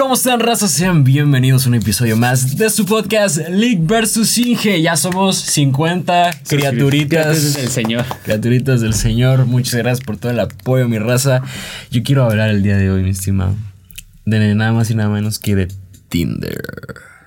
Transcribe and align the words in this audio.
¿Cómo 0.00 0.14
están, 0.14 0.40
razas? 0.40 0.70
Sean 0.70 1.04
bienvenidos 1.04 1.66
a 1.66 1.68
un 1.68 1.74
episodio 1.74 2.16
más 2.16 2.56
de 2.56 2.70
su 2.70 2.86
podcast 2.86 3.36
League 3.50 3.80
vs. 3.82 4.38
Inge. 4.38 4.80
Ya 4.80 4.96
somos 4.96 5.36
50 5.36 6.40
criaturitas. 6.48 7.52
del 7.52 7.68
Señor. 7.68 8.06
Criaturitas 8.24 8.80
del 8.80 8.94
Señor. 8.94 9.44
Muchas 9.44 9.74
gracias 9.74 10.00
por 10.02 10.16
todo 10.16 10.32
el 10.32 10.40
apoyo, 10.40 10.88
mi 10.88 10.98
raza. 10.98 11.42
Yo 11.90 12.02
quiero 12.02 12.24
hablar 12.24 12.48
el 12.48 12.62
día 12.62 12.78
de 12.78 12.90
hoy, 12.90 13.02
mi 13.02 13.10
estimado, 13.10 13.54
de 14.24 14.54
nada 14.54 14.72
más 14.72 14.90
y 14.90 14.94
nada 14.94 15.10
menos 15.10 15.38
que 15.38 15.54
de 15.54 15.68
Tinder. 16.08 16.62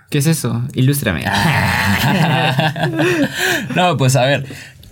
¿Qué 0.09 0.17
es 0.17 0.25
eso? 0.25 0.67
Ilústrame. 0.73 1.25
no, 3.75 3.97
pues 3.97 4.15
a 4.15 4.25
ver. 4.25 4.47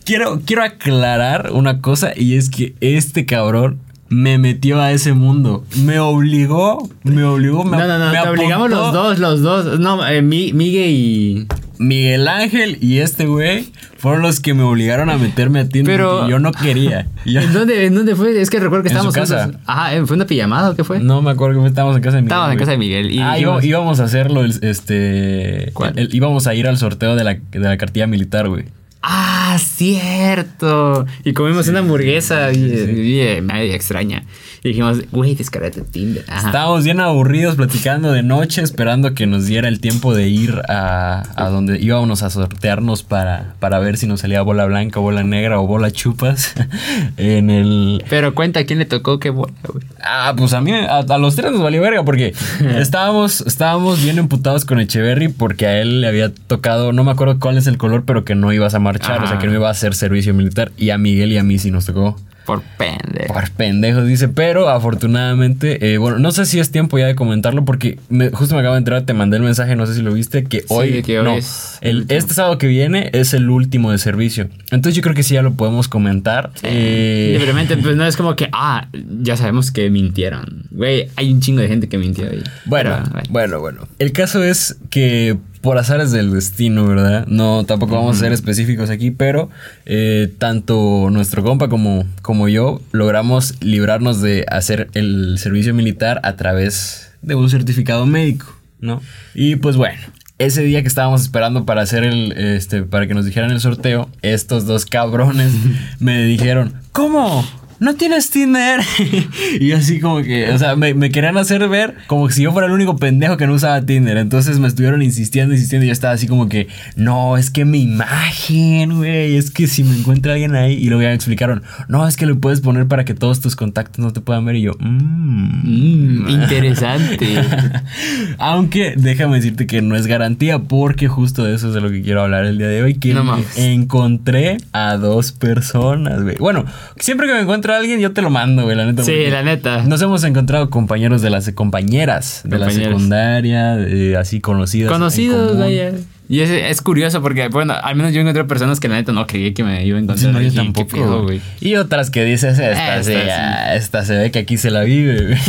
Quiero, 0.05 0.43
quiero 0.45 0.63
aclarar 0.63 1.50
una 1.52 1.82
cosa 1.82 2.11
y 2.16 2.36
es 2.36 2.52
que 2.52 2.75
este 2.79 3.25
cabrón 3.25 3.82
me 4.11 4.37
metió 4.37 4.79
a 4.81 4.91
ese 4.91 5.13
mundo. 5.13 5.63
Me 5.83 5.97
obligó, 5.99 6.87
me 7.03 7.23
obligó, 7.23 7.63
me 7.63 7.77
No, 7.77 7.87
no, 7.87 7.97
no, 7.97 8.11
te 8.11 8.29
obligamos 8.29 8.69
los 8.69 8.93
dos, 8.93 9.17
los 9.19 9.41
dos. 9.41 9.79
No, 9.79 10.05
eh, 10.05 10.21
Mi- 10.21 10.53
Migue 10.53 10.88
y. 10.91 11.47
Miguel 11.79 12.27
Ángel 12.27 12.77
y 12.79 12.99
este 12.99 13.25
güey 13.25 13.66
fueron 13.97 14.21
los 14.21 14.39
que 14.39 14.53
me 14.53 14.61
obligaron 14.61 15.09
a 15.09 15.17
meterme 15.17 15.61
a 15.61 15.67
Tinder 15.67 15.95
Pero- 15.95 16.29
yo 16.29 16.38
no 16.38 16.52
quería. 16.52 17.07
Yo- 17.25 17.41
¿En 17.41 17.53
dónde, 17.53 17.85
¿En 17.88 17.95
dónde 17.95 18.16
fue? 18.16 18.39
Es 18.39 18.52
que 18.52 18.59
recuerdo 18.59 18.83
que 18.83 18.89
En 18.89 18.97
estábamos 18.97 19.16
casa. 19.16 19.45
juntos. 19.45 19.61
Ajá. 19.66 20.05
¿fue 20.05 20.16
una 20.16 20.27
pijamada 20.27 20.69
o 20.69 20.75
qué 20.75 20.83
fue? 20.83 20.99
no 20.99 21.23
me 21.23 21.31
acuerdo 21.31 21.59
que 21.61 21.67
estábamos 21.67 21.95
en 21.97 22.03
casa 22.03 22.17
de 22.17 22.21
Miguel. 22.21 22.31
Estábamos 22.33 22.53
en 22.53 22.59
casa 22.59 22.71
de 22.73 22.77
Miguel. 22.77 23.11
Y 23.11 23.19
ah, 23.19 23.39
íbamos, 23.39 23.63
íbamos 23.63 23.99
a 23.99 24.03
hacerlo, 24.03 24.41
el- 24.43 24.59
este... 24.61 25.71
¿Cuál? 25.73 25.93
el- 25.97 26.13
íbamos 26.13 26.45
a 26.45 26.53
ir 26.53 26.67
al 26.67 26.77
sorteo 26.77 27.16
de 27.16 27.23
la, 27.23 27.33
de 27.33 27.59
la 27.59 27.77
cartilla 27.77 28.05
militar, 28.05 28.47
güey. 28.47 28.66
Ah, 29.03 29.57
cierto. 29.59 31.05
Y 31.23 31.33
comimos 31.33 31.67
una 31.67 31.79
hamburguesa 31.79 32.51
y, 32.53 32.57
y- 32.57 33.41
media 33.41 33.75
extraña. 33.75 34.23
Y 34.63 34.69
dijimos, 34.69 34.99
güey, 35.11 35.33
descárgate 35.33 35.81
Tinder. 35.81 36.23
Ajá. 36.27 36.47
Estábamos 36.49 36.83
bien 36.83 36.99
aburridos 36.99 37.55
platicando 37.55 38.11
de 38.11 38.21
noche, 38.21 38.61
esperando 38.61 39.15
que 39.15 39.25
nos 39.25 39.47
diera 39.47 39.67
el 39.67 39.79
tiempo 39.79 40.13
de 40.13 40.27
ir 40.27 40.61
a, 40.69 41.23
a 41.35 41.49
donde 41.49 41.80
íbamos 41.81 42.21
a 42.21 42.30
sortearnos 42.30 43.02
para, 43.02 43.55
para 43.59 43.80
ver 43.80 43.97
si 43.97 44.05
nos 44.05 44.19
salía 44.21 44.43
bola 44.43 44.66
blanca, 44.66 44.99
bola 44.99 45.23
negra 45.23 45.59
o 45.59 45.65
bola 45.65 45.89
chupas 45.89 46.53
en 47.17 47.49
el... 47.49 48.03
Pero 48.08 48.36
cuenta 48.36 48.63
quién 48.65 48.77
le 48.77 48.86
tocó 48.86 49.19
qué 49.19 49.31
bola, 49.31 49.53
güey. 49.67 49.83
Ah, 50.03 50.36
pues 50.38 50.53
a 50.53 50.61
mí, 50.61 50.71
a, 50.73 50.99
a 50.99 51.17
los 51.17 51.36
tres 51.36 51.52
nos 51.52 51.61
valió 51.63 51.81
verga 51.81 52.03
porque 52.05 52.33
estábamos, 52.77 53.41
estábamos 53.41 54.03
bien 54.03 54.19
emputados 54.19 54.65
con 54.65 54.80
Echeverry 54.80 55.30
porque 55.30 55.65
a 55.65 55.81
él 55.81 56.02
le 56.02 56.08
había 56.08 56.31
tocado, 56.31 56.93
no 56.93 57.03
me 57.03 57.09
acuerdo 57.11 57.39
cuál 57.39 57.58
es 57.58 57.65
el 57.65 57.80
color, 57.80 58.03
pero 58.05 58.23
que 58.25 58.36
no 58.36 58.53
ibas 58.53 58.75
a 58.75 58.80
marchar, 58.92 59.23
o 59.23 59.28
sea 59.28 59.38
que 59.39 59.47
no 59.47 59.53
iba 59.53 59.67
a 59.67 59.72
hacer 59.72 59.94
servicio 59.95 60.34
militar. 60.34 60.72
Y 60.78 60.89
a 60.89 60.97
Miguel 60.97 61.31
y 61.31 61.38
a 61.38 61.44
mí 61.44 61.58
sí 61.59 61.72
nos 61.72 61.86
tocó. 61.86 62.20
Por 62.45 62.64
pendejo. 62.78 63.33
Por 63.36 63.52
pendejos, 63.52 64.08
dice. 64.08 64.28
Pero 64.28 64.67
afortunadamente, 64.67 65.94
eh, 65.94 65.98
bueno, 66.00 66.17
no 66.20 66.31
sé 66.31 66.45
si 66.45 66.59
es 66.59 66.72
tiempo 66.72 66.98
ya 66.98 67.06
de 67.06 67.14
comentarlo 67.16 67.66
porque 67.66 68.00
me- 68.09 68.30
justo 68.31 68.56
me 68.56 68.61
acabo 68.61 68.73
de 68.73 68.80
entrar, 68.80 69.03
te 69.03 69.14
mandé 69.14 69.38
el 69.38 69.44
mensaje, 69.44 69.75
no 69.75 69.86
sé 69.86 69.94
si 69.94 70.02
lo 70.02 70.11
viste, 70.14 70.44
que 70.45 70.64
hoy, 70.67 71.03
que 71.03 71.20
hoy 71.20 71.25
no, 71.25 71.36
es 71.38 71.78
el 71.81 72.06
este 72.09 72.33
sábado 72.33 72.58
que 72.58 72.66
viene 72.67 73.09
es 73.14 73.33
el 73.36 73.48
último 73.50 73.92
de 73.92 74.00
servicio. 74.00 74.50
Entonces 74.72 74.95
yo 74.95 75.02
creo 75.03 75.14
que 75.14 75.22
sí 75.23 75.36
ya 75.36 75.44
lo 75.44 75.53
podemos 75.53 75.88
comentar. 75.88 76.50
Eh, 76.64 77.36
Libremente, 77.38 77.78
pues 77.78 77.95
no 77.95 78.05
es 78.05 78.17
como 78.17 78.36
que, 78.36 78.50
ah, 78.53 78.88
ya 79.22 79.38
sabemos 79.38 79.72
que 79.72 79.89
mintieron. 79.92 80.66
Güey, 80.72 81.09
hay 81.16 81.31
un 81.31 81.42
chingo 81.42 81.61
de 81.61 81.67
gente 81.67 81.89
que 81.89 81.98
mintió 82.00 82.28
ahí. 82.30 82.42
Bueno. 82.66 83.03
bueno, 83.30 83.59
bueno. 83.59 83.88
El 84.00 84.11
caso 84.14 84.44
es 84.44 84.78
que 84.89 85.38
por 85.62 85.78
azares 85.78 86.12
del 86.12 86.31
destino, 86.31 86.88
¿verdad? 86.88 87.26
No, 87.28 87.64
tampoco 87.66 87.95
vamos 87.95 88.17
a 88.17 88.20
ser 88.20 88.34
específicos 88.34 88.90
aquí, 88.90 89.12
pero 89.12 89.50
eh, 89.86 90.34
tanto 90.38 91.09
nuestro 91.12 91.44
compa 91.44 91.70
como, 91.70 92.06
como 92.22 92.48
yo 92.50 92.81
logramos 92.92 93.56
librarnos 93.62 94.22
de 94.22 94.45
hacer 94.50 94.89
el 94.94 95.38
servicio 95.38 95.73
militar 95.73 96.20
a 96.23 96.36
través 96.36 97.12
de 97.22 97.36
un 97.36 97.50
certificado 97.50 98.06
médico, 98.06 98.56
¿no? 98.80 99.02
Y 99.34 99.56
pues 99.58 99.78
bueno. 99.78 100.00
Ese 100.39 100.64
día 100.64 100.82
que 100.82 100.88
estábamos 100.88 101.22
esperando 101.22 101.66
para 101.66 101.84
hacer 101.84 102.04
el, 102.04 102.32
este, 102.32 102.82
para 102.82 103.06
que 103.06 103.14
nos 103.14 103.26
dijeran 103.26 103.52
el 103.52 103.59
sorteo, 103.59 104.09
estos 104.23 104.66
dos 104.66 104.88
cabrones 104.88 105.54
me 106.00 106.23
dijeron, 106.23 106.73
¿cómo? 106.92 107.45
¿No 107.81 107.95
tienes 107.95 108.30
Tinder? 108.30 108.80
y 109.59 109.71
así 109.71 109.99
como 109.99 110.21
que, 110.21 110.52
o 110.52 110.58
sea, 110.59 110.75
me, 110.75 110.93
me 110.93 111.09
querían 111.09 111.36
hacer 111.37 111.67
ver 111.67 111.95
como 112.05 112.30
si 112.30 112.43
yo 112.43 112.52
fuera 112.52 112.67
el 112.67 112.73
único 112.73 112.95
pendejo 112.95 113.37
que 113.37 113.47
no 113.47 113.53
usaba 113.53 113.81
Tinder. 113.81 114.17
Entonces 114.17 114.59
me 114.59 114.67
estuvieron 114.67 115.02
insistiendo, 115.02 115.55
insistiendo. 115.55 115.86
Y 115.86 115.87
yo 115.87 115.93
estaba 115.93 116.14
así 116.14 116.27
como 116.27 116.47
que, 116.47 116.67
no, 116.95 117.37
es 117.37 117.49
que 117.49 117.65
mi 117.65 117.81
imagen, 117.81 118.97
güey, 118.97 119.36
es 119.36 119.49
que 119.49 119.65
si 119.65 119.83
me 119.83 119.97
encuentra 119.97 120.33
alguien 120.33 120.53
ahí. 120.53 120.73
Y 120.73 120.89
luego 120.89 121.02
ya 121.02 121.08
me 121.08 121.15
explicaron, 121.15 121.64
no, 121.87 122.08
es 122.08 122.17
que 122.17 122.27
lo 122.27 122.39
puedes 122.39 122.61
poner 122.61 122.87
para 122.87 123.03
que 123.03 123.15
todos 123.15 123.41
tus 123.41 123.55
contactos 123.55 123.97
no 123.97 124.14
te 124.14 124.21
puedan 124.21 124.45
ver. 124.45 124.58
Y 124.58 124.61
yo, 124.61 124.73
mmm. 124.80 125.61
Mm, 125.64 126.30
interesante. 126.30 127.41
Aunque 128.38 128.94
déjame 128.95 129.38
decirte 129.38 129.65
que 129.65 129.81
no 129.81 129.95
es 129.95 130.06
garantía 130.06 130.59
porque 130.59 131.07
justo 131.07 131.45
de 131.45 131.56
eso 131.56 131.69
es 131.69 131.74
de 131.74 131.81
lo 131.81 131.89
que 131.89 132.03
quiero 132.03 132.21
hablar 132.21 132.45
el 132.45 132.59
día 132.59 132.68
de 132.68 132.83
hoy. 132.83 132.94
Que 132.94 133.15
No 133.15 133.39
encontré 133.56 134.57
a 134.71 134.97
dos 134.97 135.31
personas, 135.31 136.21
güey. 136.21 136.36
Bueno, 136.38 136.65
siempre 137.00 137.25
que 137.25 137.33
me 137.33 137.41
encuentro 137.41 137.70
a 137.71 137.77
alguien 137.77 138.00
yo 138.00 138.12
te 138.13 138.21
lo 138.21 138.30
mando, 138.30 138.63
güey, 138.63 138.75
la 138.75 138.86
neta. 138.86 139.04
sí, 139.04 139.25
la 139.30 139.44
neta. 139.44 139.83
Nos 139.83 140.01
hemos 140.01 140.24
encontrado 140.24 140.69
compañeros 140.69 141.21
de 141.21 141.30
las 141.30 141.50
compañeras 141.51 142.42
de 142.44 142.57
la 142.59 142.69
secundaria, 142.69 143.75
de- 143.75 144.18
así 144.18 144.39
conocidas. 144.42 144.92
Conocidos, 144.92 145.57
vaya. 145.57 145.92
Y 146.30 146.39
es, 146.39 146.50
es 146.50 146.81
curioso 146.81 147.21
porque, 147.21 147.50
bueno, 147.50 147.74
al 147.83 147.95
menos 147.98 148.13
yo 148.13 148.21
encontré 148.21 148.45
personas 148.45 148.80
que 148.80 148.88
la 148.88 148.95
neta 148.95 149.12
no 149.12 149.27
creí 149.27 149.54
que 149.54 149.65
me 149.65 149.86
iba 149.86 149.98
a 149.98 150.01
encontrar. 150.01 150.31
No, 150.31 150.39
yo 150.39 150.50
Dije, 150.50 150.56
¿qué 150.56 150.63
tampoco, 150.63 151.24
güey. 151.24 151.42
Y 151.59 151.75
otras 151.75 152.09
que 152.09 152.24
dices, 152.24 152.57
esta, 152.57 153.00
Esta 153.00 153.04
sí, 153.04 153.12
sí. 153.13 153.75
esta 153.75 154.06
se 154.06 154.18
ve 154.18 154.31
que 154.31 154.39
aquí 154.39 154.56
se 154.57 154.71
la 154.71 154.83
vive, 154.83 155.25
güey. 155.27 155.39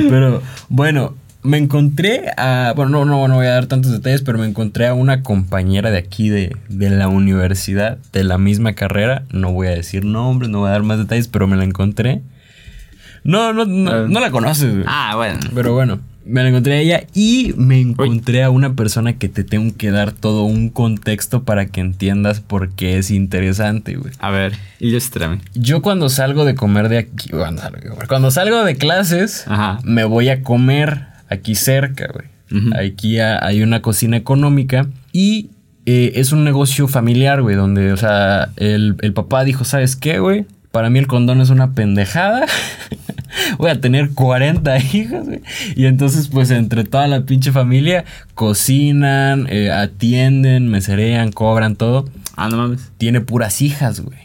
Pero 0.08 0.42
bueno, 0.70 1.14
me 1.42 1.58
encontré 1.58 2.30
a. 2.36 2.72
Bueno, 2.76 2.90
no, 2.90 3.04
no, 3.04 3.28
no 3.28 3.34
voy 3.36 3.46
a 3.46 3.50
dar 3.50 3.66
tantos 3.66 3.92
detalles, 3.92 4.22
pero 4.22 4.38
me 4.38 4.46
encontré 4.46 4.86
a 4.86 4.94
una 4.94 5.22
compañera 5.22 5.90
de 5.90 5.98
aquí 5.98 6.28
de, 6.28 6.56
de 6.68 6.90
la 6.90 7.08
universidad, 7.08 7.98
de 8.12 8.24
la 8.24 8.38
misma 8.38 8.74
carrera. 8.74 9.24
No 9.30 9.52
voy 9.52 9.66
a 9.68 9.70
decir 9.70 10.04
nombres, 10.04 10.50
no 10.50 10.60
voy 10.60 10.68
a 10.68 10.72
dar 10.72 10.82
más 10.82 10.98
detalles, 10.98 11.28
pero 11.28 11.46
me 11.46 11.56
la 11.56 11.64
encontré. 11.64 12.22
No, 13.24 13.52
no, 13.52 13.64
no, 13.64 13.90
Ah. 13.90 14.06
no 14.08 14.20
la 14.20 14.30
conoces, 14.30 14.72
güey. 14.72 14.84
Ah, 14.86 15.12
bueno. 15.16 15.38
Pero 15.54 15.74
bueno, 15.74 16.00
me 16.24 16.42
la 16.42 16.48
encontré 16.48 16.74
a 16.74 16.78
ella 16.80 17.04
y 17.14 17.54
me 17.56 17.80
encontré 17.80 18.42
a 18.42 18.50
una 18.50 18.74
persona 18.74 19.12
que 19.12 19.28
te 19.28 19.44
tengo 19.44 19.76
que 19.76 19.90
dar 19.92 20.10
todo 20.12 20.42
un 20.42 20.70
contexto 20.70 21.44
para 21.44 21.66
que 21.66 21.80
entiendas 21.80 22.40
por 22.40 22.70
qué 22.70 22.98
es 22.98 23.10
interesante, 23.12 23.94
güey. 23.94 24.12
A 24.18 24.30
ver, 24.30 24.54
ilústrame. 24.80 25.40
Yo 25.54 25.82
cuando 25.82 26.08
salgo 26.08 26.44
de 26.44 26.56
comer 26.56 26.88
de 26.88 26.98
aquí, 26.98 27.28
cuando 27.30 27.62
salgo 27.62 27.78
de, 27.80 27.88
comer, 27.90 28.08
cuando 28.08 28.30
salgo 28.32 28.64
de 28.64 28.76
clases, 28.76 29.44
Ajá. 29.46 29.78
me 29.84 30.02
voy 30.04 30.28
a 30.28 30.42
comer 30.42 31.11
aquí 31.32 31.54
cerca, 31.54 32.08
güey. 32.12 32.26
Aquí 32.74 33.18
ha- 33.18 33.44
hay 33.44 33.62
una 33.62 33.80
cocina 33.80 34.16
económica 34.16 34.86
y 35.12 35.48
eh, 35.86 36.12
es 36.16 36.32
un 36.32 36.44
negocio 36.44 36.86
familiar, 36.86 37.40
güey, 37.42 37.56
donde, 37.56 37.92
o 37.92 37.96
sea, 37.96 38.50
el, 38.56 38.96
el 39.00 39.12
papá 39.14 39.42
dijo, 39.44 39.64
¿sabes 39.64 39.96
qué, 39.96 40.18
güey? 40.18 40.44
Para 40.70 40.88
mí 40.90 40.98
el 40.98 41.06
condón 41.06 41.40
es 41.40 41.50
una 41.50 41.72
pendejada. 41.74 42.46
Voy 43.58 43.70
a 43.70 43.80
tener 43.80 44.10
40 44.10 44.78
hijos, 44.78 45.24
güey. 45.26 45.40
Y 45.76 45.86
entonces, 45.86 46.28
pues, 46.28 46.50
entre 46.50 46.84
toda 46.84 47.08
la 47.08 47.24
pinche 47.26 47.52
familia, 47.52 48.04
cocinan, 48.34 49.46
eh, 49.50 49.70
atienden, 49.70 50.68
meserean, 50.68 51.32
cobran 51.32 51.76
todo 51.76 52.08
Ah, 52.36 52.48
no 52.48 52.56
mames. 52.58 52.90
tiene 52.98 53.20
puras 53.22 53.60
hijas, 53.62 54.00
güey. 54.00 54.18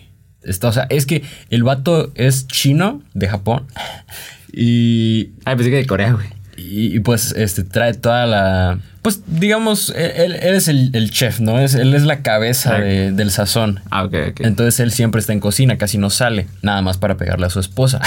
Está, 0.44 0.68
o 0.70 0.72
sea, 0.72 0.86
es 0.90 1.06
que 1.06 1.24
el 1.50 1.64
vato 1.64 2.12
es 2.16 2.48
chino 2.48 3.02
de 3.14 3.28
Japón 3.28 3.66
y, 4.54 5.32
Ay, 5.46 5.56
pensé 5.56 5.70
que 5.72 5.78
de 5.78 5.86
Corea, 5.86 6.14
güey. 6.14 6.28
Y, 6.58 6.96
y, 6.96 7.00
pues 7.00 7.34
este 7.38 7.64
trae 7.64 7.94
toda 7.94 8.26
la... 8.26 8.80
Pues 9.04 9.22
digamos, 9.28 9.94
él, 9.96 10.34
él 10.42 10.56
es 10.56 10.68
el, 10.68 10.90
el 10.94 11.12
chef, 11.12 11.40
¿no? 11.40 11.60
Es, 11.60 11.76
él 11.76 11.94
es 11.94 12.04
la 12.04 12.24
cabeza 12.24 12.76
Ah. 12.76 12.80
de- 12.80 13.12
del 13.14 13.32
sazón. 13.32 13.80
Ah, 13.90 14.04
ok, 14.04 14.14
ok. 14.32 14.42
Entonces 14.42 14.80
él 14.82 14.92
siempre 14.92 15.22
está 15.22 15.32
en 15.32 15.40
cocina, 15.40 15.78
casi 15.78 15.98
no 15.98 16.10
sale, 16.10 16.48
nada 16.62 16.82
más 16.82 16.98
para 16.98 17.16
pegarle 17.16 17.46
a 17.46 17.50
su 17.50 17.62
esposa. 17.62 18.02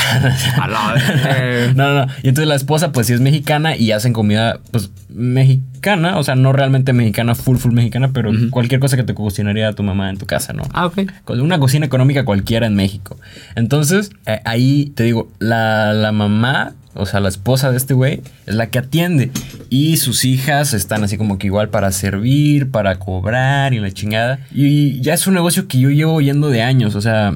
A 0.61 0.67
no, 1.75 1.75
no, 1.75 2.07
no. 2.07 2.13
Y 2.23 2.29
entonces 2.29 2.49
la 2.49 2.55
esposa, 2.57 2.93
pues 2.93 3.07
sí 3.07 3.15
es 3.15 3.21
mexicana 3.21 3.77
y 3.77 3.93
hacen 3.93 4.13
comida, 4.13 4.61
pues 4.73 4.91
mexicana, 5.09 6.19
o 6.19 6.23
sea, 6.25 6.35
no 6.35 6.53
realmente 6.53 6.93
mexicana, 6.93 7.35
full, 7.35 7.57
full 7.57 7.73
mexicana, 7.73 8.11
pero 8.13 8.31
cualquier 8.51 8.81
cosa 8.81 8.97
que 8.97 9.03
te 9.05 9.15
cocinaría 9.15 9.73
tu 9.73 9.83
mamá 9.83 10.11
en 10.11 10.19
tu 10.19 10.27
casa, 10.27 10.53
¿no? 10.53 10.65
Ah, 10.75 10.87
ok. 10.87 10.99
Una 11.29 11.59
cocina 11.59 11.87
económica 11.87 12.25
cualquiera 12.25 12.67
en 12.67 12.75
México. 12.75 13.19
Entonces, 13.57 14.11
eh, 14.27 14.41
ahí 14.45 14.93
te 14.95 15.05
digo, 15.05 15.31
la, 15.39 15.93
la 15.95 16.13
mamá, 16.13 16.75
o 16.95 17.07
sea, 17.07 17.21
la 17.21 17.29
esposa 17.29 17.71
de 17.71 17.77
este 17.77 17.95
güey, 17.95 18.23
es 18.47 18.55
la 18.55 18.69
que 18.69 18.79
atiende. 18.79 19.31
Y 19.69 19.97
sus 19.99 20.25
hijas 20.25 20.75
están 20.75 21.05
así 21.05 21.17
como 21.17 21.39
que 21.39 21.47
igual 21.47 21.69
para 21.69 21.93
servir, 21.93 22.71
para 22.71 22.99
cobrar 22.99 23.75
y 23.75 23.81
la 23.81 23.91
chingada. 23.91 24.41
Y 24.53 25.01
ya 25.01 25.15
es 25.15 25.27
un 25.27 25.35
negocio 25.35 25.69
que 25.69 25.79
yo 25.79 25.91
llevo 25.91 26.21
yendo 26.21 26.51
de 26.51 26.63
años, 26.63 26.95
o 26.95 27.01
sea... 27.01 27.33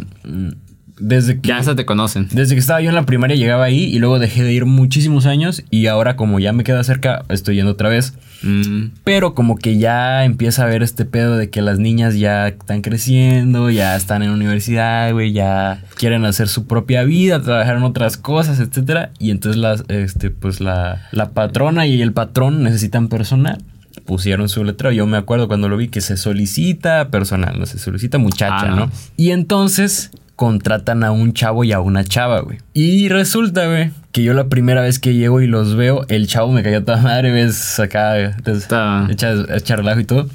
desde 0.98 1.40
que... 1.40 1.48
Ya 1.48 1.58
hasta 1.58 1.74
te 1.74 1.84
conocen. 1.84 2.28
Desde 2.32 2.54
que 2.54 2.60
estaba 2.60 2.80
yo 2.80 2.88
en 2.88 2.94
la 2.94 3.04
primaria 3.06 3.36
llegaba 3.36 3.64
ahí 3.64 3.84
y 3.84 3.98
luego 3.98 4.18
dejé 4.18 4.42
de 4.42 4.52
ir 4.52 4.64
muchísimos 4.66 5.26
años 5.26 5.62
y 5.70 5.86
ahora 5.86 6.16
como 6.16 6.38
ya 6.38 6.52
me 6.52 6.64
queda 6.64 6.82
cerca 6.84 7.24
estoy 7.28 7.56
yendo 7.56 7.72
otra 7.72 7.88
vez. 7.88 8.14
Mm. 8.42 8.88
Pero 9.04 9.34
como 9.34 9.56
que 9.56 9.78
ya 9.78 10.24
empieza 10.24 10.62
a 10.64 10.66
ver 10.66 10.82
este 10.82 11.04
pedo 11.04 11.36
de 11.36 11.50
que 11.50 11.62
las 11.62 11.78
niñas 11.78 12.16
ya 12.16 12.48
están 12.48 12.82
creciendo, 12.82 13.70
ya 13.70 13.96
están 13.96 14.22
en 14.22 14.30
universidad, 14.30 15.12
güey, 15.12 15.32
ya 15.32 15.82
quieren 15.96 16.24
hacer 16.26 16.48
su 16.48 16.66
propia 16.66 17.02
vida, 17.04 17.40
trabajar 17.42 17.76
en 17.76 17.82
otras 17.84 18.16
cosas, 18.16 18.60
etcétera. 18.60 19.10
Y 19.18 19.30
entonces 19.30 19.60
las, 19.60 19.84
este, 19.88 20.30
pues 20.30 20.60
la, 20.60 21.08
la 21.10 21.30
patrona 21.30 21.86
y 21.86 22.00
el 22.02 22.12
patrón 22.12 22.62
necesitan 22.62 23.08
personal. 23.08 23.58
Pusieron 24.04 24.48
su 24.48 24.62
letrero. 24.64 24.92
Yo 24.92 25.06
me 25.06 25.16
acuerdo 25.16 25.48
cuando 25.48 25.68
lo 25.68 25.76
vi 25.76 25.88
que 25.88 26.00
se 26.02 26.16
solicita 26.18 27.08
personal, 27.08 27.58
no 27.58 27.64
se 27.64 27.78
solicita 27.78 28.18
muchacha, 28.18 28.60
Ah, 28.60 28.66
¿no? 28.68 28.76
no. 28.76 28.90
Y 29.16 29.30
entonces 29.30 30.10
contratan 30.36 31.04
a 31.04 31.12
un 31.12 31.32
chavo 31.32 31.64
y 31.64 31.72
a 31.72 31.80
una 31.80 32.04
chava, 32.04 32.40
güey. 32.40 32.58
Y 32.72 33.08
resulta, 33.08 33.66
güey, 33.66 33.90
que 34.12 34.22
yo 34.22 34.34
la 34.34 34.48
primera 34.48 34.80
vez 34.82 34.98
que 34.98 35.14
llego 35.14 35.40
y 35.40 35.46
los 35.46 35.76
veo, 35.76 36.04
el 36.08 36.26
chavo 36.26 36.52
me 36.52 36.62
cayó 36.62 36.84
toda 36.84 37.00
madre, 37.00 37.30
ves 37.30 37.78
acá, 37.78 38.16
echa, 38.18 39.76
relajo 39.76 40.00
y 40.00 40.04
todo. 40.04 40.28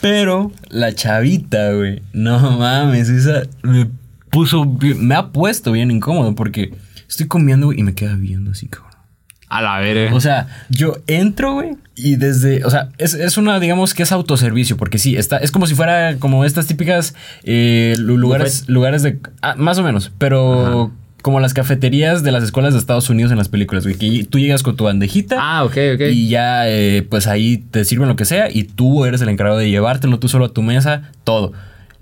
Pero 0.00 0.52
la 0.68 0.94
chavita, 0.94 1.72
güey, 1.72 2.02
no 2.12 2.58
mames, 2.58 3.08
esa 3.08 3.42
me 3.62 3.88
puso, 4.30 4.64
me 4.96 5.14
ha 5.14 5.28
puesto 5.28 5.72
bien 5.72 5.90
incómodo 5.90 6.34
porque 6.34 6.74
estoy 7.08 7.28
comiendo 7.28 7.66
güey, 7.66 7.80
y 7.80 7.82
me 7.82 7.94
queda 7.94 8.14
viendo 8.16 8.50
así, 8.50 8.66
cabrón. 8.66 8.91
A 9.52 9.62
la 9.62 9.78
verga. 9.80 10.14
O 10.14 10.20
sea, 10.20 10.46
yo 10.70 10.96
entro, 11.06 11.54
güey, 11.54 11.70
y 11.94 12.16
desde, 12.16 12.64
o 12.64 12.70
sea, 12.70 12.88
es, 12.98 13.14
es 13.14 13.36
una, 13.36 13.60
digamos 13.60 13.92
que 13.94 14.02
es 14.02 14.12
autoservicio, 14.12 14.76
porque 14.76 14.98
sí, 14.98 15.16
está, 15.16 15.36
es 15.38 15.50
como 15.50 15.66
si 15.66 15.74
fuera 15.74 16.16
como 16.18 16.44
estas 16.44 16.66
típicas 16.66 17.14
eh, 17.44 17.94
lu- 17.98 18.16
lugares, 18.16 18.68
lugares 18.68 19.02
de, 19.02 19.18
ah, 19.42 19.54
más 19.58 19.78
o 19.78 19.82
menos, 19.82 20.10
pero 20.18 20.90
como 21.22 21.38
las 21.38 21.54
cafeterías 21.54 22.24
de 22.24 22.32
las 22.32 22.42
escuelas 22.42 22.72
de 22.72 22.80
Estados 22.80 23.08
Unidos 23.10 23.30
en 23.30 23.38
las 23.38 23.48
películas, 23.48 23.84
güey, 23.84 23.94
que 23.96 24.24
tú 24.24 24.38
llegas 24.40 24.62
con 24.64 24.74
tu 24.76 24.84
bandejita. 24.84 25.36
ah, 25.38 25.62
ok, 25.64 25.76
ok. 25.94 26.00
Y 26.12 26.28
ya, 26.28 26.68
eh, 26.68 27.06
pues 27.08 27.26
ahí 27.28 27.58
te 27.58 27.84
sirven 27.84 28.08
lo 28.08 28.16
que 28.16 28.24
sea 28.24 28.48
y 28.50 28.64
tú 28.64 29.04
eres 29.04 29.20
el 29.20 29.28
encargado 29.28 29.58
de 29.58 29.70
llevártelo 29.70 30.18
tú 30.18 30.28
solo 30.28 30.46
a 30.46 30.52
tu 30.52 30.62
mesa, 30.62 31.12
todo. 31.24 31.52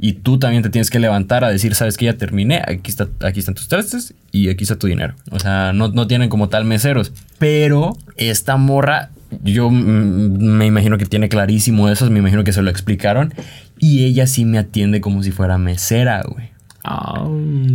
Y 0.03 0.15
tú 0.15 0.39
también 0.39 0.63
te 0.63 0.71
tienes 0.71 0.89
que 0.89 0.99
levantar 0.99 1.45
a 1.45 1.51
decir, 1.51 1.75
sabes 1.75 1.99
que 1.99 2.07
ya 2.07 2.15
terminé, 2.17 2.63
aquí, 2.67 2.91
está, 2.91 3.09
aquí 3.21 3.41
están 3.41 3.55
tus 3.55 3.69
trastes 3.69 4.15
y 4.33 4.49
aquí 4.49 4.65
está 4.65 4.77
tu 4.77 4.87
dinero. 4.87 5.15
O 5.31 5.39
sea, 5.39 5.73
no, 5.75 5.89
no 5.89 6.07
tienen 6.07 6.31
como 6.31 6.49
tal 6.49 6.65
meseros. 6.65 7.13
Pero 7.39 7.97
esta 8.17 8.57
morra, 8.57 9.11
yo 9.45 9.71
me 9.71 10.65
imagino 10.65 10.97
que 10.97 11.05
tiene 11.05 11.29
clarísimo 11.29 11.91
eso, 11.91 12.11
me 12.11 12.21
imagino 12.21 12.45
que 12.45 12.53
se 12.55 12.63
lo 12.63 12.71
explicaron. 12.71 13.35
Y 13.79 14.07
ella 14.07 14.27
sí 14.27 14.47
me 14.47 14.59
atiende 14.59 15.03
como 15.03 15.23
si 15.23 15.33
fuera 15.33 15.59
mesera, 15.59 16.23
güey. 16.27 16.49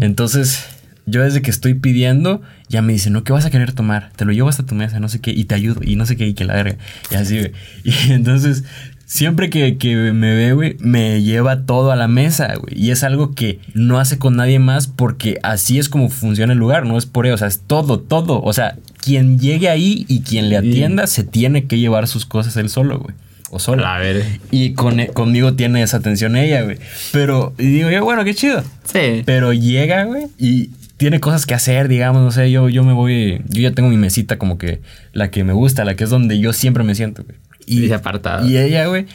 Entonces, 0.02 0.66
yo 1.06 1.22
desde 1.22 1.44
que 1.44 1.52
estoy 1.52 1.76
pidiendo, 1.76 2.42
ya 2.70 2.82
me 2.82 2.94
dice, 2.94 3.12
no, 3.12 3.24
¿qué 3.24 3.34
vas 3.34 3.46
a 3.46 3.52
querer 3.52 3.74
tomar? 3.74 4.12
Te 4.16 4.26
lo 4.26 4.32
llevo 4.32 4.50
hasta 4.50 4.66
tu 4.66 4.74
mesa, 4.74 5.00
no 5.00 5.10
sé 5.10 5.22
qué, 5.22 5.32
y 5.32 5.46
te 5.46 5.54
ayudo, 5.54 5.82
y 5.84 5.96
no 5.96 6.06
sé 6.08 6.18
qué, 6.18 6.26
y 6.28 6.34
que 6.34 6.46
la 6.46 6.56
verga. 6.56 6.78
Y 7.12 7.16
así, 7.16 7.38
güey. 7.38 7.52
Y 7.84 8.12
entonces, 8.12 8.64
siempre 9.16 9.50
que, 9.50 9.78
que 9.78 9.96
me 9.96 10.36
ve, 10.36 10.52
güey, 10.54 10.76
me 10.80 11.24
lleva 11.24 11.66
todo 11.66 11.92
a 11.92 11.96
la 11.96 12.10
mesa, 12.10 12.54
güey. 12.56 12.78
Y 12.78 12.92
es 12.92 13.04
algo 13.04 13.34
que 13.34 13.60
no 13.74 13.98
hace 14.00 14.18
con 14.18 14.36
nadie 14.36 14.60
más 14.60 14.88
porque 14.88 15.40
así 15.42 15.80
es 15.80 15.88
como 15.88 16.10
funciona 16.10 16.52
el 16.52 16.60
lugar, 16.60 16.86
no 16.86 16.98
es 16.98 17.06
por 17.06 17.26
ello, 17.26 17.36
o 17.36 17.38
sea, 17.38 17.48
es 17.48 17.62
todo, 17.62 18.00
todo. 18.00 18.42
O 18.42 18.52
sea, 18.52 18.76
quien 19.02 19.40
llegue 19.40 19.70
ahí 19.70 20.06
y 20.10 20.22
quien 20.22 20.50
le 20.50 20.58
atienda 20.58 21.08
se 21.08 21.24
tiene 21.24 21.66
que 21.66 21.80
llevar 21.80 22.08
sus 22.08 22.26
cosas 22.26 22.58
él 22.58 22.70
solo, 22.70 23.00
güey. 23.00 23.16
O 23.52 23.58
A 23.58 23.60
sola. 23.60 23.84
la 23.84 24.00
verga. 24.00 24.26
Y 24.52 24.74
con, 24.74 25.06
conmigo 25.14 25.54
tiene 25.54 25.82
esa 25.82 25.98
atención 25.98 26.36
ella, 26.36 26.64
güey. 26.64 26.78
Pero, 27.14 27.54
y 27.58 27.68
digo 27.68 27.90
yo, 27.90 28.04
bueno, 28.04 28.26
qué 28.26 28.36
chido. 28.36 28.64
Sí. 28.84 29.24
Pero 29.26 29.54
llega, 29.54 30.04
güey, 30.04 30.26
y 30.38 30.72
tiene 30.98 31.22
cosas 31.22 31.46
que 31.46 31.54
hacer, 31.54 31.88
digamos, 31.88 32.22
no 32.22 32.32
sé, 32.32 32.52
yo, 32.52 32.68
yo 32.68 32.84
me 32.84 32.92
voy, 32.92 33.42
yo 33.48 33.62
ya 33.62 33.72
tengo 33.72 33.88
mi 33.88 33.98
mesita 33.98 34.38
como 34.38 34.58
que 34.58 34.82
la 35.14 35.30
que 35.32 35.44
me 35.46 35.54
gusta, 35.54 35.86
la 35.86 35.96
que 35.96 36.04
es 36.04 36.10
donde 36.10 36.40
yo 36.40 36.52
siempre 36.52 36.84
me 36.84 36.96
siento, 36.96 37.24
güey. 37.24 37.38
Y. 37.66 37.86
Y 38.44 38.58
ella, 38.58 38.88
güey, 38.88 39.06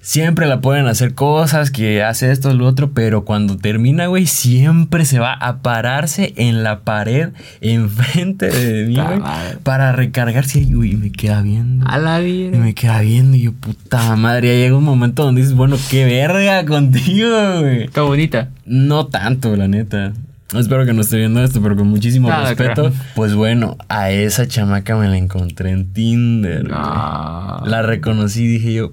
siempre 0.00 0.46
la 0.46 0.60
pueden 0.60 0.86
hacer 0.86 1.14
cosas, 1.14 1.70
que 1.70 2.02
hace 2.02 2.30
esto, 2.32 2.52
lo 2.54 2.66
otro, 2.66 2.92
pero 2.92 3.24
cuando 3.24 3.56
termina, 3.56 4.06
güey, 4.06 4.26
siempre 4.26 5.04
se 5.04 5.18
va 5.18 5.32
a 5.32 5.58
pararse 5.62 6.32
en 6.36 6.62
la 6.62 6.80
pared 6.80 7.30
enfrente 7.60 8.46
de 8.46 8.86
mí, 8.86 8.94
güey, 8.94 9.20
para 9.62 9.92
recargarse 9.92 10.60
y, 10.60 10.66
me 10.70 11.12
queda 11.12 11.42
viendo. 11.42 11.86
A 11.86 11.98
la 11.98 12.20
Y 12.20 12.44
verga. 12.44 12.58
me 12.58 12.74
queda 12.74 13.00
viendo 13.00 13.36
y 13.36 13.42
yo, 13.42 13.52
puta 13.52 14.16
madre, 14.16 14.48
ya 14.48 14.54
llega 14.54 14.76
un 14.76 14.84
momento 14.84 15.24
donde 15.24 15.42
dices, 15.42 15.56
bueno, 15.56 15.76
qué 15.90 16.04
verga 16.04 16.64
contigo, 16.64 17.60
güey. 17.60 17.84
Está 17.84 18.02
bonita. 18.02 18.50
No 18.64 19.06
tanto, 19.06 19.56
la 19.56 19.68
neta. 19.68 20.12
Espero 20.58 20.84
que 20.84 20.92
no 20.92 21.00
esté 21.02 21.16
viendo 21.18 21.42
esto, 21.44 21.62
pero 21.62 21.76
con 21.76 21.86
muchísimo 21.88 22.28
Nada, 22.28 22.48
respeto. 22.48 22.92
Pues 23.14 23.34
bueno, 23.34 23.76
a 23.88 24.10
esa 24.10 24.48
chamaca 24.48 24.96
me 24.96 25.08
la 25.08 25.16
encontré 25.16 25.70
en 25.70 25.92
Tinder. 25.92 26.64
No. 26.64 27.62
La 27.66 27.82
reconocí 27.82 28.42
y 28.44 28.46
dije 28.48 28.72
yo, 28.74 28.92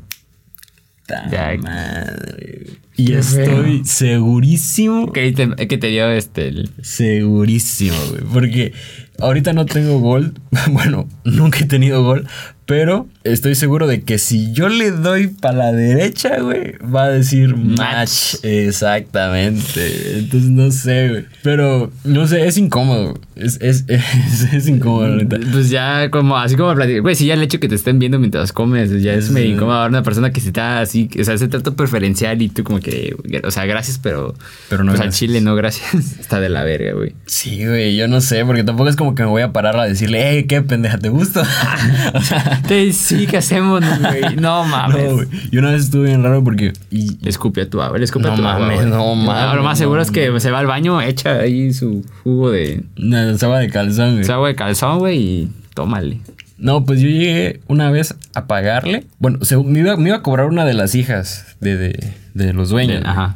"Ta 1.07 1.29
Ya. 1.31 1.57
madre. 1.61 2.61
güey". 2.65 2.77
Y 2.99 3.05
Qué 3.07 3.19
estoy 3.19 3.75
feo. 3.77 3.85
segurísimo, 3.85 5.11
Que 5.13 5.31
te, 5.31 5.67
que 5.67 5.77
te 5.77 5.87
dio 5.87 6.09
este. 6.09 6.47
el- 6.47 6.71
segurísimo, 6.81 7.95
güey. 8.09 8.21
Porque 8.33 8.73
ahorita 9.19 9.53
no 9.53 9.65
tengo 9.65 9.99
gol. 9.99 10.33
Bueno, 10.71 11.07
nunca 11.23 11.59
he 11.59 11.65
tenido 11.65 12.03
gol. 12.03 12.27
Pero 12.67 13.07
estoy 13.23 13.55
seguro 13.55 13.87
de 13.87 14.01
que 14.03 14.17
si 14.17 14.51
yo 14.51 14.67
le 14.67 14.91
doy 14.91 15.27
para 15.29 15.57
la 15.57 15.71
derecha, 15.71 16.41
güey, 16.41 16.73
va 16.93 17.05
a 17.05 17.09
decir 17.09 17.55
match. 17.55 18.35
Exactamente. 18.43 20.19
Entonces 20.19 20.49
no 20.49 20.69
sé, 20.71 21.09
güey. 21.09 21.25
Pero 21.43 21.91
no 22.03 22.27
sé, 22.27 22.45
es 22.45 22.57
incómodo. 22.57 23.19
Es, 23.37 23.57
es, 23.61 23.85
es, 23.87 24.53
es 24.53 24.67
incómodo, 24.67 25.07
neta. 25.15 25.37
Pues 25.51 25.69
ya 25.69 26.09
como, 26.11 26.37
así 26.37 26.55
como 26.55 26.73
platicar. 26.75 27.01
Güey, 27.01 27.15
si 27.15 27.25
ya 27.27 27.35
el 27.35 27.41
hecho 27.43 27.59
que 27.59 27.69
te 27.69 27.75
estén 27.75 27.99
viendo 27.99 28.19
mientras 28.19 28.51
comes, 28.51 29.01
ya 29.01 29.13
es 29.13 29.27
Sí. 29.27 29.31
medio 29.33 29.53
incómodo 29.55 29.77
ahora 29.77 29.89
una 29.89 30.03
persona 30.03 30.31
que 30.31 30.41
se 30.41 30.47
está 30.47 30.81
así, 30.81 31.09
o 31.19 31.23
sea, 31.23 31.33
ese 31.35 31.47
trato 31.47 31.73
preferencial 31.75 32.41
y 32.41 32.49
tú 32.49 32.63
como 32.63 32.79
que, 32.81 33.15
o 33.43 33.51
sea, 33.51 33.65
gracias, 33.65 33.99
pero. 34.01 34.35
Pero 34.69 34.83
no 34.83 34.91
pues 34.91 34.99
al 34.99 35.07
gracias. 35.07 35.19
chile, 35.19 35.41
no, 35.41 35.55
gracias. 35.55 35.93
Está 36.19 36.39
de 36.41 36.49
la 36.49 36.63
verga, 36.63 36.93
güey. 36.93 37.13
Sí, 37.27 37.65
güey, 37.65 37.95
yo 37.95 38.07
no 38.07 38.19
sé, 38.21 38.43
porque 38.45 38.63
tampoco 38.63 38.89
es 38.89 38.95
como 38.97 39.15
que 39.15 39.23
me 39.23 39.29
voy 39.29 39.41
a 39.41 39.53
parar 39.53 39.79
a 39.79 39.85
decirle, 39.85 40.21
hey, 40.29 40.45
qué 40.47 40.61
pendeja, 40.61 40.97
¿te 40.97 41.09
gusta? 41.09 41.41
o 42.13 42.21
sea, 42.21 42.56
Te- 42.67 42.93
Sí, 42.93 43.27
¿qué 43.27 43.37
hacemos, 43.37 43.81
güey? 43.99 44.35
No 44.39 44.63
mames. 44.65 45.03
no, 45.09 45.15
güey. 45.15 45.27
Y 45.51 45.57
una 45.57 45.71
vez 45.71 45.83
estuve 45.83 46.07
bien 46.07 46.23
raro 46.23 46.43
porque. 46.43 46.73
Y, 46.91 47.17
Le 47.23 47.29
escupe 47.29 47.61
a 47.61 47.69
tu 47.69 47.81
agua, 47.81 47.97
le 47.97 48.05
escupe 48.05 48.27
No 48.27 48.33
a 48.33 48.35
tu 48.35 48.45
agua. 48.45 48.67
mames, 48.67 48.85
no 48.85 49.15
mames, 49.15 49.55
Lo 49.55 49.63
más 49.63 49.77
seguro 49.77 50.01
es 50.01 50.11
que 50.11 50.39
se 50.39 50.51
va 50.51 50.59
al 50.59 50.67
baño, 50.67 51.01
echa 51.01 51.39
ahí 51.39 51.73
su 51.73 52.05
jugo 52.23 52.51
de. 52.51 52.83
no, 52.95 53.17
estaba 53.29 53.59
de 53.59 53.69
calzón, 53.69 54.17
güey. 54.19 54.31
agua 54.31 54.47
de 54.47 54.55
calzón, 54.55 54.99
güey, 54.99 55.17
y 55.17 55.51
tómale. 55.73 56.19
No, 56.57 56.85
pues 56.85 56.99
yo 57.01 57.07
llegué 57.07 57.59
una 57.67 57.91
vez 57.91 58.15
a 58.33 58.47
pagarle. 58.47 59.05
Bueno, 59.19 59.39
se- 59.43 59.57
me, 59.57 59.79
iba, 59.79 59.95
me 59.97 60.09
iba 60.09 60.17
a 60.17 60.21
cobrar 60.23 60.47
una 60.47 60.65
de 60.65 60.73
las 60.73 60.95
hijas 60.95 61.55
de, 61.59 61.77
de, 61.77 62.13
de 62.33 62.53
los 62.53 62.69
dueños. 62.69 63.03
Ajá. 63.05 63.35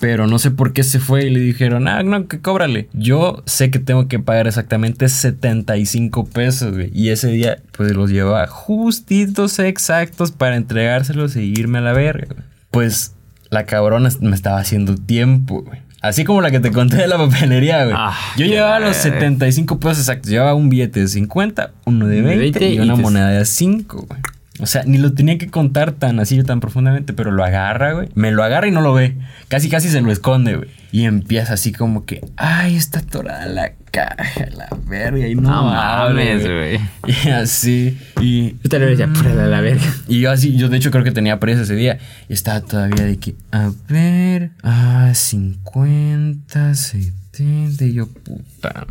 Pero 0.00 0.26
no 0.26 0.38
sé 0.38 0.50
por 0.50 0.72
qué 0.72 0.82
se 0.82 0.98
fue 0.98 1.26
y 1.26 1.30
le 1.30 1.40
dijeron, 1.40 1.86
ah, 1.86 2.02
no, 2.02 2.26
que 2.26 2.40
cóbrale. 2.40 2.88
Yo 2.94 3.42
sé 3.44 3.70
que 3.70 3.78
tengo 3.78 4.08
que 4.08 4.18
pagar 4.18 4.46
exactamente 4.46 5.08
75 5.08 6.24
pesos, 6.24 6.72
güey. 6.72 6.90
Y 6.94 7.10
ese 7.10 7.28
día, 7.28 7.58
pues 7.76 7.92
los 7.92 8.10
llevaba 8.10 8.46
justitos 8.46 9.58
exactos 9.58 10.32
para 10.32 10.56
entregárselos 10.56 11.36
y 11.36 11.52
irme 11.52 11.78
a 11.78 11.82
la 11.82 11.92
verga, 11.92 12.26
güey. 12.34 12.46
Pues 12.70 13.14
la 13.50 13.66
cabrona 13.66 14.08
me 14.20 14.34
estaba 14.34 14.58
haciendo 14.58 14.94
tiempo, 14.96 15.62
güey. 15.62 15.80
Así 16.02 16.24
como 16.24 16.40
la 16.40 16.50
que 16.50 16.60
te 16.60 16.72
conté 16.72 16.96
de 16.96 17.06
la 17.06 17.18
papelería, 17.18 17.84
güey. 17.84 17.94
Ah, 17.98 18.16
Yo 18.38 18.46
llevaba 18.46 18.78
los 18.78 18.96
verga. 18.96 19.18
75 19.18 19.80
pesos 19.80 19.98
exactos. 19.98 20.30
Llevaba 20.30 20.54
un 20.54 20.70
billete 20.70 21.00
de 21.00 21.08
50, 21.08 21.72
uno 21.84 22.06
de 22.06 22.22
20, 22.22 22.38
20 22.58 22.70
y 22.70 22.80
una 22.80 22.96
moneda 22.96 23.28
de 23.28 23.44
5, 23.44 24.06
güey. 24.08 24.20
O 24.60 24.66
sea, 24.66 24.82
ni 24.84 24.98
lo 24.98 25.12
tenía 25.12 25.38
que 25.38 25.48
contar 25.48 25.92
tan 25.92 26.20
así, 26.20 26.42
tan 26.42 26.60
profundamente, 26.60 27.12
pero 27.12 27.30
lo 27.30 27.44
agarra, 27.44 27.92
güey. 27.92 28.08
Me 28.14 28.30
lo 28.30 28.44
agarra 28.44 28.68
y 28.68 28.70
no 28.70 28.80
lo 28.80 28.92
ve. 28.92 29.16
Casi, 29.48 29.68
casi 29.68 29.88
se 29.88 30.00
lo 30.00 30.12
esconde, 30.12 30.56
güey. 30.56 30.68
Y 30.92 31.04
empieza 31.04 31.54
así 31.54 31.72
como 31.72 32.04
que, 32.04 32.20
ay, 32.36 32.76
está 32.76 32.98
atorada 32.98 33.46
la 33.46 33.72
caja, 33.90 34.46
la 34.56 34.68
verga. 34.86 35.26
Y 35.28 35.34
no, 35.34 35.42
No 35.42 35.64
mames, 35.64 36.42
güey. 36.44 36.80
Y 37.24 37.28
así. 37.30 37.98
Y, 38.20 38.56
Yo 38.62 38.68
te 38.68 38.78
lo 38.78 38.86
decía, 38.86 39.08
pura 39.08 39.34
la 39.34 39.60
verga. 39.60 39.84
y 40.08 40.20
yo 40.20 40.30
así, 40.30 40.56
yo 40.56 40.68
de 40.68 40.76
hecho 40.76 40.90
creo 40.90 41.04
que 41.04 41.12
tenía 41.12 41.40
presa 41.40 41.62
ese 41.62 41.74
día. 41.74 41.98
Y 42.28 42.32
estaba 42.34 42.60
todavía 42.60 43.04
de 43.04 43.18
que, 43.18 43.34
a 43.52 43.70
ver, 43.88 44.50
ah, 44.62 45.12
50, 45.14 46.74
70. 46.74 47.84
Y 47.84 47.92
yo, 47.94 48.08
puta. 48.08 48.86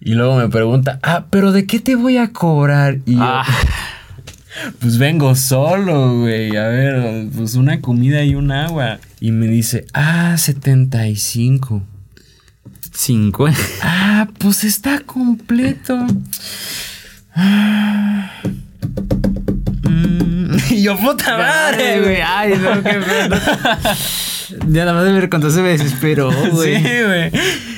Y 0.00 0.14
luego 0.14 0.36
me 0.36 0.48
pregunta, 0.48 0.98
ah, 1.02 1.26
pero 1.30 1.52
¿de 1.52 1.66
qué 1.66 1.78
te 1.78 1.94
voy 1.94 2.16
a 2.18 2.32
cobrar? 2.32 2.98
Y 3.06 3.14
yo, 3.14 3.22
Ah, 3.22 3.44
pues 4.80 4.98
vengo 4.98 5.34
solo, 5.34 6.20
güey. 6.20 6.56
A 6.56 6.68
ver, 6.68 7.26
pues 7.36 7.54
una 7.54 7.80
comida 7.80 8.22
y 8.24 8.34
un 8.34 8.52
agua. 8.52 8.98
Y 9.20 9.32
me 9.32 9.46
dice, 9.46 9.86
ah, 9.92 10.36
75. 10.36 11.82
50. 12.92 13.58
Ah, 13.82 14.28
pues 14.38 14.64
está 14.64 15.00
completo. 15.00 15.98
Ah. 17.34 18.30
Mm, 19.82 20.56
Y 20.70 20.82
yo, 20.82 20.96
puta 20.98 21.36
madre, 21.36 22.00
güey. 22.00 22.20
Ay, 22.20 22.54
no, 22.58 22.82
qué 22.82 22.94
pedo. 22.94 23.36
Ya 24.68 24.84
nada 24.84 24.94
más 24.94 25.04
de 25.04 25.12
ver 25.12 25.28
cuánto 25.30 25.50
se 25.50 25.62
me 25.62 25.70
desesperó, 25.70 26.30
güey. 26.52 26.76
Sí, 26.76 26.88
güey. 27.06 27.30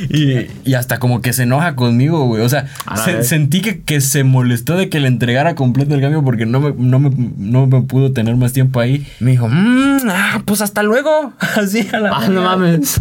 Y, 0.08 0.46
y 0.70 0.74
hasta 0.74 0.98
como 0.98 1.20
que 1.20 1.32
se 1.32 1.44
enoja 1.44 1.74
conmigo, 1.76 2.26
güey. 2.26 2.42
O 2.42 2.48
sea, 2.48 2.66
se- 3.04 3.22
sentí 3.24 3.60
que, 3.60 3.82
que 3.82 4.00
se 4.00 4.24
molestó 4.24 4.76
de 4.76 4.88
que 4.88 4.98
le 5.00 5.08
entregara 5.08 5.54
completo 5.54 5.94
el 5.94 6.00
cambio 6.00 6.24
porque 6.24 6.44
no 6.46 6.60
me, 6.60 6.74
no, 6.76 6.98
me, 6.98 7.10
no 7.36 7.66
me 7.66 7.82
pudo 7.82 8.12
tener 8.12 8.36
más 8.36 8.52
tiempo 8.52 8.80
ahí. 8.80 9.06
Me 9.20 9.32
dijo, 9.32 9.48
"Mm, 9.48 9.98
ah, 10.08 10.42
pues 10.44 10.60
hasta 10.60 10.82
luego. 10.82 11.32
Así 11.56 11.88
a 11.92 12.00
la 12.00 12.10
Ah, 12.12 12.28
no 12.28 12.42
mames. 12.42 13.00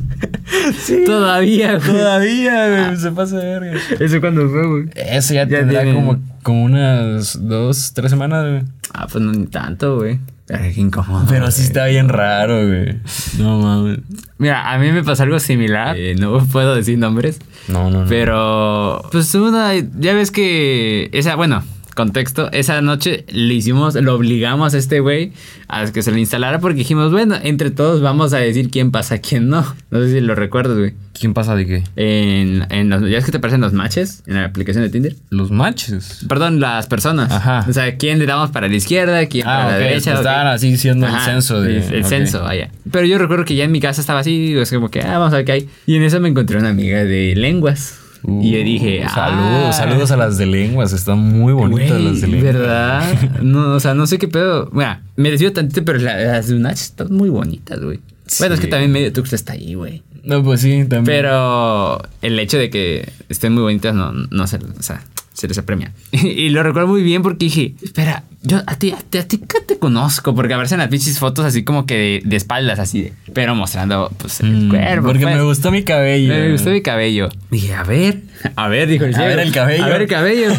Todavía, 1.06 1.78
güey. 1.78 1.88
Todavía, 1.92 2.86
güey. 2.86 2.98
Se 2.98 3.12
pasa 3.12 3.38
de 3.38 3.60
verga. 3.60 3.80
¿Eso 4.00 4.20
cuando 4.22 4.50
fue, 4.50 4.68
güey? 4.68 4.86
Eso 4.96 5.34
ya, 5.34 5.48
Ya 5.48 5.60
tendrá 5.60 5.84
tienen- 5.84 5.96
como, 6.06 6.20
como 6.44 6.64
unas 6.64 7.38
dos, 7.48 7.94
tres 7.94 8.12
semanas, 8.12 8.46
güey. 8.48 8.64
Ah, 8.94 9.08
pues 9.12 9.24
no 9.24 9.32
ni 9.32 9.46
tanto, 9.48 9.98
güey. 9.98 10.20
Pero 10.52 10.64
qué 10.74 10.82
incómodo. 10.82 11.26
Pero 11.30 11.50
sí 11.50 11.60
güey. 11.62 11.68
está 11.68 11.86
bien 11.86 12.10
raro, 12.10 12.68
güey. 12.68 12.98
No 13.38 13.60
mames. 13.60 14.00
Mira, 14.38 14.70
a 14.72 14.78
mí 14.78 14.92
me 14.92 15.02
pasó 15.04 15.24
algo 15.24 15.40
similar. 15.40 15.98
Eh, 15.98 16.16
no 16.16 16.46
puedo 16.46 16.76
decir 16.76 16.98
nombres. 16.98 17.40
No, 17.70 17.90
no, 17.90 18.02
no. 18.02 18.10
Pero, 18.10 19.02
pues 19.12 19.34
una, 19.36 19.74
ya 19.76 20.14
ves 20.14 20.32
que 20.32 21.10
esa, 21.14 21.36
bueno, 21.36 21.64
contexto, 21.96 22.52
esa 22.52 22.82
noche 22.82 23.26
le 23.32 23.54
hicimos, 23.54 23.96
lo 23.96 24.16
obligamos 24.16 24.74
a 24.74 24.78
este 24.78 25.00
güey 25.00 25.32
a 25.68 25.86
que 25.92 26.02
se 26.04 26.12
lo 26.12 26.18
instalara 26.18 26.60
porque 26.60 26.80
dijimos, 26.80 27.12
bueno, 27.12 27.36
entre 27.42 27.72
todos 27.72 28.02
vamos 28.02 28.34
a 28.34 28.38
decir 28.38 28.70
quién 28.70 28.92
pasa, 28.92 29.20
quién 29.20 29.50
no. 29.50 29.66
No 29.90 30.00
sé 30.02 30.12
si 30.12 30.22
lo 30.22 30.36
recuerdas, 30.36 30.78
güey. 30.78 30.94
¿Quién 31.14 31.34
pasa 31.34 31.56
de 31.56 31.66
qué? 31.68 31.84
En, 31.98 32.66
en 32.72 32.90
los, 32.90 33.08
ya 33.08 33.18
es 33.20 33.26
que 33.26 33.32
te 33.32 33.38
aparecen 33.38 33.62
los 33.62 33.74
matches 33.74 34.24
en 34.26 34.36
la 34.36 34.46
aplicación 34.46 34.84
de 34.84 34.90
Tinder. 34.90 35.16
Los 35.30 35.52
matches. 35.52 36.26
Perdón, 36.28 36.60
las 36.60 36.88
personas. 36.88 37.32
Ajá. 37.32 37.66
O 37.70 37.74
sea, 37.74 37.96
quién 37.98 38.18
le 38.18 38.26
damos 38.26 38.50
para 38.50 38.68
la 38.68 38.76
izquierda, 38.76 39.26
quién 39.28 39.46
Ah, 39.46 39.58
para 39.58 39.72
la 39.72 39.78
derecha. 39.78 40.12
pues 40.12 40.20
estaban 40.22 40.48
así 40.48 40.72
diciendo 40.72 41.06
el 41.06 41.14
Ajá, 41.14 41.26
censo 41.26 41.62
de- 41.62 41.78
El, 41.86 41.94
el 41.94 42.06
censo, 42.06 42.42
vaya. 42.42 42.70
Pero 42.90 43.06
yo 43.06 43.18
recuerdo 43.20 43.46
que 43.46 43.56
ya 43.56 43.66
en 43.66 43.72
mi 43.72 43.80
casa 43.80 44.02
estaba 44.02 44.20
así, 44.22 44.56
es 44.58 44.72
como 44.72 44.90
que, 44.90 45.02
ah, 45.02 45.20
vamos 45.20 45.34
a 45.34 45.38
ver 45.38 45.46
qué 45.46 45.52
hay. 45.52 45.70
Y 45.86 45.96
en 45.96 46.04
eso 46.04 46.20
me 46.20 46.30
encontré 46.30 46.58
una 46.58 46.70
amiga 46.70 47.04
de 47.04 47.36
lenguas. 47.36 48.00
Y 48.28 48.52
yo 48.52 48.58
dije, 48.64 49.04
ah, 49.04 49.10
Saludos, 49.10 49.76
saludos 49.76 50.12
a 50.12 50.18
las 50.18 50.38
de 50.38 50.46
lenguas. 50.46 50.94
Están 50.94 51.20
muy 51.20 51.54
bonitas 51.54 52.00
las 52.02 52.22
de 52.22 52.28
lenguas. 52.28 52.54
¿Verdad? 52.54 53.14
No, 53.42 53.74
o 53.76 53.80
sea, 53.80 53.94
no 53.94 54.06
sé 54.08 54.18
qué 54.18 54.28
pedo. 54.28 54.70
Mira, 54.72 55.02
me 55.16 55.32
desvío 55.32 55.52
tantito, 55.54 55.84
pero 55.84 56.00
la- 56.00 56.18
las 56.18 56.48
de 56.48 56.56
Unach 56.56 56.74
están 56.80 57.12
muy 57.14 57.30
bonitas, 57.30 57.80
güey. 57.82 58.00
Bueno, 58.40 58.56
es 58.56 58.62
que 58.62 58.68
también 58.68 58.92
medio 58.92 59.12
Tuxtla 59.12 59.36
está 59.36 59.54
ahí, 59.54 59.74
güey. 59.74 60.04
No, 60.24 60.44
pues 60.44 60.62
sí, 60.62 60.86
también. 60.88 61.04
Pero 61.06 62.02
el 62.22 62.40
hecho 62.40 62.58
de 62.58 62.70
que 62.70 63.12
estén 63.28 63.54
muy 63.54 63.64
bonitas 63.64 63.94
no, 63.96 64.12
no 64.14 64.48
se, 64.48 64.58
o 64.58 64.82
sea, 64.84 65.04
se 65.34 65.48
les 65.48 65.58
apremia. 65.58 65.92
y 66.12 66.50
lo 66.50 66.64
recuerdo 66.64 66.88
muy 66.88 67.04
bien 67.04 67.22
porque 67.22 67.46
dije, 67.46 67.74
espera, 67.82 68.24
yo 68.44 68.62
a 68.66 68.76
ti, 68.78 68.92
a 68.92 68.98
ti, 68.98 69.18
a 69.20 69.28
ti 69.28 69.38
que 69.38 69.62
te 69.62 69.78
conozco, 69.78 70.34
porque 70.36 70.54
aparecen 70.54 70.80
las 70.80 70.88
pinches 70.90 71.20
fotos 71.20 71.46
así 71.46 71.64
como 71.64 71.86
que 71.86 71.96
de, 71.96 72.22
de 72.26 72.36
espaldas, 72.36 72.80
así 72.80 73.02
de, 73.04 73.14
pero 73.34 73.54
mostrando 73.56 74.12
pues 74.18 74.40
el 74.42 74.52
Mm, 74.68 74.70
cuerpo. 74.70 75.08
Porque 75.08 75.24
pues. 75.24 75.36
me 75.36 75.44
gustó 75.44 75.72
mi 75.72 75.84
cabello. 75.84 76.34
Me 76.34 76.52
gustó 76.52 76.70
mi 76.72 76.82
cabello. 76.82 77.30
Dije, 77.52 77.74
a 77.74 77.84
ver, 77.84 78.22
a 78.56 78.68
ver, 78.68 78.88
dijo 78.88 79.06
el 79.06 79.16
A 79.16 79.26
ver 79.26 79.40
el 79.40 79.52
cabello. 79.52 79.84
A 79.86 79.88
ver 79.90 80.02
el 80.02 80.08
cabello. 80.08 80.50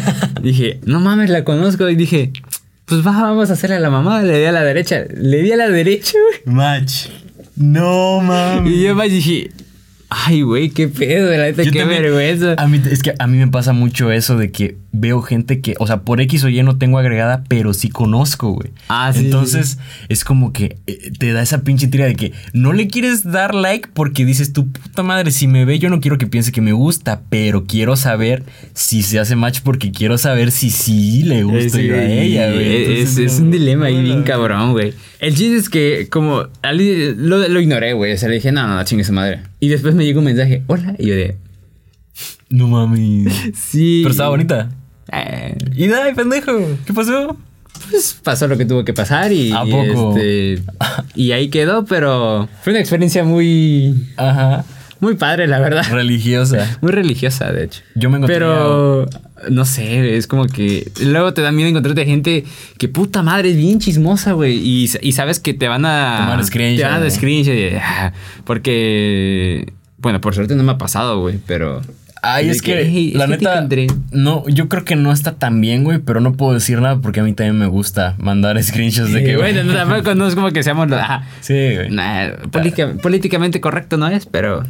dije, 0.41 0.79
no 0.85 0.99
mames, 0.99 1.29
la 1.29 1.43
conozco. 1.43 1.89
Y 1.89 1.95
dije, 1.95 2.31
pues 2.85 3.05
va, 3.05 3.11
vamos 3.11 3.49
a 3.49 3.53
hacerle 3.53 3.75
a 3.75 3.79
la 3.79 3.89
mamá. 3.89 4.21
Le 4.23 4.39
di 4.39 4.45
a 4.45 4.51
la 4.51 4.63
derecha. 4.63 5.03
Le 5.15 5.41
di 5.41 5.51
a 5.51 5.57
la 5.57 5.69
derecha, 5.69 6.13
güey. 6.45 6.55
Match. 6.55 7.07
No, 7.55 8.21
mami. 8.21 8.71
Y 8.71 8.83
yo 8.83 8.95
más 8.95 9.09
dije, 9.09 9.51
ay, 10.25 10.41
güey, 10.41 10.69
qué 10.69 10.87
pedo, 10.87 11.31
la 11.31 11.45
neta, 11.45 11.63
qué 11.63 11.71
también- 11.71 12.01
vergüenza. 12.01 12.55
A 12.57 12.67
mí, 12.67 12.81
es 12.89 13.01
que 13.01 13.13
a 13.17 13.27
mí 13.27 13.37
me 13.37 13.47
pasa 13.47 13.73
mucho 13.73 14.11
eso 14.11 14.37
de 14.37 14.51
que 14.51 14.77
veo 14.91 15.21
gente 15.21 15.59
que, 15.59 15.73
o 15.79 15.87
sea, 15.87 16.01
por 16.01 16.21
X 16.21 16.43
o 16.43 16.49
Y 16.49 16.61
no 16.61 16.77
tengo 16.77 16.99
agregada, 16.99 17.43
pero 17.47 17.73
sí 17.73 17.89
conozco, 17.89 18.51
güey. 18.51 18.69
Ah, 18.89 19.11
sí, 19.13 19.25
Entonces 19.25 19.79
es 20.09 20.23
como 20.23 20.53
que 20.53 20.77
eh, 20.87 21.11
te 21.17 21.33
da 21.33 21.41
esa 21.41 21.63
pinche 21.63 21.87
tira 21.87 22.05
de 22.05 22.15
que 22.15 22.31
no 22.53 22.73
le 22.73 22.87
quieres 22.87 23.23
dar 23.23 23.55
like 23.55 23.89
porque 23.93 24.23
dices, 24.25 24.53
tu 24.53 24.71
puta 24.71 25.01
madre, 25.03 25.31
si 25.31 25.47
me 25.47 25.65
ve, 25.65 25.79
yo 25.79 25.89
no 25.89 25.99
quiero 25.99 26.17
que 26.17 26.27
piense 26.27 26.51
que 26.51 26.61
me 26.61 26.73
gusta, 26.73 27.21
pero 27.29 27.65
quiero 27.65 27.95
saber 27.95 28.43
si 28.73 29.01
se 29.01 29.19
hace 29.19 29.35
match 29.35 29.61
porque 29.63 29.91
quiero 29.91 30.17
saber 30.19 30.51
si 30.51 30.69
sí 30.69 31.23
le 31.23 31.43
gusto 31.43 31.77
Sí, 31.77 31.87
yo 31.87 31.95
a 31.95 32.03
ella, 32.03 32.51
güey. 32.51 32.83
Es, 32.83 32.89
Entonces, 32.89 33.17
es 33.33 33.39
no, 33.39 33.45
un 33.45 33.51
dilema 33.51 33.85
ahí 33.87 34.01
bien 34.01 34.23
cabrón, 34.23 34.73
güey. 34.73 34.93
El 35.19 35.35
chiste 35.35 35.55
es 35.55 35.69
que, 35.69 36.07
como, 36.11 36.43
lo, 36.61 37.47
lo 37.47 37.59
ignoré, 37.61 37.93
güey. 37.93 38.13
O 38.13 38.17
sea, 38.17 38.27
le 38.29 38.35
dije, 38.35 38.51
no, 38.51 38.67
no, 38.67 38.83
chingue 38.83 39.03
su 39.05 39.13
madre. 39.13 39.39
Y 39.63 39.69
después 39.69 39.95
me 39.95 40.03
llegó 40.03 40.19
un 40.19 40.25
mensaje, 40.25 40.61
hola. 40.67 40.93
Y 40.99 41.07
yo 41.07 41.15
de, 41.15 41.37
No 42.49 42.67
mami. 42.67 43.25
sí. 43.55 44.01
Pero 44.03 44.11
estaba 44.11 44.29
bonita. 44.29 44.69
Eh, 45.09 45.55
Y 45.73 45.87
dai, 45.87 46.13
pendejo. 46.13 46.51
¿Qué 46.85 46.91
pasó? 46.93 47.37
pues 47.89 48.19
pasó 48.21 48.47
lo 48.49 48.57
que 48.57 48.65
tuvo 48.65 48.83
que 48.83 48.93
pasar 48.93 49.31
y, 49.31 49.51
¿A 49.53 49.61
poco? 49.63 50.17
este, 50.17 50.61
y 51.15 51.31
ahí 51.31 51.47
quedó, 51.49 51.85
pero 51.85 52.49
fue 52.61 52.71
una 52.73 52.79
experiencia 52.81 53.23
muy 53.23 54.05
Ajá. 54.17 54.65
Muy 54.99 55.15
padre, 55.15 55.47
la 55.47 55.59
verdad. 55.59 55.83
Religiosa. 55.91 56.77
Muy 56.81 56.91
religiosa, 56.91 57.51
de 57.51 57.65
hecho. 57.65 57.81
Yo 57.95 58.09
me 58.09 58.17
encontré. 58.17 58.35
Pero 58.35 59.07
no 59.49 59.65
sé, 59.65 60.15
es 60.17 60.27
como 60.27 60.45
que 60.45 60.89
luego 61.01 61.33
te 61.33 61.41
da 61.41 61.51
miedo 61.51 61.67
encontrarte 61.69 62.05
gente 62.05 62.45
que 62.77 62.87
puta 62.87 63.21
madre 63.23 63.49
es 63.51 63.57
bien 63.57 63.79
chismosa, 63.79 64.31
güey, 64.31 64.55
y, 64.57 64.89
y 65.01 65.11
sabes 65.11 65.39
que 65.39 65.53
te 65.53 65.67
van 65.67 65.85
a 65.85 66.19
Tomar 66.21 66.45
screenshot, 66.45 66.77
Te 66.79 66.83
van 66.85 66.93
a 66.95 66.99
güey. 66.99 67.11
screenshot 67.11 67.81
ah, 67.81 68.13
porque 68.67 69.73
bueno, 69.97 70.21
por 70.21 70.33
suerte 70.35 70.55
no 70.55 70.63
me 70.63 70.71
ha 70.73 70.77
pasado, 70.77 71.19
güey, 71.19 71.39
pero 71.45 71.81
Ay, 72.25 72.47
es 72.49 72.61
que, 72.61 72.81
"Ey, 72.81 73.11
la 73.11 73.25
es 73.25 73.29
neta, 73.31 73.53
encontré". 73.55 73.87
no, 74.11 74.47
yo 74.47 74.69
creo 74.69 74.85
que 74.85 74.95
no 74.95 75.11
está 75.11 75.33
tan 75.33 75.59
bien, 75.59 75.83
güey, 75.83 75.99
pero 75.99 76.21
no 76.21 76.33
puedo 76.33 76.53
decir 76.53 76.79
nada 76.79 77.01
porque 77.01 77.19
a 77.19 77.23
mí 77.23 77.33
también 77.33 77.57
me 77.59 77.67
gusta 77.67 78.15
mandar 78.17 78.55
screenshots 78.63 79.11
de 79.11 79.23
que, 79.25 79.35
bueno, 79.35 79.63
no, 79.65 79.73
tampoco 79.73 80.15
no 80.15 80.27
es 80.27 80.35
como 80.35 80.51
que 80.51 80.63
seamos 80.63 80.89
ajá, 80.91 81.27
Sí, 81.41 81.53
güey. 81.75 81.89
Nah, 81.89 82.29
política- 82.51 82.93
políticamente 83.01 83.59
correcto 83.59 83.97
no 83.97 84.07
es, 84.07 84.25
pero. 84.25 84.63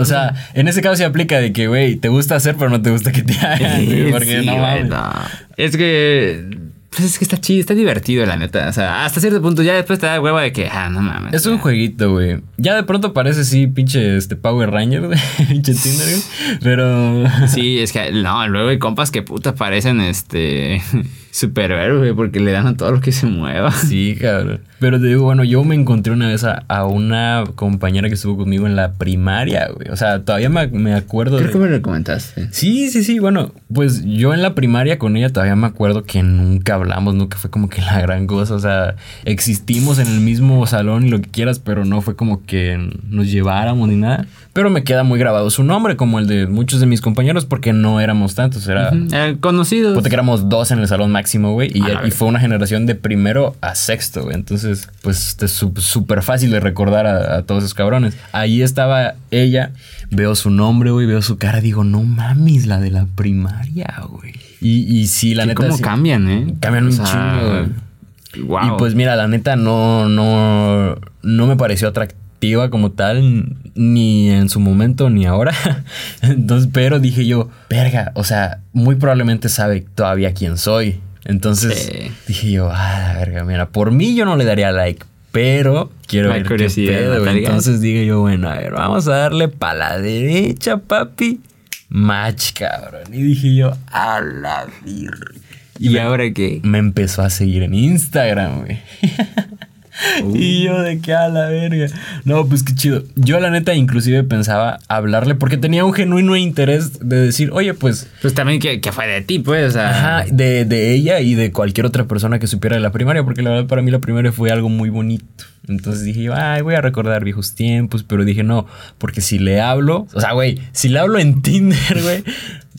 O 0.00 0.04
sea, 0.04 0.34
en 0.54 0.68
ese 0.68 0.80
caso 0.82 0.96
se 0.96 1.04
aplica 1.04 1.38
de 1.38 1.52
que, 1.52 1.68
güey, 1.68 1.96
te 1.96 2.08
gusta 2.08 2.36
hacer, 2.36 2.56
pero 2.56 2.70
no 2.70 2.80
te 2.80 2.90
gusta 2.90 3.12
que 3.12 3.22
te 3.22 3.34
hagan, 3.34 3.86
porque 4.10 4.40
Sí, 4.40 4.46
no 4.46 4.84
no. 4.84 5.12
Es 5.56 5.76
que. 5.76 6.70
Pues 6.90 7.04
es 7.04 7.18
que 7.18 7.24
está 7.24 7.38
chido, 7.40 7.60
está 7.60 7.74
divertido, 7.74 8.26
la 8.26 8.36
neta. 8.36 8.68
O 8.68 8.72
sea, 8.72 9.04
hasta 9.04 9.20
cierto 9.20 9.40
punto 9.40 9.62
ya 9.62 9.74
después 9.74 10.00
te 10.00 10.06
da 10.06 10.20
hueva 10.20 10.42
de 10.42 10.52
que, 10.52 10.66
ah, 10.66 10.88
no 10.90 11.00
mames. 11.00 11.32
Es 11.34 11.46
un 11.46 11.58
jueguito, 11.58 12.10
güey. 12.10 12.40
Ya 12.56 12.74
de 12.74 12.82
pronto 12.82 13.12
parece 13.12 13.44
sí, 13.44 13.68
pinche 13.68 14.16
este 14.16 14.34
Power 14.34 14.72
Ranger, 14.72 15.02
pinche 15.48 15.72
Tinder, 15.74 16.08
güey. 16.08 16.22
Pero. 16.62 17.24
Sí, 17.46 17.78
es 17.78 17.92
que 17.92 18.10
no, 18.10 18.48
luego 18.48 18.70
hay 18.70 18.78
compas 18.80 19.12
que 19.12 19.22
puta 19.22 19.54
parecen 19.54 20.00
este. 20.00 20.82
superhéroes, 21.30 21.98
güey, 21.98 22.12
porque 22.12 22.40
le 22.40 22.50
dan 22.50 22.66
a 22.66 22.76
todo 22.76 22.90
lo 22.90 23.00
que 23.00 23.12
se 23.12 23.26
mueva. 23.26 23.70
Sí, 23.70 24.16
cabrón. 24.20 24.60
Pero 24.80 24.98
te 24.98 25.06
digo, 25.06 25.24
bueno, 25.24 25.44
yo 25.44 25.62
me 25.62 25.74
encontré 25.74 26.12
una 26.12 26.26
vez 26.28 26.42
a, 26.42 26.64
a 26.68 26.86
una 26.86 27.44
compañera 27.54 28.08
que 28.08 28.14
estuvo 28.14 28.38
conmigo 28.38 28.66
en 28.66 28.76
la 28.76 28.92
primaria, 28.94 29.68
güey. 29.74 29.88
O 29.90 29.96
sea, 29.96 30.24
todavía 30.24 30.48
me, 30.48 30.66
me 30.68 30.94
acuerdo 30.94 31.36
Creo 31.36 31.48
de. 31.48 31.52
que 31.52 31.58
me 31.58 31.68
lo 31.68 31.82
comentaste. 31.82 32.48
Sí, 32.50 32.88
sí, 32.90 33.04
sí. 33.04 33.18
Bueno, 33.18 33.52
pues 33.72 34.02
yo 34.04 34.32
en 34.32 34.40
la 34.42 34.54
primaria 34.54 34.98
con 34.98 35.16
ella 35.16 35.28
todavía 35.30 35.54
me 35.54 35.66
acuerdo 35.66 36.04
que 36.04 36.22
nunca 36.22 36.74
hablamos, 36.74 37.14
nunca 37.14 37.36
fue 37.36 37.50
como 37.50 37.68
que 37.68 37.82
la 37.82 38.00
gran 38.00 38.26
cosa. 38.26 38.54
O 38.54 38.58
sea, 38.58 38.96
existimos 39.24 39.98
en 39.98 40.08
el 40.08 40.20
mismo 40.20 40.66
salón 40.66 41.06
y 41.06 41.10
lo 41.10 41.20
que 41.20 41.28
quieras, 41.28 41.58
pero 41.58 41.84
no 41.84 42.00
fue 42.00 42.16
como 42.16 42.44
que 42.46 42.78
nos 43.08 43.30
lleváramos 43.30 43.88
ni 43.88 43.96
nada. 43.96 44.26
Pero 44.52 44.70
me 44.70 44.82
queda 44.82 45.04
muy 45.04 45.18
grabado 45.18 45.50
su 45.50 45.62
nombre, 45.62 45.96
como 45.96 46.18
el 46.18 46.26
de 46.26 46.46
muchos 46.46 46.80
de 46.80 46.86
mis 46.86 47.00
compañeros, 47.00 47.44
porque 47.44 47.72
no 47.72 48.00
éramos 48.00 48.34
tantos. 48.34 48.66
Era. 48.66 48.88
Ujú, 48.92 49.08
eh, 49.12 49.36
conocidos. 49.40 49.94
Ponte 49.94 50.08
que 50.08 50.16
éramos 50.16 50.48
dos 50.48 50.70
en 50.70 50.78
el 50.80 50.88
salón 50.88 51.12
máximo, 51.12 51.52
güey. 51.52 51.70
Y, 51.72 51.82
y 52.06 52.10
fue 52.10 52.28
una 52.28 52.40
generación 52.40 52.86
de 52.86 52.94
primero 52.94 53.54
a 53.60 53.74
sexto, 53.74 54.22
güey. 54.24 54.34
Entonces, 54.34 54.69
pues 55.02 55.36
es 55.40 55.50
súper 55.52 56.22
fácil 56.22 56.50
de 56.50 56.60
recordar 56.60 57.06
a, 57.06 57.36
a 57.36 57.42
todos 57.42 57.62
esos 57.64 57.74
cabrones. 57.74 58.16
Ahí 58.32 58.62
estaba 58.62 59.14
ella. 59.30 59.72
Veo 60.10 60.34
su 60.34 60.50
nombre, 60.50 60.90
güey. 60.90 61.06
Veo 61.06 61.22
su 61.22 61.36
cara. 61.38 61.60
Digo, 61.60 61.84
no 61.84 62.02
mames, 62.02 62.66
la 62.66 62.80
de 62.80 62.90
la 62.90 63.06
primaria, 63.06 64.02
güey. 64.08 64.34
Y, 64.60 65.00
y 65.00 65.06
sí, 65.06 65.34
la 65.34 65.46
neta. 65.46 65.62
¿Cómo 65.62 65.76
sí- 65.76 65.82
cambian, 65.82 66.28
eh? 66.30 66.54
Cambian 66.60 66.84
un 66.86 66.90
O 66.90 66.92
sea, 66.92 67.04
chingo, 67.06 67.50
güey. 67.50 68.46
Wow. 68.46 68.74
Y 68.76 68.78
pues 68.78 68.94
mira, 68.94 69.16
la 69.16 69.26
neta 69.26 69.56
no, 69.56 70.08
no, 70.08 70.96
no 71.22 71.46
me 71.46 71.56
pareció 71.56 71.88
atractiva 71.88 72.70
como 72.70 72.92
tal, 72.92 73.56
ni 73.74 74.30
en 74.30 74.48
su 74.48 74.60
momento 74.60 75.10
ni 75.10 75.26
ahora. 75.26 75.52
Entonces, 76.22 76.70
pero 76.72 77.00
dije 77.00 77.26
yo, 77.26 77.48
verga, 77.68 78.12
o 78.14 78.22
sea, 78.24 78.60
muy 78.72 78.94
probablemente 78.94 79.48
sabe 79.48 79.84
todavía 79.94 80.32
quién 80.32 80.58
soy. 80.58 81.00
Entonces 81.24 81.90
Sí. 81.92 82.10
dije 82.26 82.50
yo, 82.52 82.70
ah, 82.72 83.14
verga, 83.18 83.44
mira, 83.44 83.68
por 83.68 83.90
mí 83.92 84.14
yo 84.14 84.24
no 84.24 84.36
le 84.36 84.44
daría 84.44 84.72
like. 84.72 85.04
Pero 85.32 85.92
quiero 86.06 86.28
La 86.28 86.34
ver 86.34 86.42
qué 86.44 86.68
pedo. 86.68 87.26
Entonces 87.28 87.80
dije 87.80 88.04
yo, 88.04 88.20
bueno, 88.20 88.48
a 88.50 88.56
ver, 88.56 88.72
vamos 88.72 89.06
a 89.06 89.16
darle 89.16 89.48
para 89.48 89.74
la 89.78 89.98
derecha, 89.98 90.78
papi. 90.78 91.40
Match, 91.88 92.52
cabrón. 92.54 93.02
Y 93.12 93.22
dije 93.22 93.54
yo, 93.54 93.72
a 93.92 94.20
la 94.20 94.66
virgen. 94.84 95.40
¿Y 95.78 95.96
ahora 95.98 96.30
qué? 96.32 96.60
Me 96.62 96.78
empezó 96.78 97.22
a 97.22 97.30
seguir 97.30 97.62
en 97.62 97.74
Instagram, 97.74 98.64
güey. 98.64 98.80
Y 100.34 100.64
yo 100.64 100.80
de 100.80 101.00
qué 101.00 101.14
a 101.14 101.28
la 101.28 101.48
verga. 101.48 101.86
No, 102.24 102.46
pues 102.46 102.62
qué 102.62 102.74
chido. 102.74 103.02
Yo 103.16 103.40
la 103.40 103.50
neta 103.50 103.74
inclusive 103.74 104.22
pensaba 104.24 104.78
hablarle 104.88 105.34
porque 105.34 105.56
tenía 105.56 105.84
un 105.84 105.92
genuino 105.92 106.36
interés 106.36 106.98
de 107.00 107.16
decir, 107.16 107.50
oye, 107.52 107.74
pues... 107.74 108.08
Pues 108.22 108.34
también 108.34 108.60
que, 108.60 108.80
que 108.80 108.92
fue 108.92 109.06
de 109.06 109.20
ti, 109.22 109.38
pues, 109.38 109.68
o 109.68 109.72
sea... 109.72 109.90
Ajá, 109.90 110.24
de, 110.30 110.64
de 110.64 110.92
ella 110.92 111.20
y 111.20 111.34
de 111.34 111.52
cualquier 111.52 111.86
otra 111.86 112.04
persona 112.04 112.38
que 112.38 112.46
supiera 112.46 112.76
de 112.76 112.82
la 112.82 112.92
primaria, 112.92 113.24
porque 113.24 113.42
la 113.42 113.50
verdad 113.50 113.66
para 113.66 113.82
mí 113.82 113.90
la 113.90 113.98
primaria 113.98 114.32
fue 114.32 114.50
algo 114.50 114.68
muy 114.68 114.90
bonito. 114.90 115.44
Entonces 115.68 116.04
dije 116.04 116.22
yo, 116.22 116.34
ay, 116.34 116.62
voy 116.62 116.74
a 116.74 116.80
recordar 116.80 117.22
viejos 117.22 117.54
tiempos, 117.54 118.02
pero 118.02 118.24
dije 118.24 118.42
no, 118.42 118.66
porque 118.98 119.20
si 119.20 119.38
le 119.38 119.60
hablo, 119.60 120.06
o 120.12 120.20
sea, 120.20 120.32
güey, 120.32 120.58
si 120.72 120.88
le 120.88 120.98
hablo 120.98 121.18
en 121.18 121.42
Tinder, 121.42 121.78
güey, 122.02 122.24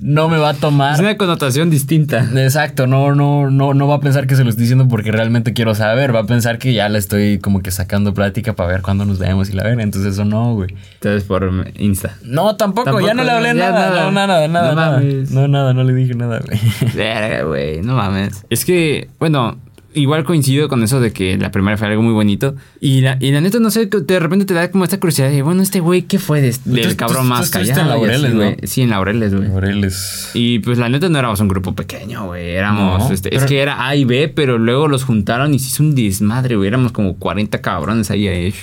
no 0.02 0.28
me 0.30 0.38
va 0.38 0.50
a 0.50 0.54
tomar. 0.56 0.96
Es 0.96 1.00
una 1.00 1.16
connotación 1.16 1.70
distinta. 1.70 2.28
Exacto, 2.36 2.88
no, 2.88 3.14
no, 3.16 3.50
no, 3.50 3.74
no 3.74 3.88
va 3.88 3.96
a 3.96 4.00
pensar 4.00 4.26
que 4.28 4.36
se 4.36 4.44
lo 4.44 4.50
estoy 4.50 4.64
diciendo 4.64 4.88
porque 4.88 5.12
realmente 5.12 5.54
quiero 5.54 5.76
saber, 5.76 6.14
va 6.14 6.22
a 6.22 6.26
pensar 6.26 6.58
que 6.58 6.74
ya 6.74 6.90
le 6.90 6.98
estoy 6.98 7.40
como 7.40 7.62
que 7.62 7.72
sacando 7.72 8.14
plática 8.14 8.54
para 8.54 8.70
ver 8.70 8.82
cuándo 8.82 9.06
nos 9.06 9.20
vemos 9.20 9.50
y 9.50 9.54
la 9.54 9.64
ver, 9.64 9.80
entonces 9.80 10.14
eso 10.14 10.26
no, 10.26 10.56
güey. 10.56 10.76
Entonces 10.96 11.24
por 11.24 11.50
Insta. 11.78 12.18
No, 12.24 12.56
tampoco, 12.56 12.86
Tampoco, 12.86 13.06
ya 13.08 13.14
no 13.14 13.24
le 13.24 13.32
hablé 13.32 13.54
nada, 13.54 13.72
nada. 13.90 14.04
no, 14.06 14.12
nada, 14.12 14.48
nada, 14.48 14.70
No 14.70 14.76
nada. 14.76 14.92
mames. 14.98 15.32
No, 15.32 15.48
nada, 15.48 15.74
no 15.74 15.84
le 15.84 15.94
dije 15.94 16.16
nada, 16.16 16.40
güey. 16.46 16.60
Verga, 16.96 17.44
güey, 17.44 17.82
no 17.82 17.96
mames. 17.96 18.44
Es 18.50 18.66
que, 18.66 19.10
bueno, 19.20 19.58
igual 19.94 20.24
coincido 20.24 20.68
con 20.70 20.84
eso 20.84 21.00
de 21.00 21.12
que 21.12 21.38
la 21.38 21.52
primera 21.52 21.78
fue 21.78 21.88
algo 21.88 22.02
muy 22.02 22.14
bonito. 22.14 22.56
Y 22.80 23.02
la, 23.02 23.18
y 23.20 23.32
la 23.32 23.42
neta, 23.42 23.60
no 23.60 23.70
sé, 23.72 23.86
de 23.88 24.20
repente 24.20 24.46
te 24.46 24.54
da 24.54 24.72
como 24.72 24.84
esta 24.84 25.00
curiosidad 25.00 25.30
de, 25.30 25.42
bueno, 25.42 25.62
este 25.62 25.80
güey, 25.80 26.04
¿qué 26.04 26.20
fue 26.20 26.42
de- 26.42 26.56
del 26.66 26.90
tú- 26.92 26.96
cabrón 26.98 27.24
tú 27.24 27.30
más 27.30 27.50
callado? 27.50 27.82
en 27.82 27.88
Laureles, 27.90 28.36
güey? 28.36 28.52
¿no? 28.52 28.58
Sí, 28.68 28.82
en 28.82 28.90
Laureles, 28.90 29.36
güey. 29.36 29.50
Moreles. 29.50 30.32
Y 30.34 30.60
pues 30.60 30.78
la 30.78 30.90
neta 30.90 31.10
no 31.10 31.20
éramos 31.20 31.40
un 31.40 31.48
grupo 31.48 31.74
pequeño, 31.76 32.28
güey. 32.28 32.52
Éramos, 32.52 33.08
No, 33.08 33.14
este, 33.14 33.30
pero- 33.30 33.42
es 33.42 33.48
que 33.48 33.60
era 33.60 33.86
A 33.88 33.96
y 33.96 34.06
B, 34.06 34.28
pero 34.30 34.58
luego 34.58 34.88
los 34.88 35.04
juntaron 35.04 35.54
y 35.54 35.60
se 35.60 35.68
hizo 35.68 35.84
un 35.84 35.96
desmadre, 35.96 36.56
güey. 36.56 36.68
Éramos 36.68 36.92
como 36.92 37.18
40 37.18 37.62
cabrones 37.62 38.10
ahí. 38.12 38.28
ahí. 38.28 38.54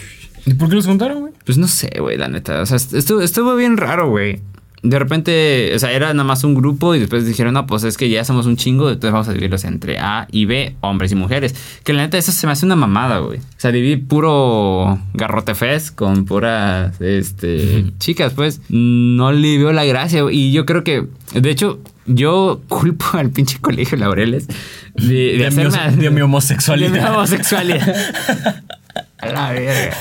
¿Y 0.47 0.55
por 0.55 0.69
qué 0.69 0.77
los 0.77 0.87
juntaron, 0.87 1.21
güey? 1.21 1.33
Pues 1.45 1.59
no 1.59 1.69
sé, 1.69 1.91
güey, 2.01 2.17
la 2.17 2.29
neta. 2.29 2.63
O 2.63 2.67
sea, 2.67 2.77
estuvo, 2.77 3.21
estuvo 3.21 3.55
bien 3.57 3.77
raro, 3.77 4.09
güey. 4.09 4.41
De 4.83 4.99
repente, 4.99 5.73
o 5.75 5.79
sea, 5.79 5.91
era 5.93 6.13
nada 6.13 6.25
más 6.25 6.45
un 6.45 6.55
grupo 6.55 6.95
y 6.95 7.01
después 7.01 7.27
dijeron, 7.27 7.55
no, 7.55 7.67
pues 7.67 7.83
es 7.85 7.97
que 7.97 8.09
ya 8.09 8.25
somos 8.25 8.47
un 8.47 8.57
chingo, 8.57 8.89
entonces 8.89 9.13
vamos 9.13 9.29
a 9.29 9.33
dividirlos 9.33 9.65
entre 9.65 9.99
A 9.99 10.29
y 10.31 10.45
B, 10.45 10.77
hombres 10.81 11.11
y 11.13 11.15
mujeres. 11.17 11.55
Que 11.85 11.93
la 11.93 12.03
neta, 12.03 12.17
eso 12.17 12.31
se 12.33 12.47
me 12.47 12.53
hace 12.53 12.65
una 12.65 12.77
mamada, 12.77 13.19
güey. 13.19 13.39
O 13.39 13.43
sea, 13.57 13.73
dividir 13.73 14.07
puro 14.07 15.01
garrote 15.15 15.55
fest 15.55 15.95
con 15.95 16.25
puras, 16.25 17.01
este, 17.01 17.87
chicas, 17.99 18.33
pues, 18.35 18.61
no 18.69 19.33
le 19.33 19.59
veo 19.59 19.73
la 19.73 19.85
gracia. 19.85 20.23
güey. 20.23 20.37
Y 20.39 20.53
yo 20.53 20.65
creo 20.65 20.85
que, 20.85 21.07
de 21.35 21.51
hecho, 21.51 21.81
yo 22.07 22.61
culpo 22.69 23.05
al 23.15 23.31
pinche 23.31 23.59
colegio 23.61 23.99
Laureles 23.99 24.47
de, 24.95 25.39
de, 25.39 25.51
De 25.97 26.11
mi 26.11 26.17
de 26.17 26.23
homosexualidad. 26.23 26.91
De 26.93 27.01
mi 27.01 27.07
homosexualidad. 27.07 27.97
A 29.19 29.27
la 29.27 29.51
verga. 29.53 29.97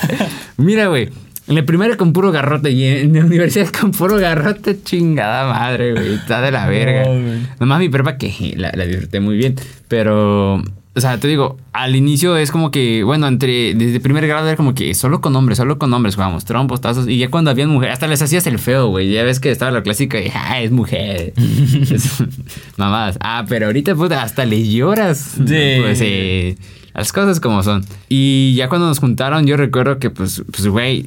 Mira, 0.56 0.86
güey. 0.86 1.08
En 1.48 1.54
la 1.54 1.64
primaria 1.64 1.96
con 1.96 2.12
puro 2.12 2.30
garrote 2.30 2.70
y 2.70 2.84
en 2.84 3.14
la 3.14 3.24
universidad 3.24 3.68
con 3.80 3.92
puro 3.92 4.16
garrote, 4.16 4.82
chingada 4.82 5.50
madre, 5.50 5.92
güey. 5.92 6.14
Está 6.14 6.42
de 6.42 6.50
la 6.50 6.66
verga. 6.66 7.04
No. 7.04 7.46
Nomás 7.60 7.80
mi 7.80 7.88
prepa 7.88 8.18
que 8.18 8.54
la, 8.56 8.70
la 8.74 8.84
disfruté 8.84 9.20
muy 9.20 9.36
bien. 9.36 9.56
Pero, 9.88 10.56
o 10.56 11.00
sea, 11.00 11.18
te 11.18 11.26
digo, 11.26 11.56
al 11.72 11.96
inicio 11.96 12.36
es 12.36 12.50
como 12.50 12.70
que, 12.70 13.02
bueno, 13.02 13.26
entre, 13.28 13.72
desde 13.74 13.98
primer 14.00 14.26
grado 14.26 14.46
era 14.46 14.56
como 14.56 14.74
que 14.74 14.92
solo 14.94 15.22
con 15.22 15.34
hombres, 15.36 15.56
solo 15.56 15.78
con 15.78 15.92
hombres 15.94 16.16
jugábamos 16.16 16.44
trompos, 16.44 16.82
tazos. 16.82 17.08
Y 17.08 17.16
ya 17.16 17.30
cuando 17.30 17.50
habían 17.50 17.70
mujeres, 17.70 17.94
hasta 17.94 18.06
les 18.08 18.20
hacías 18.20 18.46
el 18.46 18.58
feo, 18.58 18.88
güey. 18.88 19.10
Ya 19.10 19.22
ves 19.22 19.40
que 19.40 19.50
estaba 19.50 19.70
la 19.70 19.82
clásica 19.82 20.20
y, 20.20 20.30
ah, 20.34 20.60
es 20.60 20.70
mujer. 20.70 21.32
Mamadas. 22.76 23.16
Ah, 23.20 23.46
pero 23.48 23.66
ahorita, 23.66 23.94
puta, 23.94 24.22
hasta 24.22 24.44
le 24.44 24.68
lloras. 24.68 25.36
Sí. 25.36 25.76
Pues, 25.80 26.00
eh, 26.02 26.56
las 26.98 27.12
cosas 27.12 27.40
como 27.40 27.62
son. 27.62 27.84
Y 28.08 28.54
ya 28.56 28.68
cuando 28.68 28.86
nos 28.86 28.98
juntaron, 28.98 29.46
yo 29.46 29.56
recuerdo 29.56 29.98
que, 29.98 30.10
pues, 30.10 30.42
pues, 30.50 30.66
güey. 30.68 31.06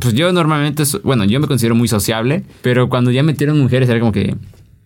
Pues 0.00 0.14
yo 0.14 0.32
normalmente, 0.32 0.86
so- 0.86 1.00
bueno, 1.04 1.24
yo 1.24 1.38
me 1.38 1.46
considero 1.46 1.74
muy 1.74 1.86
sociable, 1.88 2.44
pero 2.62 2.88
cuando 2.88 3.10
ya 3.10 3.22
metieron 3.22 3.58
mujeres 3.60 3.88
era 3.90 4.00
como 4.00 4.10
que, 4.12 4.34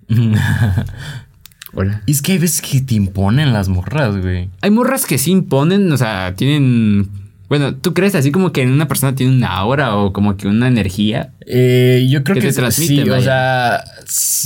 hola. 1.72 2.02
Y 2.06 2.12
es 2.12 2.22
que 2.22 2.32
hay 2.32 2.38
veces 2.38 2.60
que 2.62 2.80
te 2.80 2.94
imponen 2.94 3.52
las 3.52 3.68
morras, 3.68 4.16
güey. 4.20 4.48
Hay 4.62 4.70
morras 4.70 5.06
que 5.06 5.18
sí 5.18 5.30
imponen, 5.30 5.90
o 5.92 5.96
sea, 5.96 6.34
tienen. 6.36 7.08
Bueno, 7.48 7.74
¿tú 7.76 7.94
crees 7.94 8.14
así 8.14 8.32
como 8.32 8.52
que 8.52 8.62
en 8.62 8.72
una 8.72 8.88
persona 8.88 9.14
tiene 9.14 9.32
una 9.36 9.48
aura 9.56 9.94
o 9.96 10.12
como 10.12 10.36
que 10.36 10.48
una 10.48 10.66
energía? 10.68 11.30
Eh, 11.48 12.06
yo 12.10 12.24
creo 12.24 12.34
Que 12.34 12.40
que, 12.40 12.48
te 12.48 12.54
transmite, 12.54 13.04
sí, 13.04 13.08
o 13.10 13.20
sea, 13.20 13.84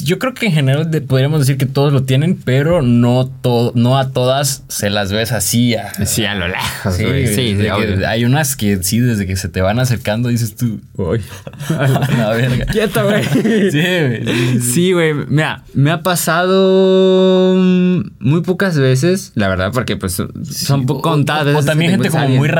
yo 0.04 0.18
creo 0.18 0.34
que 0.34 0.44
en 0.46 0.52
general 0.52 0.90
de- 0.90 1.00
podríamos 1.00 1.40
decir 1.40 1.56
que 1.56 1.64
todos 1.64 1.94
lo 1.94 2.02
tienen, 2.02 2.36
pero 2.44 2.82
no 2.82 3.26
todo, 3.40 3.72
no 3.74 3.96
a 3.96 4.10
todas 4.10 4.64
se 4.68 4.90
las 4.90 5.10
ves 5.12 5.32
así. 5.32 5.74
a- 5.76 5.92
Sí, 6.04 6.26
a 6.26 6.34
lo 6.34 6.46
lejos, 6.46 6.94
Sí. 6.94 7.04
Sí, 7.28 7.56
sí, 7.56 7.56
que 7.56 8.04
hay 8.06 8.24
unas 8.26 8.54
que 8.54 8.82
sí, 8.82 9.00
desde 9.00 9.26
que 9.26 9.36
se 9.36 9.48
te 9.48 9.62
van 9.62 9.78
acercando 9.78 10.28
dices 10.28 10.54
tú, 10.56 10.80
Uy. 10.96 11.22
la 11.70 12.30
verga. 12.34 12.66
Quieto, 12.66 13.02
güey. 13.04 13.24
Sí, 14.60 14.92
güey. 14.92 15.10
sí. 15.14 15.24
Mira, 15.28 15.64
me 15.72 15.90
ha 15.90 16.02
pasado 16.02 17.54
mm, 17.56 18.00
muy 18.20 18.42
pocas 18.42 18.78
veces, 18.78 19.32
la 19.34 19.48
verdad, 19.48 19.70
porque 19.72 19.96
pues 19.96 20.14
son 20.14 20.84
o- 20.88 21.00
contadas 21.00 21.54
O, 21.56 21.64
también 21.64 21.92
te 21.92 21.96
gente 21.96 22.08
como 22.10 22.20
muy 22.28 22.48
alguien. 22.48 22.52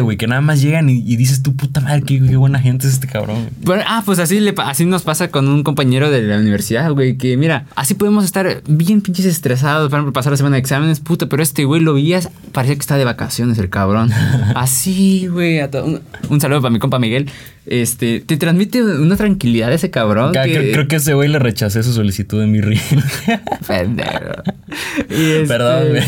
Güey, 0.00 0.16
que 0.16 0.26
nada 0.26 0.40
más 0.40 0.60
llegan 0.62 0.88
y, 0.88 0.98
y 0.98 1.16
dices 1.16 1.42
tú, 1.42 1.54
puta 1.56 1.80
madre, 1.80 2.02
qué, 2.02 2.20
qué 2.20 2.36
buena 2.36 2.58
gente 2.60 2.86
es 2.86 2.94
este 2.94 3.06
cabrón. 3.06 3.36
güey". 3.36 3.48
Bueno, 3.62 3.82
ah, 3.86 4.02
pues 4.04 4.18
así, 4.18 4.40
le, 4.40 4.54
así 4.58 4.84
nos 4.86 5.02
pasa 5.02 5.28
con 5.30 5.48
un 5.48 5.62
compañero 5.62 6.10
de 6.10 6.22
la 6.22 6.38
universidad, 6.38 6.90
güey, 6.92 7.16
que 7.16 7.36
mira, 7.36 7.66
así 7.76 7.94
podemos 7.94 8.24
estar 8.24 8.62
bien 8.68 9.00
pinches 9.00 9.24
estresados, 9.26 9.90
para 9.90 10.10
pasar 10.12 10.32
la 10.32 10.36
semana 10.36 10.56
de 10.56 10.60
exámenes, 10.60 11.00
puta, 11.00 11.26
pero 11.26 11.42
este 11.42 11.64
güey 11.64 11.80
lo 11.80 11.94
veías, 11.94 12.28
parecía 12.52 12.74
que 12.76 12.80
está 12.80 12.96
de 12.96 13.04
vacaciones 13.04 13.58
el 13.58 13.70
cabrón. 13.70 14.10
Así, 14.54 15.26
güey, 15.28 15.60
un, 15.62 16.00
un 16.28 16.40
saludo 16.40 16.60
para 16.62 16.72
mi 16.72 16.78
compa 16.78 16.98
Miguel. 16.98 17.30
Este, 17.66 18.20
te 18.20 18.38
transmite 18.38 18.82
una 18.82 19.16
tranquilidad 19.16 19.70
ese 19.72 19.90
cabrón. 19.90 20.32
Que- 20.32 20.40
Creo, 20.42 20.72
creo 20.72 20.88
que 20.88 20.96
ese 20.96 21.12
güey 21.14 21.28
le 21.28 21.38
rechacé 21.38 21.82
su 21.82 21.92
solicitud 21.92 22.40
de 22.40 22.46
mi 22.46 22.60
ring. 22.62 22.80
Pendejo. 23.66 24.08
Este- 25.10 25.46
Perdón, 25.46 25.88
güey. 25.90 26.02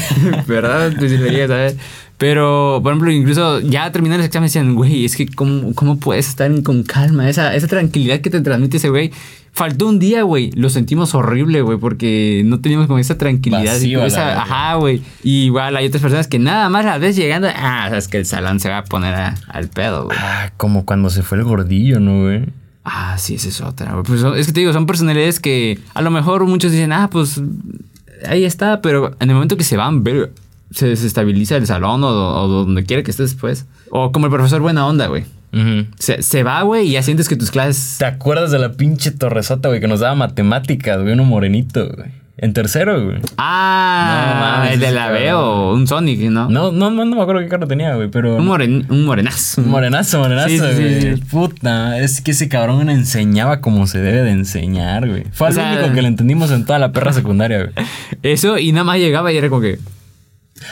Perdón, 0.46 0.94
pues 0.98 1.10
si 1.12 1.18
lo 1.18 1.26
llegas 1.26 1.50
a 1.50 1.54
ver. 1.56 1.76
Pero, 2.20 2.80
por 2.82 2.92
ejemplo, 2.92 3.10
incluso 3.10 3.60
ya 3.60 3.90
terminando 3.92 4.22
el 4.22 4.26
examen 4.26 4.48
decían, 4.48 4.74
güey, 4.74 5.06
es 5.06 5.16
que 5.16 5.26
cómo, 5.26 5.74
cómo 5.74 5.98
puedes 5.98 6.28
estar 6.28 6.52
con 6.62 6.82
calma, 6.82 7.26
esa, 7.30 7.54
esa 7.54 7.66
tranquilidad 7.66 8.20
que 8.20 8.28
te 8.28 8.42
transmite 8.42 8.76
ese 8.76 8.90
güey. 8.90 9.10
Faltó 9.52 9.88
un 9.88 9.98
día, 9.98 10.22
güey. 10.22 10.50
Lo 10.52 10.68
sentimos 10.68 11.14
horrible, 11.14 11.62
güey, 11.62 11.78
porque 11.78 12.42
no 12.44 12.60
teníamos 12.60 12.88
como 12.88 12.98
esa 12.98 13.16
tranquilidad. 13.16 13.72
Vacío 13.72 14.04
esa- 14.04 14.42
ajá, 14.42 14.74
güey. 14.74 15.00
Y 15.24 15.44
igual 15.46 15.74
hay 15.78 15.86
otras 15.86 16.02
personas 16.02 16.28
que 16.28 16.38
nada 16.38 16.68
más 16.68 16.84
la 16.84 16.98
ves 16.98 17.16
llegando, 17.16 17.48
ah, 17.56 17.86
sabes 17.88 18.06
que 18.08 18.18
el 18.18 18.26
salón 18.26 18.60
se 18.60 18.68
va 18.68 18.78
a 18.78 18.84
poner 18.84 19.14
a- 19.14 19.34
al 19.48 19.68
pedo, 19.68 20.04
güey. 20.04 20.18
ah, 20.20 20.52
como 20.58 20.84
cuando 20.84 21.08
se 21.08 21.22
fue 21.22 21.38
el 21.38 21.44
gordillo, 21.44 22.00
¿no, 22.00 22.24
güey? 22.24 22.44
Ah, 22.84 23.16
sí, 23.18 23.36
esa 23.36 23.48
es 23.48 23.62
otra. 23.62 24.02
Pues 24.02 24.22
es 24.36 24.46
que 24.46 24.52
te 24.52 24.60
digo, 24.60 24.74
son 24.74 24.84
personalidades 24.84 25.40
que 25.40 25.78
a 25.94 26.02
lo 26.02 26.10
mejor 26.10 26.44
muchos 26.44 26.70
dicen, 26.70 26.92
ah, 26.92 27.08
pues 27.10 27.40
ahí 28.26 28.44
está, 28.44 28.82
pero 28.82 29.16
en 29.20 29.30
el 29.30 29.34
momento 29.34 29.56
que 29.56 29.64
se 29.64 29.78
van, 29.78 30.04
ver, 30.04 30.32
se 30.70 30.86
desestabiliza 30.88 31.56
el 31.56 31.66
salón 31.66 32.02
o, 32.04 32.08
o 32.08 32.48
donde 32.48 32.84
quiera 32.84 33.02
que 33.02 33.10
estés 33.10 33.30
después. 33.32 33.66
O 33.90 34.12
como 34.12 34.26
el 34.26 34.32
profesor 34.32 34.60
buena 34.60 34.86
onda, 34.86 35.06
güey. 35.08 35.24
Se, 35.98 36.22
se 36.22 36.42
va, 36.44 36.62
güey, 36.62 36.86
y 36.88 36.92
ya 36.92 37.02
sientes 37.02 37.28
que 37.28 37.34
tus 37.34 37.50
clases... 37.50 37.96
¿Te 37.98 38.04
acuerdas 38.04 38.52
de 38.52 38.60
la 38.60 38.72
pinche 38.72 39.10
torresota, 39.10 39.68
güey, 39.68 39.80
que 39.80 39.88
nos 39.88 39.98
daba 39.98 40.14
matemáticas, 40.14 41.00
güey? 41.00 41.12
Uno 41.12 41.24
morenito, 41.24 41.88
güey. 41.88 42.08
En 42.42 42.54
tercero, 42.54 43.04
güey. 43.04 43.18
Ah, 43.36 44.32
No 44.34 44.40
mames, 44.40 44.74
el 44.74 44.80
de 44.80 44.92
la. 44.92 45.10
Veo, 45.10 45.72
un 45.74 45.86
Sonic, 45.86 46.20
¿no? 46.30 46.48
No, 46.48 46.72
no, 46.72 46.88
no, 46.90 47.04
no 47.04 47.16
me 47.16 47.20
acuerdo 47.20 47.42
qué 47.42 47.48
carro 47.48 47.66
tenía, 47.66 47.94
güey, 47.96 48.08
pero... 48.08 48.36
Un, 48.36 48.46
moren, 48.46 48.86
un 48.88 49.04
morenazo. 49.04 49.60
Un 49.60 49.68
Morenazo, 49.68 50.20
morenazo, 50.20 50.48
Sí, 50.48 50.58
sí, 50.58 50.64
sí, 50.74 50.82
güey. 50.82 51.16
sí. 51.16 51.22
Puta, 51.30 51.98
es 51.98 52.20
que 52.22 52.30
ese 52.30 52.48
cabrón 52.48 52.88
enseñaba 52.88 53.60
como 53.60 53.86
se 53.86 53.98
debe 53.98 54.22
de 54.22 54.30
enseñar, 54.30 55.06
güey. 55.08 55.24
Fue 55.32 55.48
O 55.48 55.50
el 55.50 55.56
sea- 55.56 55.72
único 55.80 55.92
que 55.94 56.00
le 56.00 56.08
entendimos 56.08 56.50
en 56.52 56.64
toda 56.64 56.78
la 56.78 56.92
perra 56.92 57.12
secundaria, 57.12 57.58
güey. 57.64 57.86
Eso, 58.22 58.56
y 58.56 58.72
nada 58.72 58.84
más 58.84 58.98
llegaba 58.98 59.32
y 59.32 59.36
era 59.36 59.48
como 59.50 59.60
que... 59.60 59.78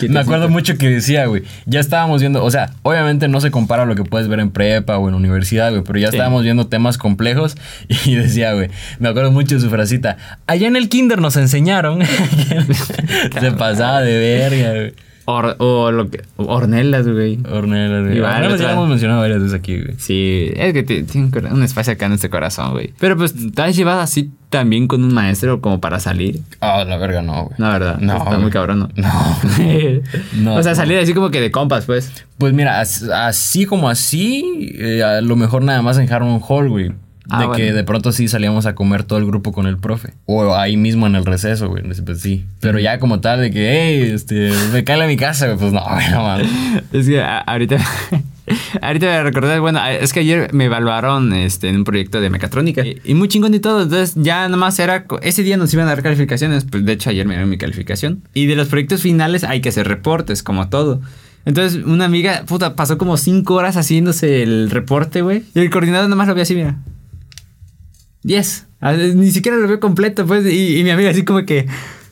Me 0.09 0.20
acuerdo 0.20 0.48
mucho 0.48 0.77
que 0.77 0.88
decía, 0.88 1.27
güey, 1.27 1.42
ya 1.66 1.81
estábamos 1.81 2.20
viendo, 2.20 2.44
o 2.44 2.51
sea, 2.51 2.70
obviamente 2.83 3.29
no 3.29 3.40
se 3.40 3.51
compara 3.51 3.85
a 3.85 3.87
lo 3.87 3.94
que 3.94 4.05
puedes 4.05 4.29
ver 4.29 4.40
en 4.40 4.51
prepa 4.51 4.98
o 4.98 5.09
en 5.09 5.14
universidad, 5.14 5.70
güey, 5.70 5.83
pero 5.83 5.98
ya 5.98 6.11
Sí. 6.11 6.16
estábamos 6.16 6.42
viendo 6.42 6.66
temas 6.66 6.98
complejos 6.98 7.57
y 8.05 8.14
decía, 8.14 8.53
güey, 8.53 8.68
me 8.98 9.09
acuerdo 9.09 9.33
mucho 9.33 9.55
de 9.55 9.61
su 9.61 9.70
frasita, 9.70 10.16
allá 10.46 10.66
en 10.68 10.77
el 10.77 10.88
kinder 10.88 11.20
nos 11.20 11.37
enseñaron. 11.37 12.01
se 13.40 13.53
pasaba 13.53 14.03
de 14.03 14.18
verga, 14.18 14.70
güey. 14.72 14.94
Or- 15.30 15.56
o 15.58 15.90
lo 15.90 16.08
que... 16.08 16.22
Ornelas, 16.36 17.06
güey. 17.06 17.38
Hornelas, 17.46 18.04
güey. 18.04 18.16
Igual, 18.16 18.32
Hornelas 18.36 18.58
ya 18.60 18.64
otra- 18.64 18.66
lo 18.68 18.72
hemos 18.78 18.88
mencionado 18.88 19.20
varias 19.20 19.40
veces 19.42 19.54
aquí, 19.58 19.78
güey. 19.78 19.94
Sí, 19.98 20.50
es 20.56 20.72
que 20.72 20.82
tiene 20.82 21.30
un 21.50 21.62
espacio 21.62 21.92
acá 21.92 22.06
en 22.06 22.12
este 22.12 22.30
corazón, 22.30 22.72
güey. 22.72 22.94
Pero 22.98 23.14
pues, 23.16 23.34
¿te 23.54 23.60
has 23.60 23.76
llevado 23.76 24.00
así 24.00 24.30
también 24.48 24.88
con 24.88 25.04
un 25.04 25.12
maestro 25.12 25.60
como 25.60 25.80
para 25.80 26.00
salir? 26.00 26.40
Ah, 26.60 26.82
la 26.88 26.96
verga, 26.96 27.20
no, 27.20 27.44
güey. 27.44 27.54
No, 27.58 27.70
¿verdad? 27.70 27.98
No, 27.98 28.14
Está 28.16 28.30
güey. 28.30 28.40
muy 28.40 28.50
cabrón, 28.50 28.78
¿no? 28.78 28.88
No. 28.96 29.36
No. 30.38 30.54
o 30.54 30.62
sea, 30.62 30.74
salir 30.74 30.96
así 30.98 31.12
como 31.12 31.30
que 31.30 31.42
de 31.42 31.50
compas, 31.50 31.84
pues. 31.84 32.10
Pues 32.38 32.54
mira, 32.54 32.80
as- 32.80 33.02
así 33.02 33.66
como 33.66 33.90
así, 33.90 34.72
eh, 34.78 35.02
a 35.02 35.20
lo 35.20 35.36
mejor 35.36 35.62
nada 35.62 35.82
más 35.82 35.98
en 35.98 36.10
Harmon 36.10 36.40
Hall, 36.48 36.70
güey. 36.70 36.92
Ah, 37.30 37.40
de 37.40 37.44
que 37.56 37.62
bueno. 37.64 37.76
de 37.76 37.84
pronto 37.84 38.12
sí 38.12 38.26
salíamos 38.28 38.66
a 38.66 38.74
comer 38.74 39.04
todo 39.04 39.18
el 39.18 39.26
grupo 39.26 39.52
con 39.52 39.66
el 39.66 39.76
profe. 39.78 40.14
O 40.26 40.54
ahí 40.56 40.76
mismo 40.76 41.06
en 41.06 41.14
el 41.14 41.24
receso, 41.26 41.68
güey. 41.68 41.82
Pues 41.82 42.20
sí. 42.20 42.44
Pero 42.60 42.78
ya 42.78 42.98
como 42.98 43.20
tal, 43.20 43.40
de 43.40 43.50
que, 43.50 43.70
hey, 43.70 44.10
este, 44.14 44.50
me 44.72 44.84
cae 44.84 45.02
a 45.02 45.06
mi 45.06 45.16
casa, 45.16 45.46
güey. 45.46 45.58
Pues 45.58 45.72
no, 45.72 45.82
güey, 45.84 46.10
no 46.10 46.22
mames. 46.22 46.48
Es 46.92 47.06
que 47.06 47.20
a- 47.20 47.38
ahorita, 47.40 47.76
ahorita 48.82 49.06
me 49.06 49.22
recordé, 49.22 49.58
bueno, 49.58 49.80
es 49.86 50.12
que 50.12 50.20
ayer 50.20 50.52
me 50.54 50.64
evaluaron 50.66 51.32
este, 51.34 51.68
en 51.68 51.76
un 51.76 51.84
proyecto 51.84 52.20
de 52.20 52.30
mecatrónica 52.30 52.84
y, 52.86 53.00
y 53.04 53.14
muy 53.14 53.28
chingón 53.28 53.52
y 53.54 53.60
todo, 53.60 53.82
entonces 53.82 54.14
ya 54.16 54.44
nada 54.46 54.56
más 54.56 54.78
era, 54.78 55.04
ese 55.22 55.42
día 55.42 55.56
nos 55.56 55.72
iban 55.74 55.86
a 55.86 55.90
dar 55.90 56.02
calificaciones, 56.02 56.64
pues 56.64 56.84
de 56.84 56.92
hecho 56.92 57.10
ayer 57.10 57.26
me 57.26 57.34
dieron 57.34 57.50
mi 57.50 57.58
calificación 57.58 58.22
y 58.34 58.46
de 58.46 58.56
los 58.56 58.68
proyectos 58.68 59.02
finales 59.02 59.44
hay 59.44 59.60
que 59.60 59.68
hacer 59.68 59.86
reportes, 59.86 60.42
como 60.42 60.68
todo. 60.68 61.00
Entonces 61.44 61.84
una 61.84 62.04
amiga, 62.06 62.44
puta, 62.46 62.74
pasó 62.74 62.96
como 62.98 63.16
cinco 63.16 63.54
horas 63.54 63.76
haciéndose 63.76 64.42
el 64.42 64.70
reporte, 64.70 65.22
güey, 65.22 65.42
y 65.54 65.60
el 65.60 65.70
coordinador 65.70 66.06
nada 66.08 66.16
más 66.16 66.28
lo 66.28 66.34
vio 66.34 66.42
así, 66.42 66.54
mira. 66.54 66.76
10. 68.28 68.66
Ah, 68.80 68.92
Ni 68.92 69.30
siquiera 69.32 69.56
lo 69.58 69.66
veo 69.66 69.80
completo, 69.80 70.24
pues. 70.26 70.46
Y, 70.46 70.78
y 70.78 70.84
mi 70.84 70.90
amiga 70.90 71.10
así 71.10 71.24
como 71.24 71.44
que. 71.44 71.66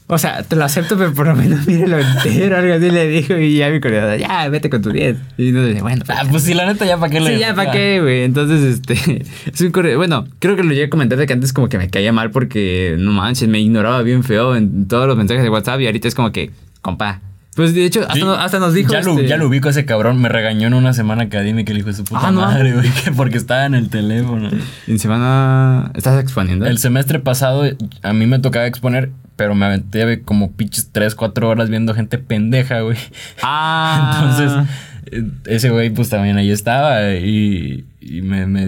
O 0.09 0.19
sea, 0.19 0.45
te 0.45 0.55
lo 0.55 0.65
acepto, 0.65 0.97
pero 0.97 1.13
por 1.15 1.27
lo 1.27 1.35
menos 1.35 1.67
míralo 1.69 1.99
entero. 1.99 2.57
Algo 2.59 2.75
así 2.75 2.91
le 2.91 3.09
dijo. 3.09 3.37
Y 3.37 3.57
ya 3.59 3.71
mi 3.71 3.81
coordinador, 3.81 4.19
ya, 4.19 4.49
vete 4.49 4.71
con 4.71 4.81
tu 4.83 4.91
10. 4.91 5.17
Y 5.39 5.51
no 5.53 5.65
dice, 5.65 5.83
bueno. 5.83 6.05
Ah, 6.09 6.23
pues 6.31 6.45
sí, 6.45 6.55
la 6.55 6.65
neta, 6.67 6.85
ya 6.87 6.97
para 6.99 7.11
qué 7.13 7.21
le. 7.21 7.35
Sí, 7.35 7.41
ya, 7.41 7.55
¿para 7.55 7.71
qué, 7.73 8.01
güey? 8.01 8.23
Entonces, 8.23 8.63
este. 8.81 9.25
Es 9.53 9.61
un 9.61 9.73
corre- 9.73 9.97
Bueno, 9.97 10.27
creo 10.39 10.55
que 10.57 10.63
lo 10.63 10.71
llegué 10.71 10.85
a 10.85 10.91
comentar 10.91 11.19
de 11.19 11.27
que 11.27 11.33
antes 11.33 11.53
como 11.53 11.69
que 11.69 11.79
me 11.79 11.89
caía 11.91 12.13
mal 12.13 12.31
porque, 12.31 12.97
no 12.99 13.13
manches, 13.13 13.49
me 13.49 13.61
ignoraba 13.61 14.03
bien 14.03 14.23
feo 14.25 14.57
en 14.57 14.87
todos 14.89 15.07
los 15.07 15.17
mensajes 15.17 15.43
de 15.43 15.51
WhatsApp 15.51 15.81
y 15.81 15.87
ahorita 15.87 16.09
es 16.09 16.15
como 16.15 16.31
que, 16.33 16.51
compa. 16.83 17.21
Pues 17.57 17.75
de 17.75 17.85
hecho, 17.87 18.03
hasta, 18.03 18.15
Sí. 18.15 18.21
no- 18.21 18.35
hasta 18.35 18.59
nos 18.61 18.75
dijo. 18.75 18.93
Ya, 18.93 19.01
lo, 19.01 19.13
este, 19.15 19.27
ya 19.27 19.37
lo 19.39 19.49
ubico 19.49 19.67
a 19.69 19.71
ese 19.73 19.85
cabrón. 19.87 20.21
Me 20.21 20.29
regañó 20.29 20.67
en 20.69 20.75
una 20.75 20.93
semana 20.93 21.25
académica 21.25 21.73
el 21.73 21.79
hijo 21.79 21.89
de 21.89 21.95
su 21.95 22.05
puta 22.05 22.29
Ah, 22.29 22.31
no. 22.31 22.43
madre, 22.43 22.73
güey. 22.75 22.89
que 22.91 23.11
Porque 23.17 23.39
estaba 23.39 23.65
en 23.67 23.75
el 23.75 23.89
teléfono. 23.89 24.51
En 24.87 24.99
semana. 24.99 25.91
¿Estás 25.95 26.21
exponiendo? 26.23 26.67
El 26.67 26.79
semestre 26.79 27.19
pasado 27.19 27.65
a 28.03 28.13
mí 28.13 28.27
me 28.27 28.39
tocaba 28.39 28.67
exponer, 28.67 29.11
pero 29.37 29.55
me 29.55 29.65
aventé 29.67 30.21
como 30.23 30.53
pinches 30.53 30.91
3, 30.93 31.15
4 31.15 31.49
horas 31.49 31.71
viendo 31.71 31.95
gente 31.95 32.19
pendeja, 32.19 32.81
güey. 32.83 32.99
Ah. 33.43 34.37
Entonces, 34.39 34.69
eh, 35.13 35.25
ese 35.47 35.71
güey 35.71 35.89
pues 35.91 36.11
también 36.11 36.37
ahí 36.37 36.51
estaba 36.51 37.11
y, 37.15 37.87
y 38.03 38.21
me, 38.23 38.47
me, 38.47 38.67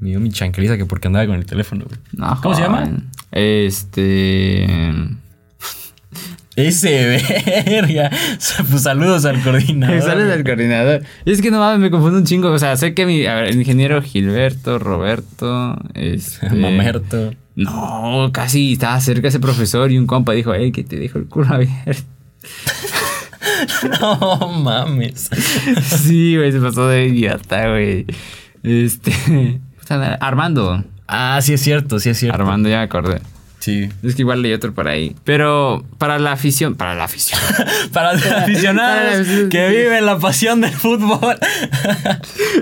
me 0.00 0.08
dio 0.10 0.18
mi 0.18 0.30
chancliza 0.30 0.76
que 0.76 0.84
porque 0.84 1.06
andaba 1.06 1.26
con 1.26 1.36
el 1.36 1.46
teléfono, 1.46 1.84
güey. 1.86 1.98
No, 2.12 2.40
¿Cómo 2.42 2.54
se 2.56 2.62
llama? 2.62 2.88
Este. 3.30 4.66
Ese 6.66 7.22
verga. 7.66 8.10
Pues 8.70 8.82
saludos 8.82 9.24
al 9.24 9.42
coordinador. 9.42 10.02
Sales 10.02 10.32
al 10.32 10.44
coordinador. 10.44 11.02
Y 11.24 11.32
es 11.32 11.40
que 11.40 11.50
no 11.50 11.58
mames, 11.58 11.80
me 11.80 11.90
confundo 11.90 12.18
un 12.18 12.24
chingo. 12.24 12.50
O 12.50 12.58
sea, 12.58 12.76
sé 12.76 12.94
que 12.94 13.06
mi 13.06 13.26
a 13.26 13.34
ver, 13.34 13.44
el 13.46 13.58
ingeniero 13.58 14.02
Gilberto, 14.02 14.78
Roberto, 14.78 15.76
este. 15.94 16.50
Mamerto. 16.54 17.32
No, 17.56 18.30
casi 18.32 18.74
estaba 18.74 19.00
cerca 19.00 19.28
ese 19.28 19.40
profesor 19.40 19.90
y 19.90 19.98
un 19.98 20.06
compa 20.06 20.32
dijo, 20.32 20.54
hey, 20.54 20.72
que 20.72 20.84
te 20.84 20.96
dijo 20.96 21.18
el 21.18 21.26
culo 21.26 21.54
abierto. 21.54 22.04
No 24.00 24.48
mames. 24.62 25.28
sí, 25.82 26.36
güey, 26.36 26.52
se 26.52 26.60
pasó 26.60 26.86
de 26.88 27.06
idiota, 27.06 27.68
güey. 27.68 28.06
Este. 28.62 29.60
Armando. 30.20 30.84
Ah, 31.06 31.40
sí 31.42 31.54
es 31.54 31.60
cierto, 31.60 31.98
sí 31.98 32.10
es 32.10 32.18
cierto. 32.18 32.40
Armando, 32.40 32.68
ya 32.68 32.78
me 32.78 32.84
acordé. 32.84 33.20
Sí. 33.60 33.88
Es 34.02 34.14
que 34.14 34.22
igual 34.22 34.42
leí 34.42 34.52
otro 34.52 34.74
por 34.74 34.88
ahí. 34.88 35.14
Pero 35.24 35.84
para 35.98 36.18
la 36.18 36.32
afición. 36.32 36.74
Para 36.74 36.94
la 36.94 37.04
afición. 37.04 37.38
Para 37.92 38.14
los 38.14 38.26
aficionados 38.26 39.26
que 39.50 39.68
viven 39.68 40.06
la 40.06 40.18
pasión 40.18 40.60
del 40.60 40.72
fútbol. 40.72 41.36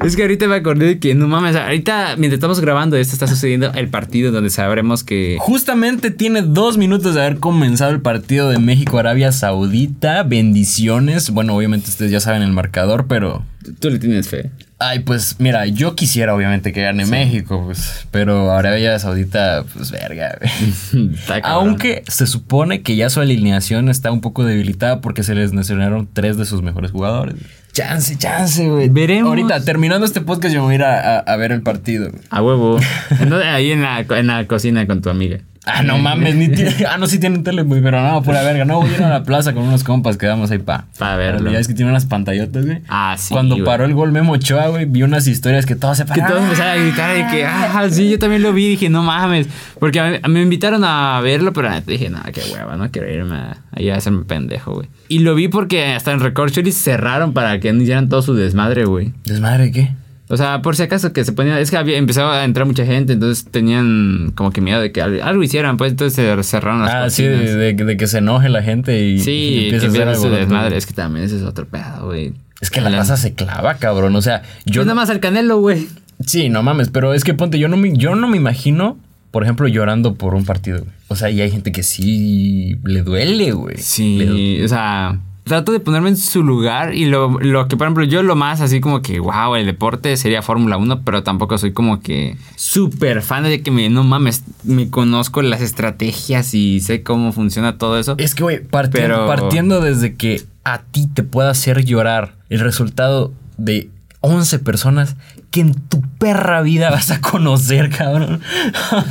Es 0.05 0.17
que 0.17 0.23
ahorita 0.23 0.47
me 0.49 0.57
acordé 0.57 0.87
de 0.87 0.99
que 0.99 1.15
no 1.15 1.29
mames, 1.29 1.57
ahorita 1.57 2.17
mientras 2.17 2.39
estamos 2.39 2.61
grabando 2.61 2.97
esto 2.97 3.15
está 3.15 3.27
sucediendo 3.27 3.73
el 3.75 3.89
partido 3.89 4.31
donde 4.33 4.51
sabremos 4.51 5.05
que 5.05 5.37
Justamente 5.41 6.11
tiene 6.11 6.43
dos 6.43 6.77
minutos 6.77 7.15
de 7.15 7.23
haber 7.23 7.39
comenzado 7.39 7.91
el 7.93 8.01
partido 8.01 8.51
de 8.51 8.59
México-Arabia 8.59 9.33
Saudita. 9.33 10.23
Bendiciones. 10.25 11.31
Bueno, 11.31 11.57
obviamente 11.57 11.91
ustedes 11.91 12.11
ya 12.11 12.21
saben 12.21 12.43
el 12.43 12.53
marcador, 12.53 13.07
pero. 13.09 13.45
tú 13.79 13.91
le 13.91 13.99
tienes 13.99 14.29
fe. 14.29 14.51
Ay, 14.81 15.01
pues 15.01 15.37
mira, 15.41 15.67
yo 15.67 15.97
quisiera 15.97 16.35
obviamente 16.35 16.73
que 16.73 16.83
gane 16.83 17.05
México, 17.05 17.63
pues. 17.65 18.07
Pero 18.13 18.53
Arabia 18.53 18.97
Saudita, 19.01 19.65
pues 19.75 19.91
verga. 19.91 20.39
Aunque 21.43 22.05
se 22.07 22.27
supone 22.27 22.83
que 22.83 22.95
ya 22.95 23.11
su 23.11 23.21
alineación 23.21 23.89
está 23.89 24.13
un 24.13 24.21
poco 24.21 24.45
debilitada 24.45 25.01
porque 25.01 25.23
se 25.25 25.35
les 25.35 25.53
lesionaron 25.53 26.09
tres 26.13 26.37
de 26.37 26.45
sus 26.45 26.63
mejores 26.63 26.93
jugadores. 26.93 27.35
Chance, 27.73 28.17
chance, 28.19 28.67
güey. 28.69 28.89
Veremos. 28.89 29.29
Ahorita, 29.31 29.61
terminando 29.65 30.07
este 30.07 30.21
podcast, 30.21 30.55
yo 30.55 30.61
me 30.61 30.67
voy 30.67 30.73
a 30.75 30.77
ir 30.77 30.83
a, 30.85 31.17
a- 31.17 31.19
a 31.21 31.37
ver 31.37 31.53
el 31.53 31.63
partido. 31.63 32.11
A 32.31 32.43
huevo. 32.43 32.79
Entonces, 33.11 33.47
ahí 33.49 33.73
en 33.73 33.83
la, 33.83 34.01
en 34.09 34.27
la 34.29 34.47
cocina 34.47 34.87
con 34.87 35.03
tu 35.03 35.11
amiga. 35.11 35.39
Ah, 35.71 35.83
no 35.83 35.99
mames, 35.99 36.35
ni 36.35 36.49
tiene. 36.49 36.75
Ah, 36.89 36.97
no, 36.99 37.07
sí 37.07 37.19
tienen 37.19 37.43
tele, 37.45 37.63
güey, 37.63 37.83
pero 37.83 38.01
no, 38.03 38.23
pura 38.23 38.43
verga. 38.43 38.65
No, 38.65 38.81
voy 38.81 38.91
a 38.91 38.97
ir 38.97 39.03
a 39.03 39.09
la 39.11 39.23
plaza 39.23 39.53
con 39.53 39.65
unos 39.65 39.85
compas 39.85 40.17
que 40.17 40.27
vamos 40.27 40.51
ahí 40.51 40.59
pa. 40.59 40.87
Pa 40.99 41.17
verlo. 41.17 41.51
Ya 41.53 41.59
es 41.59 41.69
que 41.69 41.75
tiene 41.75 41.91
unas 41.91 42.07
pantallotas, 42.07 42.65
güey. 42.65 42.81
Ah, 42.89 43.15
sí, 43.19 43.33
Cuando 43.35 43.57
güey. 43.57 43.65
paró 43.67 43.85
el 43.85 43.93
gol 43.95 44.11
Memo 44.13 44.33
Ochoa, 44.33 44.69
güey, 44.69 44.87
vi 44.87 45.03
unas 45.03 45.27
historias 45.27 45.67
que 45.67 45.77
todos 45.77 45.99
se 45.99 46.05
Que 46.05 46.09
pararon. 46.21 46.29
todos 46.31 46.43
empezaron 46.45 46.73
a 46.73 46.83
gritar 46.83 47.15
de 47.15 47.27
que, 47.37 47.45
ah, 47.45 47.87
sí, 47.91 48.09
yo 48.11 48.19
también 48.19 48.43
lo 48.43 48.53
vi. 48.53 48.69
Dije, 48.71 48.89
no 48.89 49.03
mames. 49.03 49.47
Porque 49.79 50.01
a 50.01 50.11
mí- 50.11 50.19
me 50.29 50.43
invitaron 50.43 50.83
a 50.85 51.21
verlo, 51.21 51.53
pero 51.53 51.69
dije, 51.87 52.09
no, 52.11 52.21
qué 52.33 52.41
hueva, 52.53 52.77
no 52.77 52.91
quiero 52.91 53.11
irme 53.13 53.35
a- 53.37 53.57
ahí 53.73 53.91
a 53.91 53.97
hacerme 53.97 54.25
pendejo, 54.25 54.73
güey. 54.75 54.89
Y 55.09 55.21
lo 55.21 55.35
vi 55.35 55.49
porque 55.49 55.93
hasta 55.95 56.13
en 56.13 56.21
Record 56.21 56.51
Chili 56.51 56.73
cerraron 56.73 57.33
para 57.35 57.61
que 57.61 57.73
no 57.73 57.83
hicieran 57.83 58.09
todo 58.09 58.23
su 58.23 58.35
desmadre, 58.35 58.85
güey. 58.87 59.13
¿Desmadre 59.25 59.71
qué? 59.71 59.91
O 60.31 60.37
sea, 60.37 60.61
por 60.61 60.77
si 60.77 60.83
acaso 60.83 61.13
que 61.13 61.25
se 61.25 61.33
ponían. 61.33 61.57
Es 61.59 61.71
que 61.71 61.77
había 61.79 61.97
empezado 61.97 62.31
a 62.31 62.45
entrar 62.45 62.67
mucha 62.67 62.85
gente, 62.85 63.15
entonces 63.15 63.47
tenían 63.51 64.33
como 64.35 64.51
que 64.53 64.61
miedo 64.61 64.81
de 64.81 64.93
que 64.93 65.01
al- 65.01 65.23
algo 65.23 65.43
hicieran, 65.43 65.77
pues 65.79 65.93
entonces 65.93 66.15
se 66.15 66.43
cerraron 66.43 66.83
las 66.83 66.93
Ah, 66.95 67.11
sí, 67.11 67.23
de, 67.23 67.55
de- 67.57 67.73
de 67.73 67.97
que 67.97 68.07
se 68.07 68.19
enoje 68.19 68.49
la 68.51 68.63
gente 68.63 69.03
y, 69.07 69.15
y 69.15 69.19
Sí, 69.21 69.67
que 69.71 69.77
empieza 69.77 70.09
a 70.09 70.11
hacer 70.13 70.17
su 70.17 70.29
desmadre. 70.31 70.77
Es 70.77 70.85
que 70.87 70.93
también 70.93 71.25
ese 71.25 71.37
es 71.37 71.43
otro 71.43 71.67
pedo, 71.67 72.07
güey. 72.07 72.35
Es 72.61 72.71
que 72.71 72.81
la 72.81 72.91
raza 72.91 73.17
se 73.17 73.35
clava, 73.35 73.75
cabrón. 73.75 74.15
O 74.17 74.21
sea, 74.23 74.43
Yo 74.67 74.75
yo. 74.75 74.83
nada 74.83 74.95
más 74.97 75.11
al 75.11 75.21
canelo, 75.21 75.59
güey. 75.61 75.87
Sí, 76.27 76.49
no 76.49 76.63
mames, 76.63 76.91
pero 76.91 77.15
es 77.15 77.23
que 77.25 77.33
ponte, 77.35 77.59
yo 77.59 77.69
no 77.69 77.77
me, 77.77 77.97
yo 77.97 78.15
no 78.17 78.27
me 78.29 78.37
imagino, 78.37 78.99
por 79.31 79.45
ejemplo, 79.45 79.67
llorando 79.69 80.15
por 80.17 80.35
un 80.35 80.45
partido. 80.45 80.81
güey. 80.81 80.91
O 81.07 81.17
sea, 81.17 81.31
y 81.31 81.41
hay 81.41 81.51
gente 81.51 81.71
que 81.73 81.83
sí 81.85 82.77
le 82.85 83.03
duele, 83.03 83.53
güey. 83.53 83.77
Le 83.77 83.83
Sí, 83.83 84.61
o 84.63 84.69
sea, 84.69 85.21
trato 85.49 85.73
de 85.73 85.81
ponerme 85.81 86.11
en 86.11 86.17
su 86.17 86.43
lugar 86.45 86.95
y 86.95 87.07
lo, 87.07 87.41
lo 87.41 87.67
que, 87.67 87.77
por 87.77 87.87
ejemplo, 87.87 88.05
yo 88.05 88.23
lo 88.23 88.37
más 88.37 88.61
así 88.61 88.81
como 88.81 89.03
que, 89.03 89.19
wow, 89.19 89.57
el 89.57 89.67
deporte 89.67 90.17
sería 90.17 90.43
Fórmula 90.43 90.77
1, 90.77 91.03
pero 91.03 91.23
tampoco 91.25 91.59
soy 91.59 91.73
como 91.73 92.01
que 92.01 92.37
súper 92.55 93.23
fan 93.23 93.45
de 93.45 93.63
que 93.63 93.71
me, 93.71 93.89
no 93.89 94.05
mames, 94.05 94.45
me 94.65 94.91
conozco 94.91 95.43
las 95.43 95.61
estrategias 95.61 96.55
y 96.55 96.81
sé 96.81 97.03
cómo 97.03 97.33
funciona 97.33 97.79
todo 97.79 97.99
eso. 97.99 98.15
Es 98.19 98.35
que, 98.35 98.43
güey, 98.45 98.63
parti- 98.63 98.99
Pero- 98.99 99.27
partiendo 99.27 99.81
desde 99.81 100.15
que 100.15 100.43
a 100.65 100.83
ti 100.83 101.09
te 101.13 101.23
pueda 101.25 101.51
hacer 101.51 101.85
llorar 101.85 102.35
el 102.51 102.61
resultado 102.61 103.33
de 103.57 103.89
11 104.21 104.59
personas 104.59 105.17
que 105.51 105.61
en 105.61 105.73
tu 105.75 106.03
perra 106.19 106.61
vida 106.63 106.91
vas 106.91 107.11
a 107.11 107.21
conocer, 107.23 107.89
cabrón. 107.97 108.41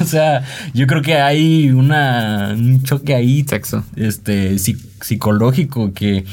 o 0.02 0.04
sea, 0.04 0.44
yo 0.74 0.86
creo 0.88 1.02
que 1.02 1.16
hay 1.16 1.70
una, 1.72 2.54
un 2.56 2.84
choque 2.84 3.16
ahí 3.16 3.44
Sexo. 3.48 3.84
este 3.96 4.54
psi- 4.56 4.78
psicológico 5.02 5.94
que 5.94 6.26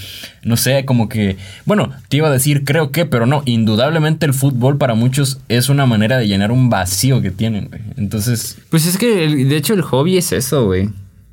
no 0.43 0.57
sé, 0.57 0.85
como 0.85 1.09
que 1.09 1.37
bueno, 1.65 1.91
te 2.09 2.19
iba 2.19 2.29
a 2.29 2.33
decir 2.33 2.65
creo 2.65 2.91
que, 2.93 3.07
pero 3.07 3.25
no, 3.27 3.43
indudablemente 3.47 4.27
el 4.27 4.35
fútbol 4.35 4.77
para 4.79 4.95
muchos 4.95 5.41
es 5.49 5.69
una 5.69 5.87
manera 5.87 6.19
de 6.19 6.29
llenar 6.29 6.53
un 6.53 6.69
vacío 6.71 7.23
que 7.23 7.31
tienen, 7.31 7.69
güey. 7.69 7.81
Entonces, 7.97 8.59
Pues 8.71 8.87
es 8.87 8.99
que, 8.99 9.07
de 9.29 9.57
hecho, 9.57 9.73
el 9.75 9.83
hobby 9.83 10.17
es 10.19 10.33
eso, 10.33 10.67
güey. 10.67 10.91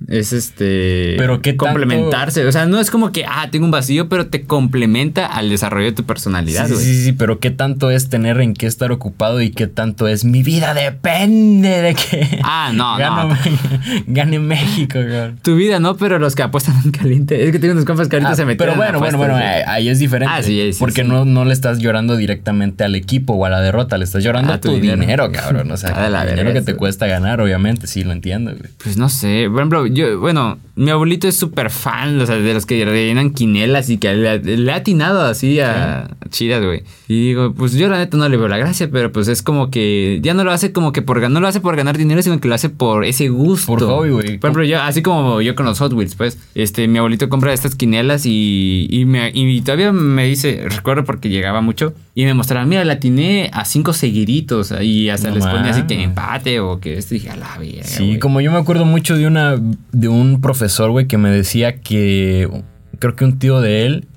Es 0.08 0.34
este. 0.34 1.16
Pero 1.18 1.42
¿qué 1.42 1.54
tanto- 1.54 1.66
Complementarse. 1.66 2.46
O 2.46 2.52
sea, 2.52 2.66
no 2.66 2.80
es 2.80 2.90
como 2.92 3.12
que, 3.12 3.24
ah, 3.28 3.48
tengo 3.52 3.66
un 3.66 3.72
vacío, 3.72 4.10
pero 4.10 4.28
te 4.28 4.44
complementa 4.44 5.26
al 5.28 5.50
desarrollo 5.50 5.86
de 5.86 5.92
tu 5.92 6.04
personalidad, 6.06 6.68
sí, 6.68 6.74
güey. 6.74 6.86
sí, 6.86 7.04
sí, 7.04 7.12
pero 7.14 7.40
qué 7.40 7.52
tanto 7.52 7.92
es 7.92 8.10
tener 8.10 8.40
en 8.42 8.54
qué 8.54 8.66
estar 8.66 8.92
ocupado 8.92 9.42
y 9.42 9.52
qué 9.52 9.68
tanto 9.68 10.08
es 10.08 10.26
mi 10.26 10.44
vida 10.44 10.74
depende 10.74 11.82
de 11.82 11.96
que 11.96 12.40
Ah, 12.44 12.72
no, 12.74 12.98
gano- 12.98 13.30
no. 13.30 13.38
gane 14.08 14.40
México, 14.40 15.00
cabrón. 15.00 15.40
Tu 15.44 15.56
vida, 15.56 15.80
¿no? 15.80 15.96
Pero 15.98 16.20
los 16.20 16.36
que 16.36 16.44
apuestan 16.44 16.76
en 16.84 16.92
caliente. 16.92 17.44
Es 17.46 17.52
que 17.52 17.60
tengo 17.60 17.74
unos 17.74 17.86
compas 17.86 18.08
que 18.08 18.16
ahorita 18.18 18.32
Ah, 18.32 18.36
se 18.36 18.46
metieron. 18.46 18.76
pero 18.76 18.86
bueno, 18.86 19.00
bueno, 19.00 19.18
bueno, 19.18 19.40
eh, 19.40 19.64
ahí 19.68 19.90
es 19.90 20.00
diferente. 20.00 20.34
Ah, 20.36 20.42
sí, 20.44 20.74
sí, 20.74 20.80
porque. 20.80 21.04
No, 21.04 21.26
no 21.26 21.46
le 21.46 21.54
estás 21.54 21.80
llorando 21.80 22.16
directamente 22.16 22.84
al 22.84 22.96
equipo 22.96 23.34
o 23.34 23.46
a 23.46 23.50
la 23.50 23.62
derrota, 23.62 23.98
le 23.98 24.06
estás 24.06 24.24
llorando 24.24 24.52
A 24.52 24.56
a 24.56 24.62
tu 24.62 24.70
tu 24.70 24.76
dinero. 24.76 25.00
dinero, 25.02 25.32
cabrón. 25.32 25.72
O 25.72 25.78
sea, 25.78 25.92
Ah, 25.96 26.24
el 26.24 26.30
dinero 26.30 26.54
que 26.54 26.62
te 26.62 26.76
cuesta 26.76 27.06
ganar, 27.08 27.42
obviamente, 27.42 27.88
sí, 27.88 28.04
lo 28.04 28.12
entiendo, 28.12 28.52
güey. 28.52 28.72
Pues 28.84 28.98
no 28.98 29.10
sé. 29.10 29.48
Por 29.50 29.60
ejemplo, 29.60 29.88
yo, 29.94 30.20
bueno, 30.20 30.58
mi 30.76 30.90
abuelito 30.90 31.28
es 31.28 31.38
súper 31.38 31.70
fan, 31.70 32.20
o 32.20 32.26
sea, 32.26 32.36
de 32.36 32.54
los 32.54 32.66
que 32.66 32.84
rellenan 32.86 33.32
quinelas 33.32 33.90
y 33.90 33.98
que 33.98 34.14
le, 34.14 34.40
le 34.40 34.72
ha 34.72 34.78
atinado 34.78 35.22
así 35.22 35.60
a 35.60 36.10
chidas, 36.32 36.64
güey. 36.64 36.84
Y 37.08 37.28
digo, 37.28 37.54
pues 37.54 37.74
yo 37.74 37.88
la 37.88 38.00
neta 38.00 38.18
no 38.18 38.28
le 38.28 38.38
veo 38.38 38.48
la 38.48 38.58
gracia, 38.58 38.90
pero 38.92 39.12
pues 39.12 39.28
es 39.28 39.44
como 39.44 39.70
que 39.70 40.20
ya 40.24 40.34
no 40.34 40.44
lo 40.44 40.52
hace 40.52 40.72
como 40.72 40.92
que 40.92 41.02
por 41.02 41.22
no 41.30 41.40
lo 41.40 41.48
hace 41.48 41.60
por 41.60 41.76
ganar 41.76 41.98
dinero, 41.98 42.22
sino 42.22 42.40
que 42.40 42.48
lo 42.48 42.56
hace 42.56 42.70
por 42.70 43.06
ese 43.06 43.30
gusto. 43.30 43.68
Por 43.68 43.82
hobby, 43.84 44.10
güey. 44.10 44.38
Por 44.40 44.50
ejemplo, 44.50 44.64
yo, 44.64 44.82
así 44.82 45.02
como 45.02 45.42
yo 45.42 45.54
con 45.56 45.66
los 45.66 45.78
Hot 45.80 45.94
Wheels, 45.94 46.16
pues, 46.16 46.40
este, 46.56 46.88
mi 46.88 46.98
abuelito 46.98 47.30
compra 47.30 47.54
estas 47.54 47.76
quinielas 47.76 48.26
y, 48.26 48.88
y, 48.90 49.06
me, 49.06 49.32
y 49.34 49.62
todavía 49.62 49.92
me 49.92 50.26
dice, 50.26 50.66
recuerdo 50.68 51.04
porque 51.04 51.30
llegaba 51.30 51.62
mucho, 51.62 51.94
y 52.16 52.26
me 52.26 52.34
mostraba, 52.34 52.66
mira, 52.66 52.84
la 52.86 52.94
atiné 52.94 53.50
a 53.54 53.66
cinco 53.66 53.94
seguiditos 53.94 54.74
y 54.82 55.10
hasta 55.10 55.30
No 55.30 55.36
les 55.36 55.46
ponía 55.46 55.72
así 55.72 55.84
que 55.84 56.02
empate 56.02 56.60
o 56.60 56.80
que 56.80 56.98
esto, 56.98 57.16
y 57.16 57.20
dije, 57.20 57.30
a 57.30 57.36
la 57.36 57.58
verga, 57.58 57.84
Sí, 57.84 58.06
güey". 58.08 58.20
como 58.20 58.42
yo 58.42 58.52
me 58.52 58.58
acuerdo 58.58 58.86
mucho 58.86 59.16
de 59.18 59.28
una 59.28 59.56
de 59.92 60.08
un 60.08 60.42
profesor, 60.42 60.92
güey, 60.92 61.08
que 61.08 61.18
me 61.18 61.30
decía 61.30 61.80
que 61.82 62.50
creo 63.00 63.16
que 63.16 63.26
un 63.26 63.40
tío 63.40 63.62
de 63.62 63.86
él 63.86 64.08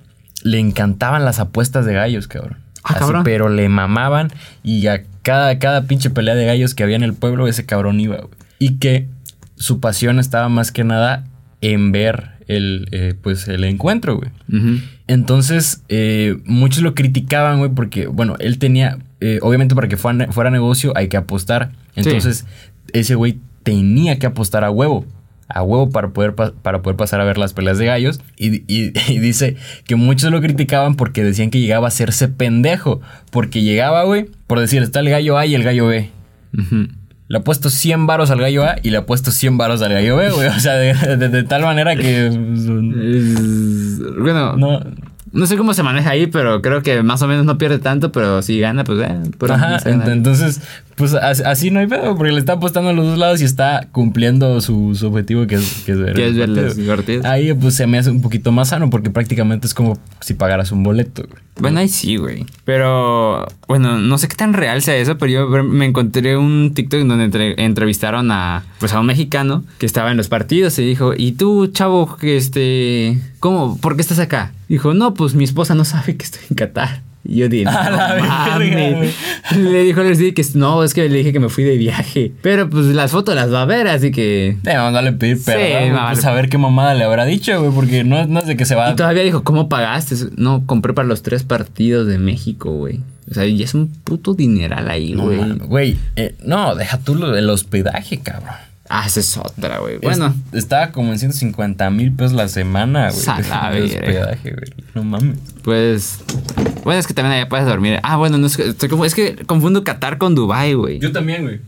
le 0.45 0.61
encantaban 0.61 1.25
las 1.25 1.41
apuestas 1.41 1.85
de 1.85 1.95
gallos, 1.95 2.29
cabrón. 2.29 2.59
Ah, 2.85 3.23
pero 3.25 3.49
le 3.49 3.69
mamaban 3.71 4.31
y 4.63 4.87
a 4.87 5.03
cada, 5.23 5.59
cada 5.59 5.85
pinche 5.85 6.11
pelea 6.11 6.35
de 6.35 6.45
gallos 6.45 6.75
que 6.75 6.83
había 6.83 6.97
en 6.97 7.03
el 7.03 7.15
pueblo, 7.15 7.49
ese 7.49 7.65
cabrón 7.65 7.99
iba, 7.99 8.17
güey. 8.19 8.29
Y 8.59 8.77
que 8.77 9.09
su 9.57 9.81
pasión 9.81 10.19
estaba 10.19 10.51
más 10.51 10.71
que 10.71 10.85
nada 10.85 11.25
en 11.63 11.93
ver 11.93 12.33
el, 12.47 12.89
eh, 12.93 13.15
pues, 13.21 13.49
el 13.49 13.65
encuentro, 13.65 14.19
güey. 14.19 14.31
Entonces, 15.07 15.83
eh, 15.89 16.37
muchos 16.45 16.83
lo 16.83 16.95
criticaban, 16.95 17.59
güey, 17.59 17.71
porque, 17.71 18.07
bueno, 18.07 18.37
él 18.39 18.59
tenía, 18.59 18.99
eh, 19.21 19.39
obviamente 19.41 19.75
para 19.75 19.89
que 19.89 19.97
fuera, 19.97 20.31
fuera 20.31 20.51
negocio 20.51 20.93
hay 20.95 21.09
que 21.09 21.17
apostar. 21.17 21.73
Entonces, 21.97 22.45
ese 22.93 23.15
güey 23.15 23.39
tenía 23.63 24.19
que 24.19 24.27
apostar 24.27 24.63
a 24.63 24.71
huevo. 24.71 25.07
A 25.49 25.63
huevo 25.63 25.91
para 25.91 26.09
poder, 26.09 26.35
pa- 26.35 26.53
para 26.63 26.81
poder 26.83 26.97
pasar 26.97 27.21
a 27.21 27.25
ver 27.25 27.37
las 27.39 27.53
peleas 27.53 27.79
de 27.79 27.87
gallos. 27.87 28.21
Y, 28.37 28.63
y- 28.67 28.93
y 29.09 29.19
dice 29.19 29.57
que 29.87 29.97
muchos 29.97 30.31
lo 30.31 30.41
criticaban 30.41 30.95
porque 30.95 31.23
decían 31.23 31.51
que 31.51 31.61
llegaba 31.61 31.87
a 31.87 31.89
hacerse 31.89 32.29
pendejo. 32.29 33.01
Porque 33.31 33.63
llegaba, 33.63 34.05
güey, 34.05 34.27
por 34.47 34.61
decir, 34.61 34.83
está 34.83 35.01
el 35.01 35.11
gallo 35.11 35.37
A 35.39 35.47
y 35.47 35.55
el 35.55 35.63
gallo 35.65 35.87
B. 35.87 36.11
Le 37.27 37.39
apuesto 37.39 37.71
100 37.71 38.07
varos 38.07 38.31
al 38.31 38.39
gallo 38.41 38.65
A 38.65 38.77
y 38.83 38.91
le 38.91 38.99
apuesto 38.99 39.31
100 39.31 39.57
varos 39.59 39.81
al 39.83 39.93
gallo 39.95 40.17
B, 40.17 40.31
güey. 40.31 40.49
O 40.49 40.61
sea, 40.61 40.75
de, 40.75 40.93
de- 41.17 41.29
de 41.29 41.43
tal 41.43 41.63
manera 41.63 41.97
que... 41.97 42.27
Es- 42.27 42.37
bueno, 44.19 44.57
no. 44.57 44.81
No, 45.35 45.47
sé 45.47 45.57
cómo 45.57 45.75
se 45.75 45.83
maneja 45.83 46.11
ahí, 46.11 46.27
pero 46.27 46.63
creo 46.63 46.83
que 46.83 47.03
más 47.03 47.21
o 47.23 47.27
menos 47.29 47.45
no 47.45 47.59
pierde 47.59 47.79
tanto, 47.79 48.13
pero 48.13 48.41
si 48.43 48.59
gana, 48.61 48.85
pues 48.85 49.01
eh, 49.01 49.19
Ajá, 49.55 49.79
entonces, 50.13 50.61
pues 50.97 51.13
as- 51.15 51.41
así 51.41 51.71
no 51.71 51.81
hay 51.81 51.87
pedo, 51.87 52.17
porque 52.17 52.33
le 52.33 52.39
está 52.39 52.55
apostando 52.55 52.91
a 52.91 52.93
los 52.93 53.05
dos 53.07 53.19
lados 53.19 53.41
y 53.43 53.45
está 53.45 53.89
cumpliendo 53.93 54.61
su, 54.61 54.95
su 54.95 55.09
objetivo 55.09 55.47
que 55.47 55.57
es, 55.57 55.83
que 55.85 55.93
es 55.93 55.99
ver 55.99 56.15
es 56.29 56.37
ver. 56.37 56.49
Ahí 57.27 57.53
pues 57.55 57.75
se 57.75 57.87
me 57.87 57.99
hace 57.99 58.11
un 58.11 58.23
poquito 58.23 58.53
más 58.53 58.69
sano, 58.69 58.91
porque 58.91 59.11
prácticamente 59.11 59.67
es 59.67 59.75
como 59.75 59.99
si 60.21 60.35
pagaras 60.35 60.71
un 60.73 60.83
boleto. 60.83 61.23
güey. 61.29 61.43
Bueno, 61.61 61.79
ahí 61.81 61.89
sí, 61.89 62.17
güey. 62.17 62.47
Pero, 62.65 63.47
bueno, 63.69 63.99
no 63.99 64.19
sé 64.19 64.27
qué 64.29 64.35
tan 64.37 64.53
real 64.55 64.83
sea 64.83 64.97
eso, 64.97 65.19
pero 65.19 65.31
yo 65.33 65.63
me 65.65 65.85
encontré 65.87 66.37
un 66.37 66.73
TikTok 66.75 67.01
en 67.01 67.09
donde 67.09 67.25
entre- 67.25 67.65
entrevistaron 67.65 68.31
a, 68.33 68.65
pues, 68.81 68.93
a 68.93 69.01
un 69.01 69.07
mexicano 69.07 69.65
que 69.79 69.87
estaba 69.87 70.11
en 70.11 70.17
los 70.17 70.29
partidos 70.29 70.79
y 70.79 70.85
dijo, 70.85 71.13
¿y 71.17 71.33
tú, 71.33 71.69
chavo, 71.69 72.17
que 72.17 72.37
este, 72.37 73.19
cómo, 73.41 73.79
por 73.81 73.95
qué 73.95 74.03
estás 74.03 74.19
acá? 74.19 74.53
Dijo, 74.69 74.95
no, 74.95 75.15
pues 75.15 75.35
mi 75.35 75.45
esposa 75.45 75.75
no 75.75 75.85
sabe 75.85 76.17
que 76.17 76.25
estoy 76.25 76.43
en 76.51 76.57
Qatar. 76.57 77.03
Y 77.27 77.37
yo 77.37 77.49
dije, 77.49 77.65
no 77.67 77.73
la 77.73 78.15
verga. 78.15 78.59
Le 79.57 79.83
dijo, 79.83 80.03
les 80.03 80.19
dije 80.19 80.35
que 80.35 80.45
no, 80.55 80.83
es 80.85 80.93
que 80.93 81.09
le 81.09 81.19
dije 81.19 81.33
que 81.33 81.41
me 81.41 81.49
fui 81.49 81.65
de 81.65 81.77
viaje. 81.79 82.33
Pero 82.43 82.69
pues 82.69 82.87
las 82.87 83.11
fotos 83.11 83.35
las 83.35 83.53
va 83.53 83.63
a 83.63 83.67
ver, 83.67 83.89
así 83.89 84.11
que... 84.11 84.57
Eh, 84.67 84.71
a 84.71 84.91
darle 84.91 85.13
pedir 85.13 85.39
Sí, 85.39 85.45
perdón, 85.47 85.71
güey, 85.71 85.91
no, 85.91 86.07
pues 86.11 86.25
a 86.25 86.33
ver 86.33 86.49
qué 86.49 86.59
mamada 86.59 86.95
le 86.95 87.05
habrá 87.05 87.25
dicho, 87.25 87.59
güey, 87.61 87.73
porque 87.75 88.05
no, 88.05 88.27
no 88.27 88.41
es 88.41 88.47
de 88.47 88.57
que 88.57 88.65
se 88.67 88.75
va... 88.75 88.91
Y 88.91 88.97
todavía 88.97 89.23
dijo, 89.23 89.43
¿cómo 89.43 89.69
pagaste? 89.69 90.17
No, 90.37 90.67
compré 90.67 90.93
para 90.93 91.09
los 91.09 91.23
tres 91.23 91.45
partidos 91.45 92.07
de 92.07 92.19
México, 92.19 92.73
güey. 92.73 93.01
O 93.31 93.33
sea, 93.35 93.47
y 93.47 93.63
es 93.63 93.73
un 93.75 93.89
puto 93.89 94.35
dineral 94.35 94.91
ahí, 94.91 95.13
No, 95.13 95.25
güey. 95.25 95.39
mames, 95.39 95.59
güey, 95.67 95.97
eh, 96.17 96.35
no, 96.45 96.75
deja 96.75 96.99
tú 96.99 97.15
lo 97.15 97.31
del 97.31 97.49
hospedaje, 97.49 98.19
cabrón. 98.19 98.55
Ah, 98.89 99.05
esa 99.07 99.21
es 99.21 99.37
otra, 99.37 99.79
güey. 99.79 99.95
Es- 99.95 100.01
Bueno, 100.03 100.35
estaba 100.53 100.93
como 100.93 101.13
en 101.13 101.19
150 101.19 101.89
mil 101.91 102.13
pesos 102.13 102.33
la 102.35 102.49
semana, 102.49 103.11
güey. 103.11 103.21
Hospedaje, 103.85 104.51
güey. 104.53 104.73
No 104.95 105.05
mames. 105.05 105.39
pues. 105.63 106.19
Bueno, 106.85 107.01
es 107.01 107.07
que 107.07 107.15
también 107.15 107.33
allá 107.39 107.49
puedes 107.49 107.67
dormir. 107.67 107.99
Ah, 108.03 108.17
bueno, 108.17 108.37
no 108.39 108.47
es 108.47 108.57
que. 108.57 108.69
estoy 108.69 108.89
como- 108.91 109.05
es 109.07 109.15
que 109.15 109.37
confundo 109.47 109.85
Qatar 109.85 110.19
con 110.19 110.35
Dubai, 110.35 110.75
güey. 110.75 110.99
Yo 110.99 111.13
también, 111.13 111.43
güey. 111.45 111.61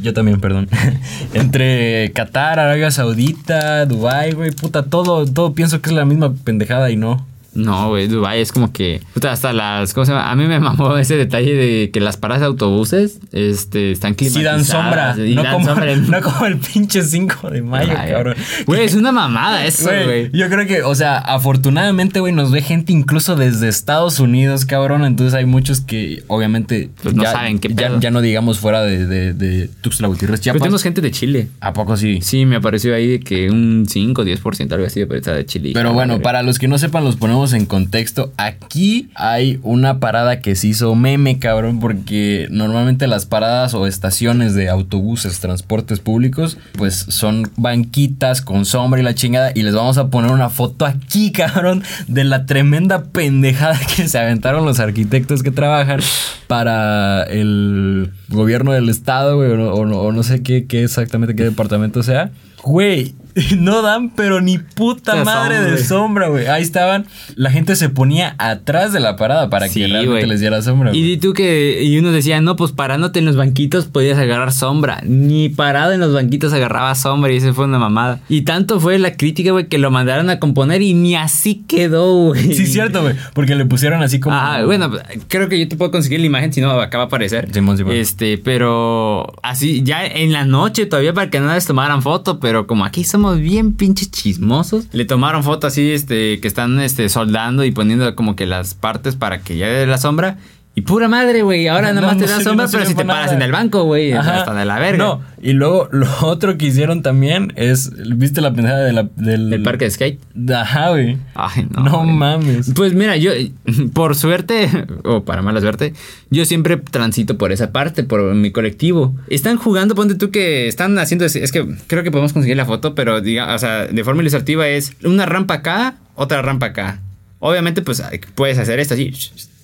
Yo 0.00 0.12
también, 0.14 0.40
perdón. 0.40 0.68
Entre 1.34 2.10
Qatar, 2.14 2.58
Arabia 2.58 2.90
Saudita, 2.90 3.86
Dubai, 3.86 4.32
güey, 4.32 4.50
puta, 4.50 4.82
todo, 4.84 5.24
todo 5.26 5.54
pienso 5.54 5.80
que 5.82 5.90
es 5.90 5.96
la 5.96 6.04
misma 6.04 6.32
pendejada 6.34 6.90
y 6.90 6.96
no. 6.96 7.26
No, 7.54 7.88
güey, 7.90 8.08
Dubai 8.08 8.40
es 8.40 8.52
como 8.52 8.72
que. 8.72 9.00
Puta, 9.14 9.32
hasta 9.32 9.52
las. 9.52 9.94
¿Cómo 9.94 10.04
se 10.04 10.12
llama? 10.12 10.30
A 10.30 10.36
mí 10.36 10.46
me 10.46 10.58
mamó 10.60 10.96
ese 10.98 11.16
detalle 11.16 11.54
de 11.54 11.90
que 11.90 12.00
las 12.00 12.16
paradas 12.16 12.40
de 12.40 12.46
autobuses 12.46 13.18
este, 13.32 13.92
están 13.92 14.12
Sí 14.12 14.26
climatizadas. 14.30 14.68
dan 14.68 15.14
sombra, 15.14 15.26
y 15.26 15.34
no, 15.34 15.42
dan 15.42 15.52
como, 15.54 15.66
sombra 15.66 15.96
no 15.96 16.20
como 16.20 16.46
el 16.46 16.56
pinche 16.58 17.02
5 17.02 17.50
de 17.50 17.62
mayo, 17.62 17.92
Ay, 17.96 18.10
cabrón. 18.12 18.34
Güey, 18.66 18.84
es 18.84 18.94
una 18.94 19.12
mamada 19.12 19.64
eso, 19.64 19.84
Güey. 19.84 20.30
Yo 20.32 20.48
creo 20.48 20.66
que, 20.66 20.82
o 20.82 20.94
sea, 20.94 21.18
afortunadamente, 21.18 22.20
güey, 22.20 22.32
nos 22.32 22.50
ve 22.50 22.62
gente 22.62 22.92
incluso 22.92 23.36
desde 23.36 23.68
Estados 23.68 24.18
Unidos, 24.20 24.64
cabrón. 24.64 25.04
Entonces 25.04 25.34
hay 25.34 25.44
muchos 25.46 25.80
que, 25.80 26.22
obviamente, 26.26 26.90
Pues 27.02 27.14
no 27.14 27.22
ya, 27.22 27.32
saben 27.32 27.58
qué 27.58 27.68
ya, 27.68 27.74
pedo. 27.88 28.00
ya 28.00 28.10
no 28.10 28.20
digamos 28.20 28.58
fuera 28.58 28.82
de, 28.82 29.06
de, 29.06 29.32
de 29.34 29.68
Tuxtla 29.80 30.08
Gutiérrez, 30.08 30.40
Pero 30.40 30.42
Chiapas. 30.42 30.62
tenemos 30.62 30.82
gente 30.82 31.00
de 31.00 31.10
Chile. 31.10 31.48
¿A 31.60 31.72
poco 31.72 31.96
sí? 31.96 32.18
Sí, 32.22 32.44
me 32.46 32.56
apareció 32.56 32.94
ahí 32.94 33.06
de 33.06 33.20
que 33.20 33.50
un 33.50 33.86
5, 33.88 34.24
10%, 34.24 34.72
algo 34.72 34.86
así, 34.86 35.04
pero 35.04 35.16
está 35.18 35.32
de 35.34 35.46
Chile. 35.46 35.70
Pero 35.74 35.92
bueno, 35.92 36.20
para 36.20 36.42
los 36.42 36.58
que 36.58 36.68
no 36.68 36.78
sepan, 36.78 37.04
los 37.04 37.16
ponemos 37.16 37.43
en 37.52 37.66
contexto. 37.66 38.32
Aquí 38.36 39.10
hay 39.14 39.58
una 39.62 40.00
parada 40.00 40.40
que 40.40 40.54
se 40.56 40.68
hizo 40.68 40.94
meme, 40.94 41.38
cabrón, 41.38 41.78
porque 41.80 42.48
normalmente 42.50 43.06
las 43.06 43.26
paradas 43.26 43.74
o 43.74 43.86
estaciones 43.86 44.54
de 44.54 44.68
autobuses, 44.68 45.40
transportes 45.40 46.00
públicos, 46.00 46.56
pues 46.78 46.94
son 47.08 47.50
banquitas 47.56 48.40
con 48.42 48.64
sombra 48.64 49.00
y 49.00 49.04
la 49.04 49.14
chingada. 49.14 49.52
Y 49.54 49.62
les 49.62 49.74
vamos 49.74 49.98
a 49.98 50.08
poner 50.08 50.30
una 50.30 50.48
foto 50.50 50.86
aquí, 50.86 51.30
cabrón, 51.32 51.82
de 52.08 52.24
la 52.24 52.46
tremenda 52.46 53.04
pendejada 53.04 53.78
que 53.96 54.08
se 54.08 54.18
aventaron 54.18 54.64
los 54.64 54.80
arquitectos 54.80 55.42
que 55.42 55.50
trabajan 55.50 56.00
para 56.46 57.24
el 57.24 58.12
gobierno 58.28 58.72
del 58.72 58.88
estado, 58.88 59.36
güey, 59.36 59.50
o, 59.50 59.56
no- 59.56 59.96
o 60.00 60.12
no- 60.12 60.22
sé 60.22 60.42
qué, 60.42 60.66
qué 60.66 60.84
exactamente 60.84 61.34
qué 61.36 61.44
departamento 61.44 62.02
sea. 62.02 62.30
Güey, 62.62 63.14
no 63.58 63.82
dan, 63.82 64.10
pero 64.10 64.40
ni 64.40 64.58
puta 64.58 65.16
La 65.16 65.24
madre 65.24 65.56
sombra. 65.56 65.70
de 65.72 65.84
sombra, 65.84 66.28
güey. 66.28 66.46
Ahí 66.46 66.62
estaban. 66.62 67.06
La 67.34 67.50
gente 67.50 67.76
se 67.76 67.88
ponía 67.88 68.34
atrás 68.38 68.92
de 68.92 69.00
la 69.00 69.16
parada 69.16 69.50
para 69.50 69.68
Sí, 69.68 69.80
que 69.80 69.86
realmente 69.88 70.10
güey. 70.20 70.26
les 70.26 70.40
diera 70.40 70.62
sombra. 70.62 70.94
Y 70.94 71.02
di 71.02 71.16
tú 71.16 71.32
que. 71.32 71.82
Y 71.82 71.98
uno 71.98 72.12
decía, 72.12 72.40
no, 72.40 72.56
pues 72.56 72.72
parándote 72.72 73.18
en 73.18 73.24
los 73.24 73.36
banquitos 73.36 73.86
podías 73.86 74.18
agarrar 74.18 74.52
sombra. 74.52 75.00
Ni 75.04 75.48
parado 75.48 75.92
en 75.92 76.00
los 76.00 76.12
banquitos 76.12 76.52
agarraba 76.52 76.94
sombra 76.94 77.32
y 77.32 77.36
eso 77.36 77.52
fue 77.54 77.64
una 77.64 77.78
mamada. 77.78 78.20
Y 78.28 78.42
tanto 78.42 78.78
fue 78.80 78.98
la 78.98 79.16
crítica, 79.16 79.50
güey, 79.50 79.66
que 79.68 79.78
lo 79.78 79.90
mandaron 79.90 80.30
a 80.30 80.38
componer 80.38 80.82
y 80.82 80.94
ni 80.94 81.14
así 81.16 81.64
quedó, 81.66 82.26
güey. 82.28 82.54
Sí, 82.54 82.66
cierto, 82.66 83.02
güey. 83.02 83.14
Porque 83.34 83.54
le 83.54 83.64
pusieron 83.66 84.02
así 84.02 84.20
como. 84.20 84.36
Ah, 84.36 84.62
bueno, 84.64 84.90
creo 85.28 85.48
que 85.48 85.58
yo 85.58 85.68
te 85.68 85.76
puedo 85.76 85.90
conseguir 85.90 86.20
la 86.20 86.26
imagen, 86.26 86.52
si 86.52 86.60
no 86.60 86.70
acaba 86.70 87.04
de 87.04 87.06
aparecer. 87.08 87.48
Simón, 87.52 87.76
Simón. 87.76 87.94
Este, 87.94 88.38
pero 88.38 89.26
así, 89.42 89.82
ya 89.82 90.06
en 90.06 90.32
la 90.32 90.44
noche 90.44 90.86
todavía 90.86 91.12
para 91.12 91.30
que 91.30 91.40
no 91.40 91.52
les 91.52 91.66
tomaran 91.66 92.02
foto, 92.02 92.38
pero 92.40 92.66
como 92.66 92.84
aquí 92.84 93.02
bien 93.32 93.72
pinches 93.72 94.10
chismosos, 94.10 94.86
le 94.92 95.04
tomaron 95.04 95.42
foto 95.42 95.66
así, 95.66 95.90
este, 95.90 96.40
que 96.40 96.48
están 96.48 96.80
este, 96.80 97.08
soldando 97.08 97.64
y 97.64 97.70
poniendo 97.70 98.14
como 98.14 98.36
que 98.36 98.46
las 98.46 98.74
partes 98.74 99.16
para 99.16 99.40
que 99.40 99.56
ya 99.56 99.68
dé 99.68 99.86
la 99.86 99.98
sombra. 99.98 100.38
Y 100.76 100.80
pura 100.80 101.06
madre, 101.08 101.42
güey. 101.42 101.68
Ahora 101.68 101.92
No, 101.92 102.00
nada 102.00 102.06
más 102.08 102.16
no 102.16 102.24
te 102.24 102.30
da 102.30 102.38
sirve- 102.38 102.44
sombra, 102.44 102.66
no 102.66 102.72
pero 102.72 102.84
si 102.84 102.94
te 102.94 103.04
para 103.04 103.20
paras 103.20 103.32
en 103.32 103.42
el 103.42 103.52
banco, 103.52 103.84
güey, 103.84 104.12
hasta 104.12 104.52
de 104.54 104.64
la 104.64 104.80
verga. 104.80 104.98
No, 104.98 105.22
y 105.40 105.52
luego 105.52 105.88
lo 105.92 106.08
otro 106.22 106.58
que 106.58 106.66
hicieron 106.66 107.02
también 107.02 107.52
es. 107.54 107.92
¿Viste 108.18 108.40
la 108.40 108.52
pendejada 108.52 108.82
de 108.82 108.92
la, 108.92 109.08
del. 109.14 109.52
El 109.52 109.62
parque 109.62 109.84
de 109.84 109.90
skate. 109.92 110.20
Ajá, 110.52 110.90
güey. 110.90 111.16
Ay, 111.36 111.68
no. 111.70 111.84
No, 111.84 112.02
mames. 112.02 112.72
Pues 112.74 112.92
mira, 112.92 113.16
yo, 113.16 113.30
por 113.92 114.16
suerte, 114.16 114.68
o 115.04 115.24
para 115.24 115.42
mala 115.42 115.60
suerte, 115.60 115.94
yo 116.30 116.44
siempre 116.44 116.76
transito 116.78 117.38
por 117.38 117.52
esa 117.52 117.70
parte, 117.70 118.02
por 118.02 118.34
mi 118.34 118.50
colectivo. 118.50 119.14
Están 119.28 119.58
jugando, 119.58 119.94
ponte 119.94 120.16
tú 120.16 120.32
que 120.32 120.66
están 120.66 120.98
haciendo, 120.98 121.24
es 121.24 121.52
que 121.52 121.66
creo 121.86 122.02
que 122.02 122.10
podemos 122.10 122.32
conseguir 122.32 122.56
la 122.56 122.66
foto, 122.66 122.96
pero 122.96 123.20
diga, 123.20 123.54
o 123.54 123.58
sea, 123.60 123.86
de 123.86 124.02
forma 124.02 124.22
ilustrativa 124.22 124.66
es 124.66 124.94
una 125.04 125.24
rampa 125.24 125.54
acá, 125.54 125.98
otra 126.16 126.42
rampa 126.42 126.66
acá. 126.66 127.00
Obviamente, 127.38 127.80
pues 127.82 128.02
puedes 128.34 128.58
hacer 128.58 128.80
esto 128.80 128.94
así. 128.94 129.12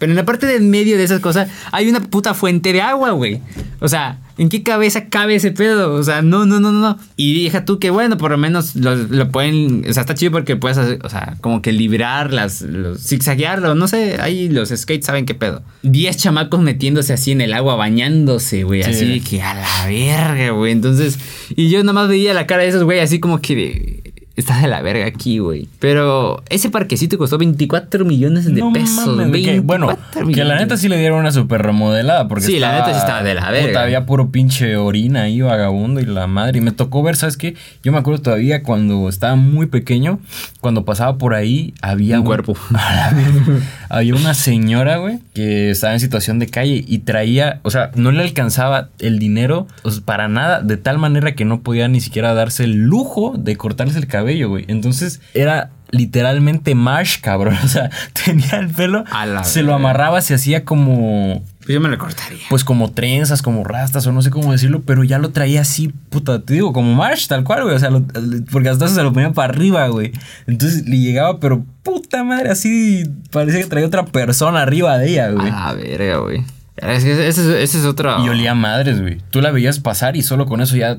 Pero 0.01 0.13
en 0.13 0.17
la 0.17 0.25
parte 0.25 0.47
de 0.47 0.57
en 0.57 0.71
medio 0.71 0.97
de 0.97 1.05
esas 1.05 1.21
cosas 1.21 1.51
hay 1.73 1.91
una 1.91 2.01
puta 2.01 2.33
fuente 2.33 2.73
de 2.73 2.81
agua, 2.81 3.11
güey. 3.11 3.43
O 3.81 3.87
sea, 3.87 4.19
¿en 4.39 4.49
qué 4.49 4.63
cabeza 4.63 5.11
cabe 5.11 5.35
ese 5.35 5.51
pedo? 5.51 5.93
O 5.93 6.03
sea, 6.03 6.23
no, 6.23 6.47
no, 6.47 6.59
no, 6.59 6.73
no, 6.73 6.81
no. 6.81 6.99
Y 7.17 7.45
deja 7.45 7.67
tú 7.67 7.79
que, 7.79 7.91
bueno, 7.91 8.17
por 8.17 8.31
lo 8.31 8.39
menos 8.39 8.77
lo, 8.77 8.97
lo 8.97 9.31
pueden. 9.31 9.85
O 9.87 9.93
sea, 9.93 10.01
está 10.01 10.15
chido 10.15 10.33
porque 10.33 10.57
puedes 10.57 10.79
hacer, 10.79 11.01
o 11.05 11.11
sea, 11.11 11.37
como 11.43 11.61
que 11.61 11.73
librar 11.73 12.33
las. 12.33 12.63
Los, 12.63 13.07
zigzaguearlo, 13.07 13.75
no 13.75 13.89
sé. 13.89 14.17
Ahí 14.23 14.49
los 14.49 14.71
skates 14.71 15.05
saben 15.05 15.27
qué 15.27 15.35
pedo. 15.35 15.63
Diez 15.83 16.17
chamacos 16.17 16.63
metiéndose 16.63 17.13
así 17.13 17.33
en 17.33 17.43
el 17.43 17.53
agua, 17.53 17.77
bañándose, 17.77 18.63
güey. 18.65 18.83
Sí. 18.83 18.91
Así 18.91 19.21
que 19.21 19.43
a 19.43 19.53
la 19.53 19.87
verga, 19.87 20.53
güey. 20.53 20.73
Entonces, 20.73 21.19
y 21.55 21.69
yo 21.69 21.81
nada 21.81 21.93
más 21.93 22.09
veía 22.09 22.33
la 22.33 22.47
cara 22.47 22.63
de 22.63 22.71
esos, 22.71 22.85
güey, 22.85 23.01
así 23.01 23.21
como 23.21 23.43
que. 23.43 24.10
Está 24.37 24.61
de 24.61 24.69
la 24.69 24.81
verga 24.83 25.07
aquí, 25.07 25.39
güey. 25.39 25.69
Pero 25.79 26.43
ese 26.49 26.71
parquecito 26.71 27.19
costó 27.19 27.37
24 27.39 28.05
millones 28.05 28.45
de 28.47 28.53
No 28.53 28.73
pesos. 28.73 29.07
mames, 29.07 29.27
que- 29.27 29.33
24 29.33 29.63
bueno, 29.67 29.99
que 30.35 30.45
la 30.45 30.57
neta 30.59 30.77
sí 30.77 30.89
le 30.89 30.99
dieron 30.99 31.19
una 31.21 31.31
super 31.33 31.63
remodelada. 31.63 32.27
Porque 32.29 32.45
Sí, 32.47 32.59
la 32.59 32.73
neta 32.73 32.93
sí 32.93 32.99
estaba 32.99 33.23
de 33.23 33.35
la 33.35 33.51
verga. 33.51 33.69
puta, 33.69 33.83
había 33.83 34.07
puro 34.07 34.31
pinche 34.31 34.77
orina 34.77 35.23
ahí, 35.23 35.41
vagabundo 35.41 36.01
y 36.01 36.07
la 36.07 36.27
madre. 36.27 36.59
Y 36.59 36.61
me 36.63 36.73
tocó 36.73 37.03
ver, 37.03 37.17
¿sabes 37.17 37.37
qué? 37.37 37.55
Yo 37.83 37.93
me 37.93 37.99
acuerdo 37.99 38.23
todavía 38.23 38.63
cuando 38.63 39.09
estaba 39.09 39.37
muy 39.37 39.67
pequeño, 39.67 40.21
cuando 40.61 40.85
pasaba 40.85 41.19
por 41.19 41.35
ahí, 41.35 41.75
había 41.83 42.19
Un 42.21 42.25
cuerpo. 42.27 42.57
La 42.71 43.13
verga. 43.15 43.61
había 43.89 44.15
una 44.15 44.35
señora, 44.35 44.97
güey, 44.99 45.19
que 45.35 45.71
estaba 45.71 45.93
en 45.93 46.01
situación 46.01 46.39
de 46.39 46.47
calle 46.47 46.85
y 46.87 46.99
traía, 47.01 47.61
o 47.63 47.71
sea, 47.71 47.91
no 47.95 48.11
le 48.13 48.23
alcanzaba 48.23 48.89
el 49.01 49.19
dinero 49.19 49.67
o 49.83 49.91
sea, 49.91 50.03
para 50.05 50.29
nada, 50.29 50.61
de 50.63 50.77
tal 50.77 50.99
manera 50.99 51.35
que 51.35 51.45
no 51.45 51.61
podía 51.61 51.89
ni 51.89 52.01
siquiera 52.01 52.33
darse 52.35 52.65
el 52.65 52.77
lujo 52.85 53.35
de 53.37 53.57
cortarse 53.57 53.99
el 53.99 54.07
cabello, 54.07 54.30
güey. 54.49 54.65
Entonces 54.69 55.21
era 55.35 55.71
literalmente 55.91 56.75
Marsh, 56.75 57.21
cabrón. 57.21 57.57
O 57.65 57.69
sea, 57.69 57.91
tenía 58.25 58.59
el 58.59 58.69
pelo, 58.69 59.05
A 59.11 59.45
se 59.45 59.63
lo 59.63 59.75
amarraba, 59.75 60.21
se 60.23 60.35
hacía 60.35 60.65
como 60.65 61.43
Pues 61.59 61.71
yo 61.75 61.81
me 61.81 61.89
lo 61.89 61.99
cortaría. 61.99 62.39
pues 62.49 62.63
como 62.65 62.93
trenzas, 62.93 63.43
como 63.43 63.65
rastas 63.65 64.07
o 64.07 64.13
no 64.13 64.23
sé 64.23 64.31
cómo 64.31 64.53
decirlo, 64.53 64.83
pero 64.87 65.03
ya 65.05 65.19
lo 65.19 65.31
traía 65.31 65.63
así, 65.63 65.93
puta, 66.11 66.41
te 66.43 66.55
digo, 66.55 66.73
como 66.73 66.95
Marsh, 66.95 67.27
tal 67.27 67.43
cual, 67.45 67.65
güey. 67.65 67.75
O 67.75 67.79
sea, 67.79 67.91
lo- 67.91 68.05
porque 68.53 68.69
hasta 68.69 68.89
se 68.89 69.03
lo 69.03 69.13
ponía 69.13 69.33
para 69.33 69.53
arriba, 69.53 69.89
güey. 69.89 70.13
Entonces 70.47 70.87
le 70.89 70.99
llegaba, 70.99 71.41
pero 71.41 71.65
puta 71.83 72.23
madre, 72.25 72.51
así 72.51 73.03
parecía 73.31 73.61
que 73.63 73.67
traía 73.67 73.87
otra 73.87 74.05
persona 74.07 74.63
arriba 74.63 74.97
de 74.99 75.11
ella, 75.11 75.31
güey. 75.31 75.49
A 75.49 75.67
la 75.67 75.73
verga, 75.75 76.17
güey. 76.19 76.45
Es 76.77 77.05
que 77.05 77.29
ese, 77.29 77.63
es 77.63 77.85
otro. 77.85 78.25
Y 78.25 78.29
olía 78.31 78.55
madres, 78.55 79.03
güey. 79.03 79.19
Tú 79.31 79.43
la 79.43 79.51
veías 79.51 79.81
pasar 79.81 80.17
y 80.17 80.23
solo 80.23 80.47
con 80.47 80.61
eso 80.63 80.77
ya. 80.77 80.97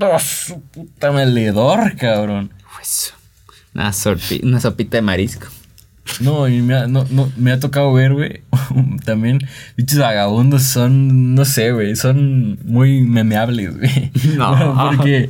¡Oh, 0.00 0.18
su 0.20 0.60
puta 0.60 1.10
meledor, 1.10 1.96
cabrón! 1.96 2.52
Pues, 2.78 3.12
una, 3.74 3.90
sorpi- 3.90 4.42
una 4.44 4.60
sopita 4.60 4.96
de 4.98 5.02
marisco. 5.02 5.46
No, 6.20 6.48
y 6.48 6.62
me 6.62 6.74
ha, 6.74 6.86
no, 6.86 7.04
no, 7.10 7.30
me 7.36 7.52
ha 7.52 7.60
tocado 7.60 7.92
ver, 7.92 8.14
güey. 8.14 8.40
También, 9.04 9.40
bichos 9.76 9.98
vagabundos 9.98 10.62
son, 10.62 11.34
no 11.34 11.44
sé, 11.44 11.70
güey, 11.72 11.96
son 11.96 12.58
muy 12.64 13.02
memeables, 13.02 13.76
güey. 13.76 14.10
No. 14.36 14.92
Porque, 14.96 15.28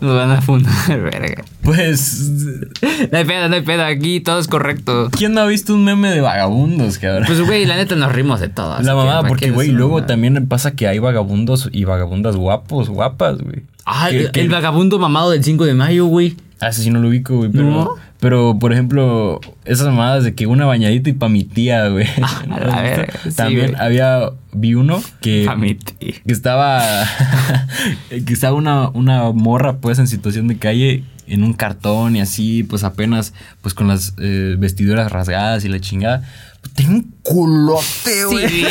Nos 0.00 0.14
van 0.16 0.30
a 0.30 0.40
fundar, 0.40 1.00
verga. 1.00 1.42
pues, 1.62 2.30
No 3.10 3.18
hay 3.18 3.24
pedo, 3.24 3.48
no 3.48 3.54
hay 3.56 3.62
pedo. 3.62 3.84
Aquí 3.84 4.20
todo 4.20 4.38
es 4.38 4.46
correcto. 4.46 5.10
¿quién 5.10 5.34
no 5.34 5.40
ha 5.40 5.46
visto 5.46 5.74
un 5.74 5.84
meme 5.84 6.10
de 6.10 6.20
vagabundos, 6.20 6.98
cabrón? 6.98 7.24
Pues, 7.26 7.40
güey, 7.40 7.66
la 7.66 7.74
neta 7.76 7.96
nos 7.96 8.12
rimos 8.12 8.38
de 8.38 8.48
todo. 8.48 8.78
la 8.80 8.94
mamada, 8.94 9.22
¿para 9.22 9.28
porque, 9.28 9.50
güey, 9.50 9.70
luego 9.72 10.04
también 10.04 10.46
pasa 10.46 10.70
que 10.76 10.86
hay 10.86 11.00
vagabundos 11.00 11.68
y 11.72 11.82
vagabundas 11.84 12.36
guapos, 12.36 12.88
guapas, 12.90 13.38
güey. 13.38 13.62
Ah, 13.86 14.06
Que- 14.08 14.20
el, 14.20 14.30
que- 14.30 14.40
el 14.42 14.48
vagabundo 14.50 15.00
mamado 15.00 15.32
del 15.32 15.42
5 15.42 15.64
de 15.64 15.74
mayo, 15.74 16.06
güey. 16.06 16.36
Ah, 16.62 16.68
ese 16.68 16.84
sí 16.84 16.90
no 16.90 17.00
lo 17.00 17.08
ubico, 17.08 17.36
güey. 17.36 17.50
Pero, 17.50 17.64
¿No? 17.64 17.90
pero, 18.20 18.56
por 18.60 18.72
ejemplo, 18.72 19.40
esas 19.64 19.86
mamadas 19.86 20.22
de 20.22 20.36
que 20.36 20.46
una 20.46 20.64
bañadita 20.64 21.10
y 21.10 21.12
pa' 21.12 21.28
mi 21.28 21.42
tía, 21.42 21.88
güey. 21.88 22.06
Ah, 22.22 22.42
a 22.76 22.82
verga, 22.82 23.12
sí, 23.24 23.32
También 23.32 23.74
había, 23.74 24.30
vi 24.52 24.74
uno 24.74 25.02
que, 25.20 25.42
Pa' 25.44 25.56
mi 25.56 25.74
tía. 25.74 26.14
que 26.24 26.32
estaba, 26.32 26.84
que 28.08 28.32
estaba 28.32 28.56
una, 28.56 28.90
una 28.90 29.32
morra, 29.32 29.78
pues, 29.78 29.98
en 29.98 30.06
situación 30.06 30.46
de 30.46 30.58
calle 30.58 31.02
en 31.26 31.42
un 31.42 31.52
cartón 31.52 32.14
y 32.14 32.20
así, 32.20 32.62
pues 32.62 32.84
apenas, 32.84 33.32
pues 33.60 33.74
con 33.74 33.88
las 33.88 34.14
eh, 34.18 34.54
vestiduras 34.58 35.10
rasgadas 35.10 35.64
y 35.64 35.68
la 35.68 35.80
chingada. 35.80 36.22
Tenía 36.74 36.92
un 36.92 37.14
culote, 37.22 38.24
güey. 38.26 38.48
Sí. 38.48 38.66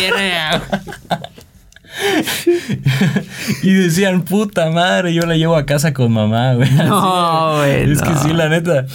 y 3.64 3.72
decían, 3.74 4.24
puta 4.24 4.70
madre, 4.72 5.14
yo 5.14 5.26
la 5.26 5.36
llevo 5.36 5.56
a 5.56 5.66
casa 5.66 5.94
con 5.94 6.12
mamá, 6.12 6.54
güey. 6.54 6.70
No, 6.72 7.58
güey, 7.58 7.92
Es 7.92 8.02
que 8.02 8.14
sí, 8.16 8.34
la 8.34 8.50
neta. 8.50 8.86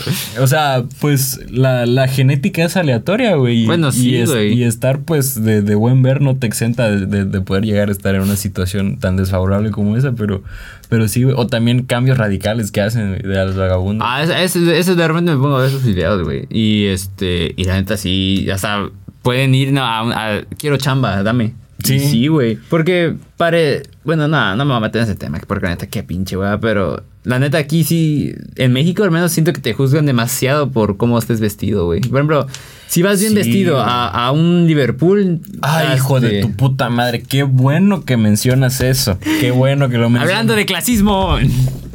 O 0.40 0.46
sea, 0.46 0.84
pues 1.00 1.40
la, 1.50 1.86
la 1.86 2.08
genética 2.08 2.64
es 2.64 2.76
aleatoria, 2.76 3.36
güey. 3.36 3.62
y- 3.62 3.66
Bueno, 3.66 3.88
y 3.88 3.92
sí, 3.92 4.16
es- 4.16 4.30
güey. 4.30 4.52
Y 4.54 4.64
estar, 4.64 5.00
pues, 5.00 5.42
de, 5.42 5.62
de 5.62 5.74
buen 5.74 6.02
ver 6.02 6.20
no 6.20 6.36
te 6.36 6.46
exenta 6.46 6.90
de, 6.90 7.06
de- 7.06 7.24
de 7.24 7.40
poder 7.40 7.64
llegar 7.64 7.88
a 7.88 7.92
estar 7.92 8.14
en 8.14 8.22
una 8.22 8.36
situación 8.36 8.98
tan 8.98 9.16
desfavorable 9.16 9.70
como 9.70 9.96
esa, 9.96 10.12
pero, 10.12 10.42
pero 10.88 11.08
sí, 11.08 11.22
güey. 11.22 11.34
O 11.38 11.46
también 11.46 11.84
cambios 11.84 12.18
radicales 12.18 12.70
que 12.72 12.80
hacen 12.80 13.18
de 13.18 13.38
a 13.40 13.44
los 13.44 13.56
vagabundos. 13.56 14.06
Ah, 14.08 14.22
ese, 14.22 14.42
ese, 14.44 14.78
ese 14.78 14.94
de 14.94 15.08
repente 15.08 15.32
me 15.32 15.38
pongo 15.38 15.56
a 15.56 15.60
ver 15.60 15.68
esos 15.68 15.84
videos, 15.84 16.22
güey. 16.22 16.46
Y 16.50 16.86
este, 16.86 17.52
y 17.56 17.64
la 17.64 17.74
neta 17.74 17.96
sí, 17.96 18.48
hasta 18.52 18.88
pueden 19.22 19.54
ir 19.54 19.72
no, 19.72 19.82
a, 19.84 20.00
a- 20.36 20.42
quiero 20.58 20.76
chamba, 20.76 21.22
dame. 21.22 21.54
Sí. 21.82 22.00
Sí, 22.00 22.26
güey. 22.28 22.58
Porque 22.68 23.14
pare, 23.36 23.82
bueno, 24.04 24.28
nada, 24.28 24.56
no 24.56 24.64
me 24.64 24.70
voy 24.70 24.78
a 24.78 24.80
meter 24.80 25.02
en 25.02 25.08
ese 25.08 25.14
tema, 25.16 25.40
porque 25.46 25.66
la 25.66 25.70
neta 25.72 25.86
qué 25.86 26.02
pinche, 26.02 26.36
güey, 26.36 26.58
pero 26.60 27.02
la 27.24 27.38
neta 27.38 27.58
aquí 27.58 27.84
sí, 27.84 28.34
en 28.56 28.72
México 28.72 29.04
al 29.04 29.10
menos 29.10 29.32
siento 29.32 29.52
que 29.52 29.60
te 29.60 29.74
juzgan 29.74 30.06
demasiado 30.06 30.70
por 30.70 30.96
cómo 30.96 31.18
estés 31.18 31.40
vestido, 31.40 31.84
güey. 31.86 32.00
Por 32.00 32.18
ejemplo, 32.18 32.46
si 32.86 33.02
vas 33.02 33.20
bien 33.20 33.32
Sí, 33.32 33.36
vestido 33.36 33.80
a, 33.80 34.08
a 34.08 34.32
un 34.32 34.66
Liverpool, 34.66 35.40
Ay, 35.60 35.96
hijo 35.96 36.20
de 36.20 36.40
tu 36.40 36.52
puta 36.52 36.88
madre. 36.88 37.22
Qué 37.22 37.42
bueno 37.42 38.04
que 38.04 38.16
mencionas 38.16 38.80
eso. 38.80 39.18
Qué 39.40 39.50
bueno 39.50 39.88
que 39.88 39.98
lo 39.98 40.04
mencionas. 40.08 40.30
Hablando 40.30 40.54
de 40.54 40.66
clasismo. 40.66 41.36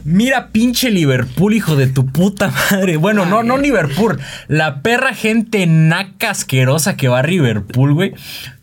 Mira, 0.03 0.47
pinche 0.47 0.89
Liverpool, 0.89 1.53
hijo 1.53 1.75
de 1.75 1.87
tu 1.87 2.05
puta 2.07 2.51
madre. 2.71 2.97
Bueno, 2.97 3.25
no, 3.25 3.43
no 3.43 3.57
Liverpool. 3.57 4.19
La 4.47 4.81
perra 4.81 5.13
gente 5.13 5.65
naca 5.67 6.31
asquerosa 6.31 6.97
que 6.97 7.07
va 7.07 7.19
a 7.19 7.23
Liverpool, 7.23 7.93
güey. 7.93 8.13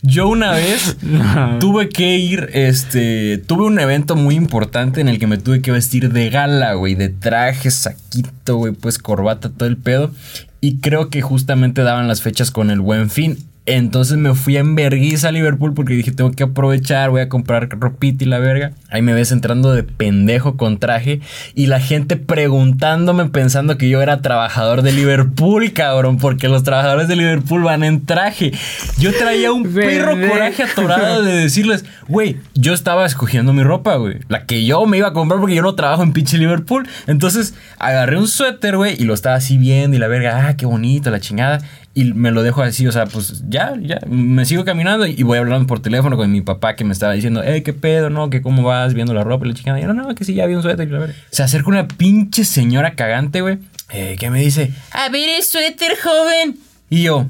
Yo 0.03 0.29
una 0.29 0.53
vez 0.53 0.97
tuve 1.61 1.89
que 1.89 2.17
ir, 2.17 2.51
este, 2.53 3.39
tuve 3.39 3.65
un 3.65 3.79
evento 3.79 4.17
muy 4.17 4.35
importante 4.35 5.01
en 5.01 5.09
el 5.09 5.19
que 5.19 5.27
me 5.27 5.39
tuve 5.39 5.63
que 5.63 5.73
vestir 5.73 6.13
de 6.13 6.31
gala, 6.31 6.75
güey, 6.75 6.95
de 6.95 7.09
traje, 7.09 7.71
saquito, 7.71 8.57
güey, 8.57 8.73
pues 8.73 8.99
corbata, 8.99 9.51
todo 9.51 9.69
el 9.69 9.77
pedo. 9.77 10.13
Y 10.61 10.79
creo 10.79 11.09
que 11.09 11.23
justamente 11.23 11.83
daban 11.83 12.09
las 12.09 12.23
fechas 12.23 12.51
con 12.51 12.71
el 12.71 12.81
buen 12.81 13.11
fin. 13.11 13.48
Entonces 13.71 14.17
me 14.17 14.35
fui 14.35 14.57
en 14.57 14.75
vergüenza 14.75 15.29
a 15.29 15.33
Liverpool 15.33 15.75
porque 15.75 15.93
dije, 15.93 16.11
tengo 16.11 16.31
que 16.31 16.45
aprovechar, 16.45 17.11
voy 17.11 17.21
a 17.21 17.29
comprar 17.29 17.69
ropita 17.69 18.25
y 18.25 18.27
la 18.27 18.39
verga. 18.39 18.73
Ahí 18.89 19.03
me 19.03 19.13
ves 19.13 19.31
entrando 19.31 19.75
de 19.75 19.83
pendejo 19.83 20.57
con 20.57 20.79
traje 20.79 21.21
y 21.55 21.67
la 21.67 21.79
gente 21.79 22.17
preguntándome 22.17 23.27
pensando 23.27 23.77
que 23.77 23.91
yo 23.91 24.01
era 24.01 24.23
trabajador 24.23 24.81
de 24.81 24.93
Liverpool, 24.93 25.75
cabrón, 25.75 26.17
porque 26.17 26.49
los 26.49 26.63
trabajadores 26.63 27.09
de 27.09 27.17
Liverpool 27.17 27.63
van 27.63 27.85
en 27.85 28.07
traje. 28.07 28.53
Yo 28.97 29.13
traía 29.13 29.53
un 29.53 29.65
perro 29.65 30.19
coraje 30.27 30.63
atorado 30.63 31.23
de 31.23 31.35
decirles, 31.35 31.85
güey, 32.09 32.39
yo 32.55 32.73
estaba 32.73 33.05
escogiendo 33.05 33.53
mi 33.53 33.65
ropa, 33.65 33.97
güey, 33.97 34.21
la 34.29 34.47
que 34.47 34.65
yo 34.65 34.87
me 34.87 34.97
iba 34.97 35.09
a 35.09 35.13
comprar 35.13 35.41
porque 35.41 35.57
yo 35.57 35.63
no 35.63 35.75
trabajo 35.75 36.03
en 36.03 36.15
pinche 36.15 36.39
Liverpool. 36.39 36.89
Entonces 37.07 37.53
agarré 37.79 38.17
un 38.17 38.29
suéter, 38.29 38.79
güey, 38.79 38.97
y 38.99 39.05
lo 39.05 39.13
estaba 39.13 39.37
así 39.37 39.59
viendo 39.59 39.95
y 39.95 40.01
la 40.01 40.09
verga, 40.09 40.49
ah, 40.49 40.57
qué 40.57 40.65
bonito, 40.65 41.11
la 41.11 41.21
chingada. 41.21 41.61
Y 41.99 42.13
me 42.13 42.31
lo 42.31 42.45
dejo 42.45 42.63
así, 42.63 42.87
o 42.87 42.93
sea, 42.93 43.07
pues 43.07 43.43
ya, 43.49 43.58
ya, 43.81 43.99
me 44.07 44.45
sigo 44.45 44.65
caminando 44.65 45.07
y 45.07 45.23
voy 45.23 45.39
hablando 45.39 45.67
por 45.67 45.81
teléfono 45.81 46.17
con 46.17 46.31
mi 46.31 46.41
papá 46.41 46.77
que 46.77 46.85
me 46.85 46.93
estaba 46.93 47.13
diciendo, 47.13 47.43
eh, 47.43 47.63
qué 47.63 47.73
pedo, 47.73 48.11
no, 48.11 48.31
que 48.31 48.43
cómo 48.43 48.63
vas 48.63 48.95
viendo 48.95 49.15
la 49.15 49.25
ropa 49.25 49.47
y 49.47 49.53
la. 49.53 49.79
Y 49.79 49.83
yo, 49.83 49.93
no, 49.93 49.95
no, 49.95 50.15
que 50.15 50.25
sí, 50.25 50.35
ya 50.35 50.47
vi 50.47 50.55
un 50.55 50.63
suéter 50.63 50.89
y 50.89 50.91
la 50.91 50.99
verga. 50.99 51.15
Se 51.31 51.43
acerca 51.43 51.69
una 51.69 51.89
pinche 51.89 52.45
señora 52.45 52.95
cagante, 52.95 53.41
güey, 53.41 53.59
eh, 53.91 54.17
que 54.19 54.31
me 54.31 54.41
dice, 54.41 54.73
a 54.93 55.09
ver 55.09 55.29
el 55.29 55.43
suéter, 55.43 55.93
joven. 56.03 56.59
Y 56.91 57.03
yo, 57.03 57.27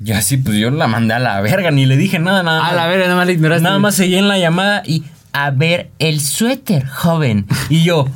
ya 0.00 0.20
sí, 0.22 0.36
pues 0.36 0.58
yo 0.58 0.70
la 0.70 0.86
mandé 0.86 1.14
a 1.14 1.18
la 1.18 1.40
verga, 1.40 1.70
ni 1.70 1.86
le 1.86 1.96
dije 1.96 2.18
nada, 2.18 2.42
nada. 2.42 2.60
A 2.60 2.62
más. 2.62 2.74
la 2.74 2.86
verga, 2.86 3.04
nada 3.04 3.16
más 3.16 3.26
la 3.26 3.32
ignoraste. 3.32 3.62
Nada 3.62 3.78
más 3.78 3.94
seguí 3.94 4.16
en 4.16 4.28
la 4.28 4.38
llamada 4.38 4.82
y 4.84 5.04
a 5.34 5.50
ver 5.50 5.90
el 5.98 6.20
suéter, 6.20 6.86
joven. 6.86 7.46
Y 7.68 7.82
yo, 7.82 8.06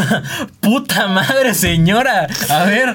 puta 0.60 1.08
madre, 1.08 1.54
señora. 1.54 2.28
A 2.50 2.64
ver. 2.64 2.94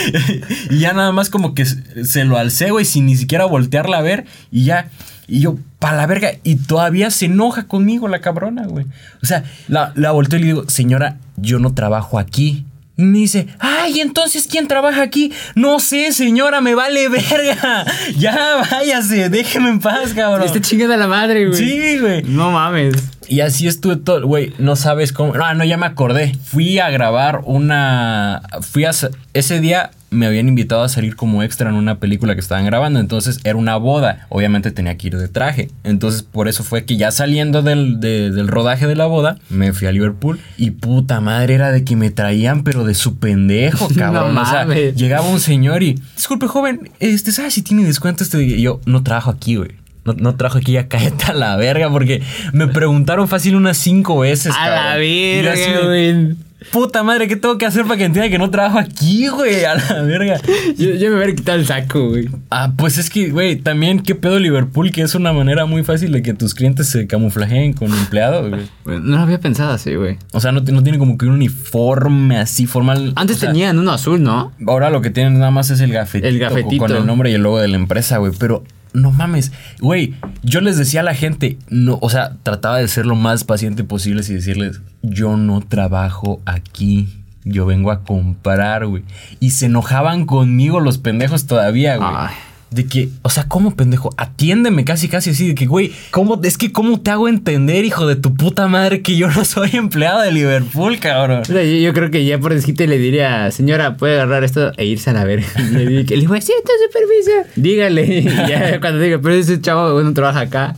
y 0.70 0.78
ya 0.78 0.94
nada 0.94 1.12
más 1.12 1.28
como 1.28 1.54
que 1.54 1.66
se 1.66 2.24
lo 2.24 2.38
alcé, 2.38 2.70
güey, 2.70 2.86
sin 2.86 3.04
ni 3.04 3.16
siquiera 3.16 3.44
voltearla 3.44 3.98
a 3.98 4.02
ver. 4.02 4.24
Y 4.50 4.64
ya. 4.64 4.88
Y 5.26 5.40
yo, 5.40 5.58
pa' 5.78 5.92
la 5.92 6.06
verga. 6.06 6.30
Y 6.44 6.56
todavía 6.56 7.10
se 7.10 7.26
enoja 7.26 7.68
conmigo 7.68 8.08
la 8.08 8.22
cabrona, 8.22 8.66
güey. 8.66 8.86
O 9.22 9.26
sea, 9.26 9.44
la, 9.68 9.92
la 9.94 10.10
volteo 10.10 10.38
y 10.38 10.42
le 10.42 10.46
digo, 10.48 10.64
señora, 10.70 11.18
yo 11.36 11.58
no 11.58 11.74
trabajo 11.74 12.18
aquí. 12.18 12.64
Y 12.96 13.02
me 13.02 13.18
dice, 13.18 13.48
ay, 13.58 14.00
entonces, 14.00 14.46
¿quién 14.48 14.68
trabaja 14.68 15.02
aquí? 15.02 15.32
No 15.56 15.80
sé, 15.80 16.12
señora, 16.12 16.60
me 16.60 16.74
vale 16.74 17.08
verga. 17.08 17.84
Ya, 18.16 18.62
váyase, 18.70 19.28
déjeme 19.28 19.68
en 19.68 19.80
paz, 19.80 20.12
cabrón. 20.14 20.46
Este 20.46 20.60
chinga 20.60 20.86
de 20.86 20.96
la 20.96 21.08
madre, 21.08 21.46
güey. 21.46 21.58
Sí, 21.58 21.98
güey. 21.98 22.22
No 22.22 22.52
mames. 22.52 22.94
Y 23.28 23.40
así 23.40 23.66
estuve 23.66 23.96
todo, 23.96 24.26
güey, 24.26 24.52
no 24.58 24.76
sabes 24.76 25.12
cómo. 25.12 25.32
Ah, 25.42 25.54
no, 25.54 25.64
ya 25.64 25.76
me 25.76 25.86
acordé. 25.86 26.36
Fui 26.44 26.78
a 26.78 26.90
grabar 26.90 27.40
una. 27.44 28.42
Fui 28.60 28.84
a. 28.84 28.90
Ese 29.32 29.60
día 29.60 29.90
me 30.14 30.26
habían 30.26 30.48
invitado 30.48 30.82
a 30.82 30.88
salir 30.88 31.16
como 31.16 31.42
extra 31.42 31.68
en 31.68 31.76
una 31.76 31.98
película 31.98 32.34
que 32.34 32.40
estaban 32.40 32.64
grabando. 32.64 33.00
Entonces 33.00 33.40
era 33.44 33.56
una 33.56 33.76
boda. 33.76 34.26
Obviamente 34.30 34.70
tenía 34.70 34.96
que 34.96 35.08
ir 35.08 35.16
de 35.18 35.28
traje. 35.28 35.68
Entonces 35.84 36.22
por 36.22 36.48
eso 36.48 36.64
fue 36.64 36.84
que 36.84 36.96
ya 36.96 37.10
saliendo 37.10 37.62
del, 37.62 38.00
de- 38.00 38.30
del 38.30 38.48
rodaje 38.48 38.86
de 38.86 38.96
la 38.96 39.06
boda, 39.06 39.38
me 39.50 39.72
fui 39.72 39.86
a 39.88 39.92
Liverpool. 39.92 40.38
Y 40.56 40.70
puta 40.72 41.20
madre, 41.20 41.54
era 41.54 41.72
de 41.72 41.84
que 41.84 41.96
me 41.96 42.10
traían, 42.10 42.62
pero 42.64 42.84
de 42.84 42.94
su 42.94 43.18
pendejo, 43.18 43.88
cabrón. 43.96 44.34
No 44.34 44.42
o 44.42 44.46
sea, 44.46 44.64
mames. 44.66 44.94
llegaba 44.94 45.28
un 45.28 45.40
señor 45.40 45.82
y. 45.82 46.00
Disculpe, 46.16 46.46
joven, 46.46 46.90
este, 47.00 47.32
¿sabes 47.32 47.54
si 47.54 47.62
tiene 47.62 47.84
descuento 47.84 48.22
este? 48.24 48.42
Y 48.42 48.62
yo 48.62 48.80
no 48.86 49.02
trabajo 49.02 49.30
aquí, 49.30 49.56
güey. 49.56 49.70
No, 50.06 50.12
no 50.12 50.34
trajo 50.36 50.58
aquí 50.58 50.72
ya 50.72 50.86
cállate 50.86 51.24
a 51.28 51.32
la 51.32 51.56
verga 51.56 51.90
porque 51.90 52.22
me 52.52 52.68
preguntaron 52.68 53.26
fácil 53.26 53.56
unas 53.56 53.78
cinco 53.78 54.18
veces. 54.18 54.52
A 54.54 54.68
la 54.68 54.76
cabrón. 54.76 55.00
Verga, 55.42 55.80
güey. 55.86 56.36
Puta 56.70 57.02
madre, 57.02 57.28
¿qué 57.28 57.36
tengo 57.36 57.58
que 57.58 57.66
hacer 57.66 57.84
para 57.84 57.96
que 57.96 58.04
entienda 58.04 58.28
que 58.30 58.38
no 58.38 58.50
trabajo 58.50 58.78
aquí, 58.78 59.28
güey? 59.28 59.64
A 59.64 59.74
la 59.74 60.02
verga. 60.02 60.40
Yo, 60.76 60.90
yo 60.90 61.10
me 61.10 61.16
hubiera 61.16 61.34
quitado 61.34 61.58
el 61.58 61.66
saco, 61.66 62.08
güey. 62.08 62.28
Ah, 62.50 62.72
pues 62.76 62.98
es 62.98 63.10
que, 63.10 63.30
güey, 63.30 63.56
también 63.56 64.00
qué 64.00 64.14
pedo 64.14 64.38
Liverpool, 64.38 64.90
que 64.90 65.02
es 65.02 65.14
una 65.14 65.32
manera 65.32 65.66
muy 65.66 65.84
fácil 65.84 66.12
de 66.12 66.22
que 66.22 66.34
tus 66.34 66.54
clientes 66.54 66.88
se 66.88 67.06
camuflajeen 67.06 67.72
con 67.72 67.92
empleados, 67.92 68.50
güey. 68.50 69.00
No 69.00 69.16
lo 69.16 69.22
había 69.22 69.40
pensado 69.40 69.72
así, 69.72 69.94
güey. 69.94 70.18
O 70.32 70.40
sea, 70.40 70.52
no, 70.52 70.60
no 70.60 70.82
tiene 70.82 70.98
como 70.98 71.18
que 71.18 71.26
un 71.26 71.32
uniforme 71.32 72.38
así 72.38 72.66
formal. 72.66 73.12
Antes 73.16 73.36
O 73.36 73.40
sea, 73.40 73.48
tenían 73.50 73.78
uno 73.78 73.92
azul, 73.92 74.22
¿no? 74.22 74.52
Ahora 74.66 74.90
lo 74.90 75.00
que 75.00 75.10
tienen 75.10 75.38
nada 75.38 75.50
más 75.50 75.70
es 75.70 75.80
el 75.80 75.92
gafetito. 75.92 76.28
El 76.28 76.38
gafetito. 76.38 76.78
Con 76.78 76.92
el 76.94 77.06
nombre 77.06 77.30
y 77.30 77.34
el 77.34 77.42
logo 77.42 77.58
de 77.58 77.68
la 77.68 77.76
empresa, 77.76 78.18
güey. 78.18 78.32
Pero 78.38 78.64
no 78.94 79.10
mames, 79.10 79.52
güey. 79.80 80.14
Yo 80.42 80.60
les 80.60 80.78
decía 80.78 81.00
a 81.00 81.04
la 81.04 81.14
gente, 81.14 81.58
no, 81.68 81.98
o 82.00 82.08
sea, 82.08 82.36
trataba 82.42 82.78
de 82.78 82.88
ser 82.88 83.04
lo 83.04 83.16
más 83.16 83.44
paciente 83.44 83.84
posible 83.84 84.22
y 84.26 84.32
decirles, 84.32 84.80
yo 85.02 85.36
no 85.36 85.60
trabajo 85.60 86.40
aquí. 86.46 87.20
Yo 87.46 87.66
vengo 87.66 87.90
a 87.90 88.04
comprar, 88.04 88.86
güey. 88.86 89.02
Y 89.38 89.50
se 89.50 89.66
enojaban 89.66 90.24
conmigo 90.24 90.80
los 90.80 90.96
pendejos 90.96 91.46
todavía, 91.46 91.98
güey. 91.98 92.08
Ay. 92.10 92.34
De 92.74 92.86
que, 92.86 93.08
o 93.22 93.30
sea, 93.30 93.44
¿cómo 93.46 93.76
pendejo? 93.76 94.10
Atiéndeme 94.16 94.84
casi, 94.84 95.08
casi 95.08 95.30
así. 95.30 95.48
De 95.48 95.54
que, 95.54 95.66
güey, 95.66 95.92
¿cómo? 96.10 96.40
Es 96.42 96.58
que, 96.58 96.72
¿cómo 96.72 97.00
te 97.00 97.10
hago 97.12 97.28
entender, 97.28 97.84
hijo 97.84 98.06
de 98.06 98.16
tu 98.16 98.34
puta 98.34 98.66
madre, 98.66 99.00
que 99.00 99.16
yo 99.16 99.28
no 99.30 99.44
soy 99.44 99.70
empleado 99.74 100.22
de 100.22 100.32
Liverpool, 100.32 100.98
cabrón? 100.98 101.42
O 101.42 101.44
sea, 101.44 101.62
yo, 101.62 101.76
yo 101.76 101.92
creo 101.92 102.10
que 102.10 102.24
ya 102.24 102.38
por 102.38 102.52
desquite 102.52 102.88
le 102.88 102.98
diría, 102.98 103.50
señora, 103.52 103.96
puede 103.96 104.14
agarrar 104.14 104.42
esto 104.42 104.72
e 104.76 104.86
irse 104.86 105.10
a 105.10 105.12
la 105.12 105.24
verga. 105.24 105.46
Y 105.56 105.62
le 105.72 105.86
digo, 105.86 106.34
le 106.34 106.40
siento 106.40 106.72
su 106.84 106.92
permiso. 106.92 107.50
Dígale. 107.56 108.04
Y 108.24 108.48
ya 108.48 108.80
cuando 108.80 109.00
diga, 109.00 109.18
pero 109.22 109.34
ese 109.34 109.60
chavo 109.60 110.02
no 110.02 110.12
trabaja 110.12 110.40
acá. 110.40 110.76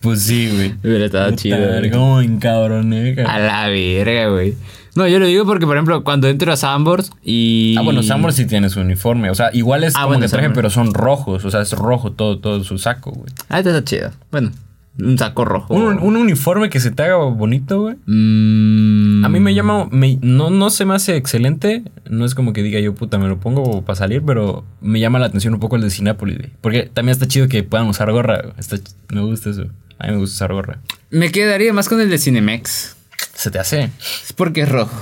Pues 0.00 0.22
sí, 0.22 0.50
güey. 0.52 0.74
Hubiera 0.82 1.06
estado 1.06 1.30
chido. 1.36 1.58
madre, 1.58 1.78
güey. 1.80 1.90
¿Cómo 1.90 2.16
me 2.18 2.24
encabroné, 2.24 3.14
cabrón? 3.14 3.34
A 3.34 3.38
la 3.38 3.68
verga, 3.68 4.28
güey. 4.28 4.54
No, 4.96 5.08
yo 5.08 5.18
lo 5.18 5.26
digo 5.26 5.44
porque, 5.44 5.66
por 5.66 5.76
ejemplo, 5.76 6.04
cuando 6.04 6.28
entro 6.28 6.52
a 6.52 6.56
Sambors 6.56 7.10
y. 7.22 7.74
Ah, 7.78 7.82
bueno, 7.82 8.02
Sambor 8.02 8.32
sí 8.32 8.46
tiene 8.46 8.70
su 8.70 8.80
uniforme. 8.80 9.30
O 9.30 9.34
sea, 9.34 9.50
igual 9.52 9.82
es 9.84 9.94
Ah, 9.96 10.02
como 10.02 10.08
bueno, 10.14 10.22
que 10.26 10.28
traje, 10.30 10.50
pero 10.50 10.70
son 10.70 10.94
rojos. 10.94 11.44
O 11.44 11.50
sea, 11.50 11.62
es 11.62 11.72
rojo 11.72 12.12
todo, 12.12 12.38
todo 12.38 12.62
su 12.64 12.78
saco, 12.78 13.10
güey. 13.10 13.32
Ah, 13.48 13.58
esto 13.58 13.70
está 13.70 13.84
chido. 13.84 14.10
Bueno, 14.30 14.52
un 15.00 15.18
saco 15.18 15.44
rojo. 15.44 15.74
Un, 15.74 15.98
un 15.98 16.16
uniforme 16.16 16.70
que 16.70 16.78
se 16.78 16.92
te 16.92 17.02
haga 17.02 17.16
bonito, 17.16 17.80
güey. 17.82 17.96
Mm, 18.06 19.24
A 19.24 19.28
mí 19.28 19.40
me 19.40 19.52
llama, 19.54 19.88
me- 19.90 20.18
no, 20.22 20.50
no 20.50 20.70
se 20.70 20.84
me 20.84 20.94
hace 20.94 21.16
excelente. 21.16 21.82
No 22.08 22.24
es 22.24 22.34
como 22.36 22.52
que 22.52 22.62
diga 22.62 22.78
yo, 22.78 22.94
puta, 22.94 23.18
me 23.18 23.26
lo 23.26 23.40
pongo 23.40 23.82
para 23.82 23.96
salir, 23.96 24.22
pero 24.24 24.64
me 24.80 25.00
llama 25.00 25.18
la 25.18 25.26
atención 25.26 25.54
un 25.54 25.60
poco 25.60 25.74
el 25.76 25.82
de 25.82 25.90
Cinépolis, 25.90 26.38
güey. 26.38 26.50
Porque 26.60 26.82
también 26.92 27.12
está 27.14 27.26
chido 27.26 27.48
que 27.48 27.64
puedan 27.64 27.88
usar 27.88 28.12
gorra. 28.12 28.42
Está 28.58 28.76
me 29.10 29.22
gusta 29.22 29.50
eso. 29.50 29.62
A 29.98 30.06
mí 30.06 30.12
me 30.12 30.18
gusta 30.18 30.34
usar 30.34 30.52
gorra. 30.52 30.78
Me 31.10 31.30
quedaría 31.32 31.72
más 31.72 31.88
con 31.88 32.00
el 32.00 32.10
de 32.10 32.18
Cinemex. 32.18 32.93
Se 33.34 33.50
te 33.50 33.58
hace. 33.58 33.90
Es 34.24 34.32
porque 34.34 34.62
es 34.62 34.68
rojo. 34.68 34.94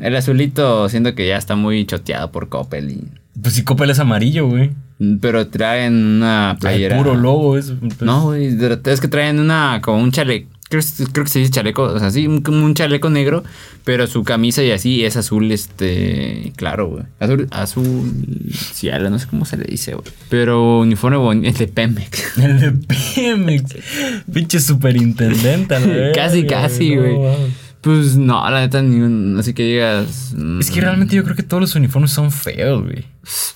El 0.00 0.16
azulito 0.16 0.88
siento 0.88 1.14
que 1.14 1.26
ya 1.28 1.36
está 1.36 1.54
muy 1.56 1.84
choteado 1.86 2.30
por 2.32 2.48
Coppel. 2.48 2.90
y- 2.90 3.04
Pues 3.40 3.54
si 3.54 3.64
Coppel 3.64 3.90
es 3.90 3.98
amarillo, 3.98 4.46
güey. 4.46 4.70
Pero 5.20 5.48
traen 5.48 5.94
una 5.94 6.52
El 6.52 6.58
playera. 6.58 6.96
puro 6.96 7.14
logo 7.16 7.58
es. 7.58 7.68
entonces- 7.70 8.02
No, 8.02 8.24
güey. 8.24 8.56
Es 8.84 9.00
que 9.00 9.08
traen 9.08 9.38
una 9.40 9.80
como 9.82 9.98
un 10.02 10.12
chaleco. 10.12 10.48
Creo, 10.70 10.80
creo 11.12 11.24
que 11.24 11.30
se 11.30 11.38
dice 11.40 11.50
chaleco. 11.50 11.82
O 11.82 11.98
sea, 11.98 12.10
sí, 12.10 12.26
un, 12.26 12.40
como 12.40 12.64
un 12.64 12.72
chaleco 12.74 13.10
negro. 13.10 13.42
Pero 13.84 14.06
su 14.06 14.22
camisa 14.24 14.62
y 14.62 14.70
así 14.70 15.04
es 15.04 15.16
azul, 15.18 15.50
este. 15.52 16.52
Claro, 16.56 16.88
güey. 16.88 17.04
Azul. 17.20 17.48
Azul. 17.50 18.12
Cielo, 18.72 19.10
no 19.10 19.18
sé 19.18 19.26
cómo 19.26 19.44
se 19.44 19.56
le 19.58 19.64
dice, 19.64 19.92
güey. 19.94 20.06
Pero 20.30 20.78
uniforme 20.80 21.18
bonito. 21.18 21.48
Es 21.48 21.58
de 21.58 21.66
Pemex. 21.68 22.38
El 22.38 22.60
de 22.60 22.70
Pemex. 22.72 23.74
Pinche 24.32 24.60
superintendente. 24.60 26.12
casi, 26.14 26.46
casi, 26.46 26.94
no 26.96 27.02
güey. 27.02 27.16
Pues 27.82 28.16
no, 28.16 28.48
la 28.48 28.60
neta, 28.60 28.80
ni 28.80 29.00
un. 29.00 29.36
Así 29.38 29.54
que 29.54 29.64
digas. 29.64 30.32
mm, 30.36 30.60
Es 30.60 30.70
que 30.70 30.80
realmente 30.80 31.16
yo 31.16 31.24
creo 31.24 31.34
que 31.36 31.42
todos 31.42 31.60
los 31.60 31.74
uniformes 31.74 32.12
son 32.12 32.30
feos, 32.30 32.82
güey. 32.84 33.04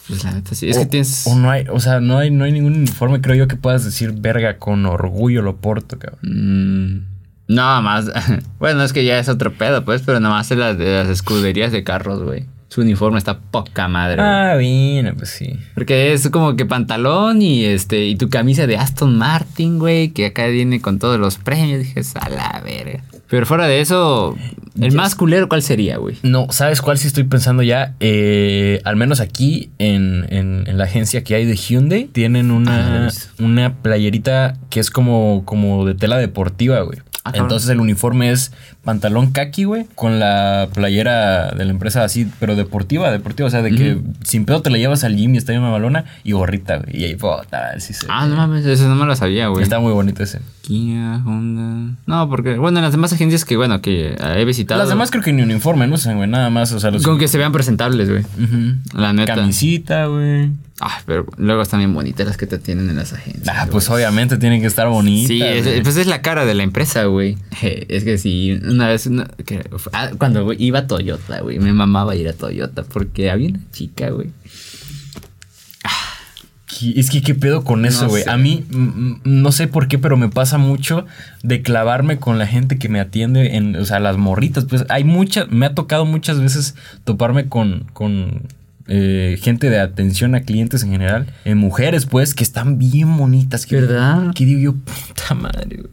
Pues 0.09 0.25
la 0.25 0.33
neta, 0.33 0.55
sí. 0.55 0.69
Es 0.69 0.77
O- 0.77 0.81
que 0.81 0.87
tienes. 0.87 1.27
O 1.29 1.37
no 1.37 1.49
hay, 1.51 1.65
o 1.71 1.79
sea, 1.81 2.01
no 2.01 2.19
hay, 2.19 2.31
no 2.33 2.45
hay 2.45 2.51
ningún 2.53 2.75
uniforme, 2.75 3.21
creo 3.21 3.37
yo, 3.37 3.47
que 3.49 3.57
puedas 3.57 3.85
decir 3.85 4.13
verga 4.13 4.59
con 4.59 4.85
orgullo 4.85 5.43
lo 5.43 5.57
porto, 5.57 5.99
cabrón. 5.99 6.19
Mm, 6.23 7.17
Nada 7.55 7.81
más. 7.81 8.07
Bueno, 8.59 8.83
es 8.83 8.93
que 8.93 9.05
ya 9.05 9.19
es 9.21 9.29
otro 9.29 9.53
pedo, 9.53 9.85
pues, 9.85 10.03
pero 10.05 10.19
nada 10.19 10.35
más 10.35 10.51
las, 10.51 10.77
de 10.77 10.93
las 10.97 11.09
escuderías 11.09 11.71
de 11.71 11.85
carros, 11.85 12.23
güey. 12.25 12.47
Su 12.69 12.81
uniforme 12.81 13.19
está 13.19 13.39
poca 13.39 13.87
madre. 13.87 14.17
güey. 14.17 14.27
Ah, 14.29 14.57
bien, 14.57 15.15
pues 15.17 15.31
sí. 15.31 15.57
Porque 15.77 16.13
es 16.13 16.29
como 16.31 16.57
que 16.57 16.67
pantalón 16.67 17.41
y 17.43 17.65
este 17.65 18.07
y 18.07 18.17
tu 18.17 18.29
camisa 18.29 18.67
de 18.67 18.77
Aston 18.77 19.17
Martin, 19.17 19.79
güey, 19.79 20.09
que 20.09 20.27
acá 20.27 20.47
viene 20.49 20.81
con 20.81 20.99
todos 20.99 21.21
los 21.21 21.37
premios. 21.39 21.79
Dije, 21.79 22.01
a 22.21 22.29
la 22.29 22.61
verga. 22.65 23.05
Pero 23.29 23.45
fuera 23.47 23.67
de 23.67 23.81
eso, 23.81 24.37
el 24.81 24.93
más 24.93 25.15
culero, 25.15 25.49
¿cuál 25.49 25.63
sería, 25.63 25.97
güey? 25.97 26.17
No, 26.23 26.47
¿sabes 26.51 26.81
cuál 26.81 26.97
sí 26.99 27.09
estoy 27.09 27.25
pensando 27.25 27.63
ya? 27.63 27.95
Eh, 28.01 28.81
al 28.85 28.97
menos 28.97 29.21
aquí 29.21 29.71
en, 29.79 30.27
en- 30.31 30.65
en 30.67 30.79
la 30.79 30.85
agencia 30.85 31.25
que 31.25 31.35
hay 31.35 31.45
de 31.45 31.57
Hyundai, 31.57 32.05
tienen 32.13 32.51
Ah, 32.51 32.55
una, 32.55 33.05
visto. 33.07 33.45
una 33.45 33.75
playerita 33.83 34.57
que 34.71 34.79
es 34.81 34.91
como, 34.91 35.43
como 35.45 35.85
de 35.87 35.95
tela 35.95 36.19
deportiva, 36.19 36.81
güey. 36.83 36.99
Ah. 37.27 37.33
Entonces 37.35 37.69
el 37.69 37.81
uniforme 37.81 38.31
es 38.31 38.53
pantalón 38.85 39.33
kaki, 39.33 39.65
güey, 39.65 39.87
con 39.95 40.21
la 40.21 40.69
playera 40.73 41.51
de 41.51 41.65
la 41.65 41.71
empresa 41.71 42.05
así, 42.05 42.31
pero 42.39 42.55
deportiva, 42.55 43.11
deportiva. 43.11 43.49
O 43.49 43.51
sea, 43.51 43.63
de 43.63 43.73
que 43.73 44.01
sin 44.23 44.45
pedo 44.45 44.63
te 44.63 44.71
la 44.71 44.79
llevas 44.79 45.05
al 45.05 45.17
gym 45.17 45.35
y 45.35 45.39
está 45.39 45.53
bien 45.53 45.63
mamalona 45.63 46.05
y 46.23 46.33
gorrita, 46.33 46.79
güey. 46.79 47.01
Y 47.01 47.05
ahí, 47.05 47.17
puta, 47.17 47.79
sí 47.81 47.93
se 47.93 48.07
Ah, 48.09 48.27
no 48.27 48.37
mames, 48.37 48.65
eso 48.65 48.89
no 48.89 48.95
me 48.95 49.07
lo 49.07 49.17
sabía, 49.17 49.49
güey. 49.49 49.63
Está 49.63 49.81
muy 49.81 49.93
bonito 49.93 50.23
ese. 50.23 50.41
Kia, 50.63 51.23
Honda. 51.25 51.97
No, 52.07 52.29
porque, 52.29 52.57
bueno, 52.57 52.79
en 52.79 52.85
las 52.85 52.93
demás 52.93 53.13
agencias 53.13 53.45
que, 53.45 53.57
bueno, 53.57 53.81
que 53.81 54.17
he 54.37 54.45
visitado. 54.45 54.81
Las 54.81 54.89
demás 54.89 55.11
creo 55.11 55.23
que 55.23 55.33
ni 55.33 55.43
uniforme, 55.43 55.87
no 55.87 55.97
sé, 55.97 56.15
güey, 56.15 56.29
nada 56.29 56.51
más, 56.51 56.73
o 56.73 56.81
sea, 56.81 56.91
los... 56.91 57.03
Con 57.03 57.19
que 57.19 57.29
se 57.29 57.39
vean 57.39 57.53
presentables, 57.53 58.09
güey. 58.09 58.25
La 58.95 59.13
neta. 59.13 59.35
Camisita, 59.35 60.07
güey. 60.07 60.51
Ah, 60.81 61.01
pero 61.07 61.25
luego 61.39 61.63
están 61.63 61.81
bien 61.81 61.95
bonitas 61.95 62.27
las 62.27 62.37
que 62.37 62.47
te 62.47 62.59
tienen 62.59 62.91
en 62.91 62.97
las 62.97 63.13
agencias. 63.15 63.49
Ah, 63.49 63.67
pues 63.71 63.89
obviamente 63.89 64.37
tienen 64.37 64.61
que 64.61 64.67
estar 64.67 64.87
bonitas. 64.89 65.29
Sí, 65.29 65.43
es, 65.43 65.81
pues 65.83 65.97
es 65.97 66.07
la 66.07 66.21
cara 66.21 66.45
de 66.45 66.53
la 66.53 66.65
empresa, 66.65 67.05
güey. 67.05 67.39
Es 67.63 68.05
que 68.05 68.19
sí, 68.19 68.53
una 68.63 68.87
vez, 68.89 69.07
una- 69.07 69.27
que- 69.47 69.65
ah, 69.95 70.11
cuando 70.19 70.53
iba 70.53 70.81
a 70.81 70.87
Toyota, 70.87 71.41
güey, 71.41 71.59
me 71.61 71.73
mamaba 71.73 72.15
ir 72.15 72.29
a 72.29 72.35
Toyota 72.35 72.83
porque 72.85 73.31
había 73.31 73.49
una 73.49 73.61
chica, 73.73 74.11
güey. 74.11 74.31
Qui- 76.69 76.95
Es 76.97 77.11
que 77.11 77.23
qué 77.23 77.35
pedo 77.35 77.63
con 77.65 77.87
eso, 77.87 78.09
güey. 78.09 78.25
A 78.29 78.37
mí, 78.37 78.65
mm, 78.71 78.77
mm, 78.79 79.21
no 79.25 79.53
sé 79.53 79.69
por 79.69 79.89
qué, 79.89 79.99
pero 79.99 80.17
me 80.17 80.29
pasa 80.29 80.59
mucho 80.59 81.07
de 81.43 81.63
clavarme 81.63 82.19
con 82.19 82.39
la 82.39 82.47
gente 82.47 82.77
que 82.77 82.89
me 82.89 83.01
atiende 83.01 83.57
en, 83.57 83.77
o 83.77 83.85
sea, 83.87 83.99
las 84.01 84.19
morritas. 84.19 84.65
Pues 84.67 84.85
hay 84.91 85.05
muchas, 85.05 85.49
me 85.49 85.65
ha 85.65 85.75
tocado 85.75 86.05
muchas 86.05 86.41
veces 86.41 86.75
toparme 87.05 87.49
con, 87.49 87.87
con 87.95 88.43
eh, 88.89 89.39
gente 89.43 89.69
de 89.71 89.81
atención 89.81 90.35
a 90.35 90.41
clientes 90.43 90.83
en 90.83 90.91
general. 90.93 91.27
eh, 91.45 91.55
mujeres, 91.55 92.07
pues, 92.07 92.35
que 92.35 92.45
están 92.45 92.79
bien 92.79 93.17
bonitas. 93.17 93.67
Que, 93.67 93.81
¿Verdad? 93.81 94.33
Que 94.35 94.45
digo 94.45 94.61
yo, 94.61 94.73
puta 94.75 95.35
madre, 95.35 95.77
güey. 95.79 95.91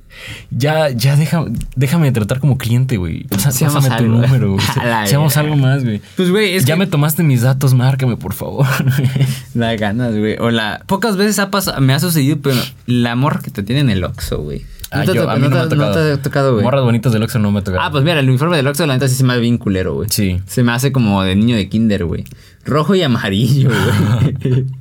Ya, 0.52 0.90
ya 0.92 1.16
deja, 1.16 1.44
déjame 1.76 2.12
tratar 2.12 2.40
como 2.40 2.58
cliente, 2.60 2.98
güey. 2.98 3.26
Seamos 3.50 3.74
pásame 3.84 3.98
tu 3.98 4.04
algo. 4.04 4.22
número, 4.22 4.52
güey. 4.54 4.66
La 4.86 5.08
Seamos 5.08 5.36
algo 5.38 5.56
más, 5.56 5.84
güey. 5.84 6.02
Pues, 6.16 6.30
güey, 6.30 6.54
es 6.56 6.66
ya 6.66 6.76
que- 6.76 6.80
me 6.82 6.88
tomaste 6.88 7.24
mis 7.24 7.42
datos, 7.42 7.74
márcame, 7.74 8.16
por 8.18 8.34
favor. 8.34 8.66
Da 9.54 9.76
ganas, 9.76 10.16
güey. 10.16 10.38
O 10.40 10.50
la... 10.52 10.82
Pocas 10.88 11.18
veces 11.18 11.40
ha 11.40 11.50
pasado, 11.52 11.82
me 11.82 11.94
ha 11.94 12.00
sucedido, 12.00 12.38
pero 12.42 12.58
la 12.86 13.16
morra 13.16 13.40
que 13.42 13.52
te 13.52 13.64
tiene 13.64 13.82
en 13.82 13.90
el 13.90 14.04
Oxxo, 14.04 14.40
güey. 14.42 14.66
Ah, 14.92 15.02
te 15.06 15.16
yo- 15.16 15.24
to- 15.24 15.30
a 15.32 15.36
mí 15.38 15.42
no 15.42 15.50
me 15.50 15.58
ha 15.58 15.64
te- 15.64 15.70
tocado. 15.76 15.94
te 15.94 16.12
ha 16.14 16.22
tocado, 16.22 16.52
güey. 16.54 16.64
Morras 16.64 16.84
bonitas 16.84 17.12
del 17.12 17.24
Oxxo 17.24 17.40
no 17.40 17.52
me 17.52 17.60
ha 17.60 17.64
tocado. 17.64 17.84
Ah, 17.84 17.90
pues 17.92 18.04
mira, 18.04 18.20
el 18.20 18.30
uniforme 18.30 18.56
del 18.58 18.68
Oxxo, 18.68 18.86
la 18.86 18.94
neta 18.94 19.08
sí 19.08 19.16
se 19.16 19.24
me 19.24 19.34
hace 19.34 19.42
bien 19.42 19.58
culero, 19.58 19.96
güey. 19.96 20.10
Sí. 20.12 20.40
Se 20.46 20.62
me 20.64 20.72
hace 20.72 20.92
como 20.92 21.24
de 21.24 21.36
niño 21.36 21.56
de 21.56 21.68
kinder, 21.70 22.06
güey. 22.06 22.24
Rojo 22.66 22.96
y 22.96 23.04
amarillo, 23.04 23.70
güey. 23.70 24.66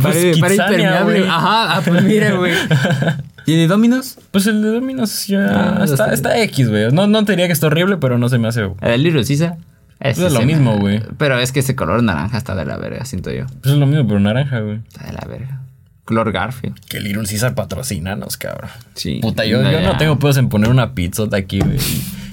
Pues 0.00 0.16
Kitsania, 0.34 0.56
impermeable. 0.56 1.18
güey. 1.20 1.30
Ajá, 1.30 1.76
ah, 1.76 1.82
pues 1.84 2.02
mira, 2.02 2.32
güey. 2.32 2.52
¿Tiene 3.44 3.66
Dominos? 3.68 4.18
Pues 4.30 4.46
el 4.46 4.62
de 4.62 4.68
Dominos 4.70 5.26
ya 5.26 5.76
Ah, 5.80 5.84
está, 5.84 6.12
está- 6.14 6.38
X, 6.44 6.68
güey. 6.70 6.90
No, 6.92 7.06
no 7.06 7.24
te 7.24 7.32
diría 7.32 7.46
que 7.46 7.52
está 7.52 7.66
horrible, 7.66 7.98
pero 7.98 8.16
no 8.18 8.28
se 8.30 8.38
me 8.38 8.48
hace. 8.48 8.66
Pues 8.68 8.92
El 8.94 9.02
Little 9.02 9.22
Caesar. 9.24 9.58
Ese 10.00 10.26
es 10.26 10.32
lo 10.32 10.40
mismo, 10.42 10.78
güey. 10.78 11.02
Pero 11.18 11.38
es 11.38 11.52
que 11.52 11.60
ese 11.60 11.76
color 11.76 12.02
naranja 12.02 12.38
está 12.38 12.54
de 12.54 12.64
la 12.64 12.78
verga, 12.78 13.04
siento 13.04 13.30
yo. 13.30 13.44
Pues 13.62 13.74
es 13.74 13.78
lo 13.78 13.86
mismo, 13.86 14.06
pero 14.08 14.18
naranja, 14.18 14.60
güey. 14.60 14.78
Está 14.88 15.04
de 15.04 15.12
la 15.12 15.26
verga. 15.28 15.60
Color 16.06 16.32
Garfield. 16.32 16.76
Que 16.88 16.98
Little 16.98 17.24
Caesar 17.26 17.54
patrocinanos, 17.54 18.38
cabrón. 18.38 18.70
Sí. 18.94 19.18
Puta, 19.20 19.44
yo, 19.44 19.62
No, 19.62 19.70
yo 19.70 19.82
no 19.82 19.96
tengo 19.98 20.18
pedos 20.18 20.38
en 20.38 20.48
poner 20.48 20.70
una 20.70 20.94
pizzota 20.94 21.36
aquí, 21.36 21.60
güey. 21.60 21.78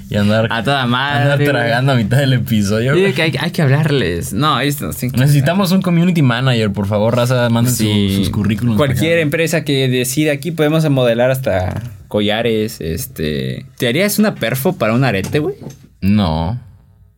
Y 0.09 0.15
andar, 0.15 0.47
A 0.51 0.63
toda 0.63 0.85
madre. 0.85 1.23
andar 1.31 1.39
tragando 1.43 1.91
a 1.91 1.95
mitad 1.95 2.17
del 2.17 2.33
episodio. 2.33 2.93
Digo 2.93 3.13
que 3.13 3.21
hay, 3.23 3.35
hay 3.39 3.51
que 3.51 3.61
hablarles. 3.61 4.31
No, 4.33 4.59
esto 4.59 4.93
sí. 4.93 5.09
Necesitamos 5.13 5.71
un 5.71 5.81
community 5.81 6.21
manager, 6.21 6.71
por 6.71 6.87
favor, 6.87 7.15
raza. 7.15 7.49
Manden 7.49 7.73
su- 7.73 7.83
Sí. 7.83 8.15
sus 8.15 8.29
currículums. 8.29 8.77
Cualquier 8.77 9.13
acá. 9.13 9.21
empresa 9.21 9.63
que 9.63 9.87
decida 9.89 10.31
aquí 10.31 10.51
podemos 10.51 10.89
modelar 10.89 11.29
hasta 11.31 11.81
collares, 12.07 12.79
este... 12.79 13.65
¿Te 13.77 13.87
harías 13.89 14.17
una 14.17 14.35
perfo 14.35 14.77
para 14.77 14.93
un 14.93 15.03
arete, 15.03 15.39
güey? 15.39 15.55
No. 15.99 16.57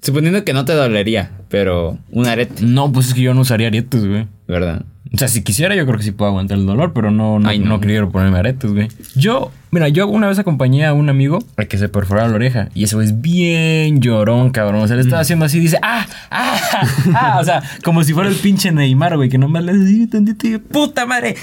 Suponiendo 0.02 0.44
que 0.46 0.54
no 0.54 0.64
te 0.66 0.74
dolería, 0.74 1.32
pero 1.50 1.98
un 2.12 2.26
arete, 2.28 2.64
No, 2.64 2.92
pues 2.92 3.08
es 3.10 3.14
que 3.14 3.22
yo 3.22 3.34
no 3.34 3.42
usaría 3.42 3.68
aretes, 3.68 4.06
güey. 4.08 4.28
¿verdad? 4.48 4.84
O 5.14 5.18
sea, 5.18 5.28
si 5.28 5.42
quisiera, 5.44 5.76
yo 5.76 5.86
creo 5.86 5.98
que 5.98 6.04
sí 6.04 6.12
puedo 6.12 6.30
aguantar 6.30 6.58
el 6.58 6.66
dolor, 6.66 6.92
pero 6.94 7.10
no, 7.12 7.40
no, 7.40 7.50
Ay, 7.50 7.60
no. 7.60 7.66
no 7.66 7.80
quiero 7.80 8.12
ponerme 8.12 8.38
aretes, 8.40 8.72
güey. 8.72 8.88
Yo, 9.16 9.52
mira, 9.72 9.88
yo 9.90 10.08
una 10.08 10.28
vez 10.28 10.38
acompañé 10.40 10.86
a 10.86 10.94
un 10.94 11.10
amigo 11.10 11.40
a 11.58 11.66
que 11.66 11.78
se 11.80 11.90
perforara 11.90 12.28
la 12.30 12.36
oreja. 12.36 12.70
Y 12.76 12.84
güey 12.84 13.02
es 13.02 13.20
bien 13.22 14.02
llorón, 14.02 14.52
cabrón. 14.52 14.82
O 14.82 14.88
sea, 14.88 14.96
le 14.96 15.04
Mm. 15.04 15.08
estaba 15.08 15.22
haciendo 15.22 15.46
así, 15.46 15.60
dice, 15.60 15.80
ah, 15.82 16.06
ah, 16.32 16.60
ah. 17.16 17.38
O 17.42 17.44
sea, 17.44 17.64
como 17.84 18.04
si 18.04 18.14
fuera 18.14 18.30
el 18.30 18.36
pinche 18.36 18.72
Neymar, 18.72 19.18
güey, 19.18 19.30
que 19.30 19.38
nomás 19.40 19.64
le 19.64 19.72
hace 19.74 20.08
tantito 20.08 20.48
y 20.48 20.58
puta 20.60 21.06
madre. 21.06 21.36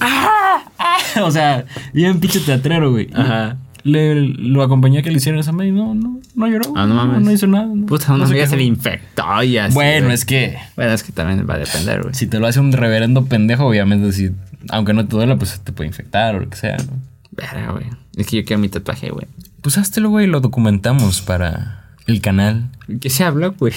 Ah, 0.00 0.62
ah. 0.78 0.96
O 1.22 1.30
sea, 1.30 1.64
bien 1.92 2.18
pinche 2.20 2.40
teatrero, 2.40 2.90
güey. 2.92 3.08
Ajá. 3.14 3.56
Le, 3.84 4.14
lo 4.14 4.62
acompañé 4.62 4.98
a 4.98 5.02
que 5.02 5.10
le 5.10 5.16
hicieran 5.16 5.40
esa 5.40 5.50
madre 5.52 5.68
y 5.68 5.72
no, 5.72 5.94
no, 5.94 6.20
no 6.36 6.46
lloró. 6.48 6.72
Ah, 6.76 6.86
no 6.86 6.94
mames. 6.94 7.20
No, 7.22 7.30
hizo 7.32 7.46
nada. 7.46 7.66
no. 7.66 7.86
Puta, 7.86 8.12
una 8.14 8.24
No 8.24 8.30
amiga 8.30 8.46
se 8.46 8.56
le 8.56 8.62
infectó 8.64 9.42
y 9.42 9.58
así. 9.58 9.74
Bueno, 9.74 10.04
güey. 10.06 10.14
es 10.14 10.24
que 10.24 10.56
Bueno, 10.76 10.92
es 10.92 11.02
que 11.02 11.12
también 11.12 11.44
va 11.48 11.54
a 11.54 11.58
depender, 11.58 12.02
güey. 12.02 12.14
si 12.14 12.26
te 12.26 12.38
lo 12.38 12.46
hace 12.46 12.60
un 12.60 12.72
reverendo 12.72 13.24
pendejo, 13.26 13.66
obviamente, 13.66 14.12
si, 14.12 14.30
aunque 14.70 14.92
no 14.92 15.04
te 15.06 15.16
duela, 15.16 15.36
pues 15.36 15.60
te 15.60 15.72
puede 15.72 15.88
infectar 15.88 16.36
o 16.36 16.40
lo 16.40 16.48
que 16.48 16.56
sea, 16.56 16.76
¿no? 16.76 16.92
Verga, 17.32 17.72
güey. 17.72 17.86
Es 18.16 18.26
que 18.28 18.36
yo 18.36 18.44
quiero 18.44 18.60
mi 18.60 18.68
tatuaje, 18.68 19.10
güey. 19.10 19.26
Pues 19.62 19.78
háztelo, 19.78 20.10
güey, 20.10 20.26
lo 20.26 20.40
documentamos 20.40 21.20
para 21.20 21.94
el 22.06 22.20
canal. 22.20 22.68
¿Qué 23.00 23.10
se 23.10 23.24
habló, 23.24 23.52
güey? 23.52 23.72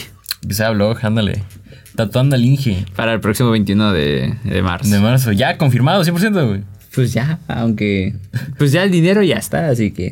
Que 0.48 0.54
sea 0.54 0.70
blog, 0.72 0.98
ándale. 1.04 1.44
Tatuando 1.96 2.36
al 2.36 2.44
Inge. 2.44 2.86
Para 2.96 3.14
el 3.14 3.22
próximo 3.22 3.50
21 3.52 3.94
de, 3.94 4.36
de 4.44 4.62
marzo. 4.62 4.90
De 4.90 5.00
marzo. 5.00 5.32
Ya, 5.32 5.58
confirmado, 5.58 6.04
100%, 6.04 6.48
güey. 6.48 6.64
Pues 6.96 7.12
ya, 7.14 7.40
aunque. 7.50 8.16
Pues 8.58 8.72
ya 8.72 8.84
el 8.84 8.92
dinero 8.92 9.22
ya 9.22 9.36
está, 9.36 9.68
así 9.70 9.92
que. 9.92 10.12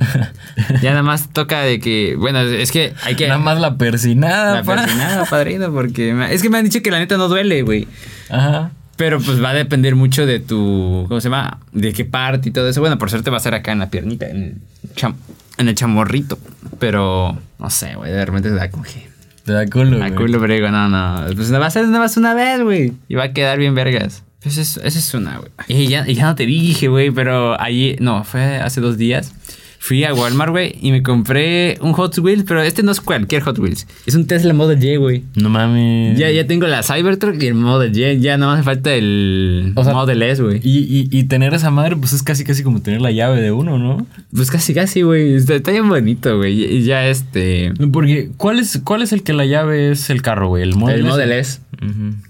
Ya 0.82 0.92
nada 0.92 1.04
más 1.04 1.30
toca 1.32 1.62
de 1.62 1.80
que. 1.80 2.16
Bueno, 2.18 2.42
es 2.42 2.72
que 2.72 2.94
hay 3.04 3.16
que. 3.16 3.28
Nada 3.28 3.40
más 3.40 3.60
la 3.60 3.78
persinada, 3.78 4.56
La 4.56 4.64
persinada, 4.64 5.26
padrino, 5.26 5.72
porque. 5.72 6.14
me- 6.14 6.34
Es 6.34 6.42
que 6.42 6.50
me 6.50 6.58
han 6.58 6.66
dicho 6.66 6.82
que 6.82 6.92
la 6.92 7.00
neta 7.00 7.16
no 7.18 7.28
duele, 7.30 7.62
güey. 7.62 7.88
Ajá. 8.30 8.72
Pero 8.98 9.20
pues 9.20 9.42
va 9.44 9.50
a 9.50 9.54
depender 9.54 9.96
mucho 9.96 10.26
de 10.26 10.40
tu. 10.40 11.06
¿Cómo 11.08 11.20
se 11.22 11.30
llama? 11.30 11.60
De 11.72 11.94
qué 11.94 12.06
parte 12.06 12.50
y 12.50 12.52
todo 12.52 12.68
eso. 12.70 12.82
Bueno, 12.82 12.98
por 12.98 13.10
suerte 13.10 13.30
va 13.32 13.38
a 13.38 13.40
ser 13.40 13.54
acá 13.56 13.72
en 13.72 13.80
la 13.80 13.90
piernita, 13.90 14.28
en 14.28 14.44
el, 14.84 14.94
cham- 14.96 15.16
en 15.58 15.68
el 15.70 15.76
chamorrito. 15.76 16.38
Pero. 16.80 17.38
No 17.60 17.70
sé, 17.70 17.96
güey. 17.96 18.12
De 18.12 18.26
repente 18.26 18.50
se 18.50 18.56
da 18.56 18.70
como 18.70 18.84
que. 18.84 19.08
Te 19.46 19.52
da 19.52 19.66
culo, 19.68 19.98
güey. 19.98 20.12
culo, 20.16 20.40
pero 20.40 20.54
digo, 20.54 20.70
no, 20.70 20.90
no. 20.90 21.26
Pues 21.36 21.52
va 21.54 21.66
a 21.66 21.70
ser 21.72 21.86
nada 21.88 22.00
más 22.00 22.18
una 22.18 22.34
vez, 22.34 22.62
güey. 22.62 22.94
Y 23.08 23.16
va 23.16 23.24
a 23.26 23.34
quedar 23.34 23.58
bien 23.58 23.74
vergas. 23.74 24.24
Pues 24.44 24.58
es- 24.58 24.78
esa 24.78 25.00
es 25.00 25.14
una, 25.14 25.38
güey. 25.38 25.50
Y 25.68 25.88
ya, 25.88 26.06
no 26.06 26.36
te 26.36 26.46
dije, 26.46 26.88
güey, 26.90 27.12
pero 27.12 27.60
allí, 27.60 27.96
no, 28.00 28.24
fue 28.24 28.58
hace 28.58 28.82
dos 28.82 28.98
días. 28.98 29.34
Fui 29.80 30.06
a 30.06 30.14
Walmart, 30.14 30.52
güey, 30.52 30.78
y 30.82 30.94
me 30.94 31.04
compré 31.04 31.78
un 31.82 31.92
Hot 31.92 32.18
Wheels, 32.18 32.46
pero 32.48 32.62
este 32.62 32.84
no 32.84 32.92
es 32.94 33.02
cualquier 33.02 33.42
Hot 33.42 33.60
Wheels. 33.60 33.86
Es 34.06 34.16
un 34.16 34.28
Tesla 34.28 34.54
Model 34.54 34.82
Y, 34.82 34.96
güey. 34.96 35.24
No 35.36 35.50
mames. 35.50 36.18
Ya, 36.18 36.32
ya 36.32 36.48
tengo 36.48 36.68
la 36.68 36.84
Cybertruck 36.84 37.42
y 37.44 37.48
el 37.48 37.56
Model 37.56 37.92
Y. 37.98 38.22
Ya 38.22 38.38
nada 38.38 38.54
más 38.54 38.60
me 38.60 38.64
falta 38.64 38.94
el 38.94 39.74
O 39.76 39.84
sea, 39.84 39.92
Model 39.92 40.22
S, 40.24 40.42
güey. 40.42 40.62
Y, 40.64 40.80
y, 40.80 41.10
y 41.12 41.24
tener 41.26 41.54
esa 41.54 41.70
madre, 41.70 41.98
pues 41.98 42.14
es 42.14 42.24
casi 42.24 42.46
casi 42.46 42.64
como 42.64 42.82
tener 42.82 43.02
la 43.02 43.12
llave 43.12 43.42
de 43.42 43.52
uno, 43.52 43.78
¿no? 43.78 44.08
Pues 44.34 44.50
casi, 44.52 44.74
casi, 44.74 45.02
güey. 45.02 45.34
Está, 45.36 45.56
está 45.56 45.72
bien 45.72 45.90
bonito, 45.90 46.38
güey. 46.38 46.64
Y 46.78 46.84
ya 46.84 47.06
este. 47.08 47.74
Porque, 47.92 48.30
¿cuál 48.38 48.60
es, 48.60 48.80
cuál 48.86 49.02
es 49.02 49.12
el 49.12 49.22
que 49.24 49.34
la 49.34 49.44
llave 49.46 49.92
es 49.92 50.10
el 50.10 50.22
carro, 50.22 50.48
güey? 50.48 50.64
El 50.64 50.76
Model 50.76 50.96
el 51.02 51.02
S? 51.02 51.10
Model 51.10 51.32
S. 51.34 51.60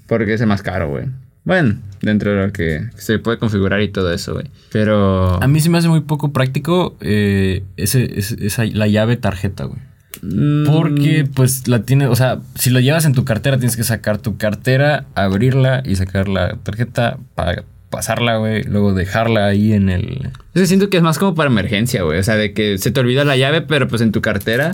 Porque 0.08 0.34
es 0.34 0.42
el 0.42 0.48
más 0.48 0.64
caro, 0.64 0.90
güey. 0.90 1.06
Bueno, 1.46 1.76
dentro 2.04 2.32
de 2.36 2.46
lo 2.46 2.54
que 2.54 2.82
se 2.96 3.18
puede 3.18 3.40
configurar 3.40 3.82
y 3.82 3.88
todo 3.88 4.14
eso, 4.14 4.34
güey. 4.34 4.46
Pero. 4.72 5.42
A 5.42 5.48
mí 5.48 5.60
se 5.60 5.70
me 5.72 5.80
hace 5.80 5.88
muy 5.90 6.02
poco 6.02 6.32
práctico 6.32 6.96
eh, 7.02 7.64
ese, 7.78 8.20
ese- 8.20 8.46
esa, 8.46 8.66
la 8.66 8.88
llave 8.88 9.18
tarjeta, 9.18 9.64
güey. 9.64 9.80
Mm, 10.22 10.66
Porque, 10.68 11.28
pues, 11.34 11.68
la 11.68 11.82
tienes, 11.84 12.08
o 12.10 12.16
sea, 12.16 12.40
si 12.56 12.70
lo 12.70 12.80
llevas 12.80 13.06
en 13.06 13.14
tu 13.14 13.26
cartera, 13.26 13.58
tienes 13.58 13.76
que 13.76 13.84
sacar 13.84 14.20
tu 14.20 14.38
cartera, 14.38 15.06
abrirla 15.16 15.82
y 15.86 15.96
sacar 15.96 16.28
la 16.28 16.56
tarjeta 16.62 17.18
para 17.36 17.64
pasarla, 17.90 18.38
güey. 18.38 18.64
Luego 18.64 18.94
dejarla 18.94 19.48
ahí 19.48 19.74
en 19.74 19.90
el... 19.90 20.30
Que 20.54 20.66
siento 20.68 20.90
que 20.90 20.98
es 20.98 21.04
más 21.04 21.18
como 21.20 21.36
para 21.36 21.50
emergencia, 21.50 22.04
güey. 22.04 22.20
O 22.20 22.24
sea, 22.24 22.36
de 22.36 22.54
que 22.54 22.78
se 22.78 22.92
te 22.92 23.00
olvida 23.00 23.24
la 23.26 23.38
llave, 23.38 23.62
pero 23.62 23.88
pues 23.88 24.02
en 24.02 24.12
tu 24.12 24.22
cartera, 24.22 24.74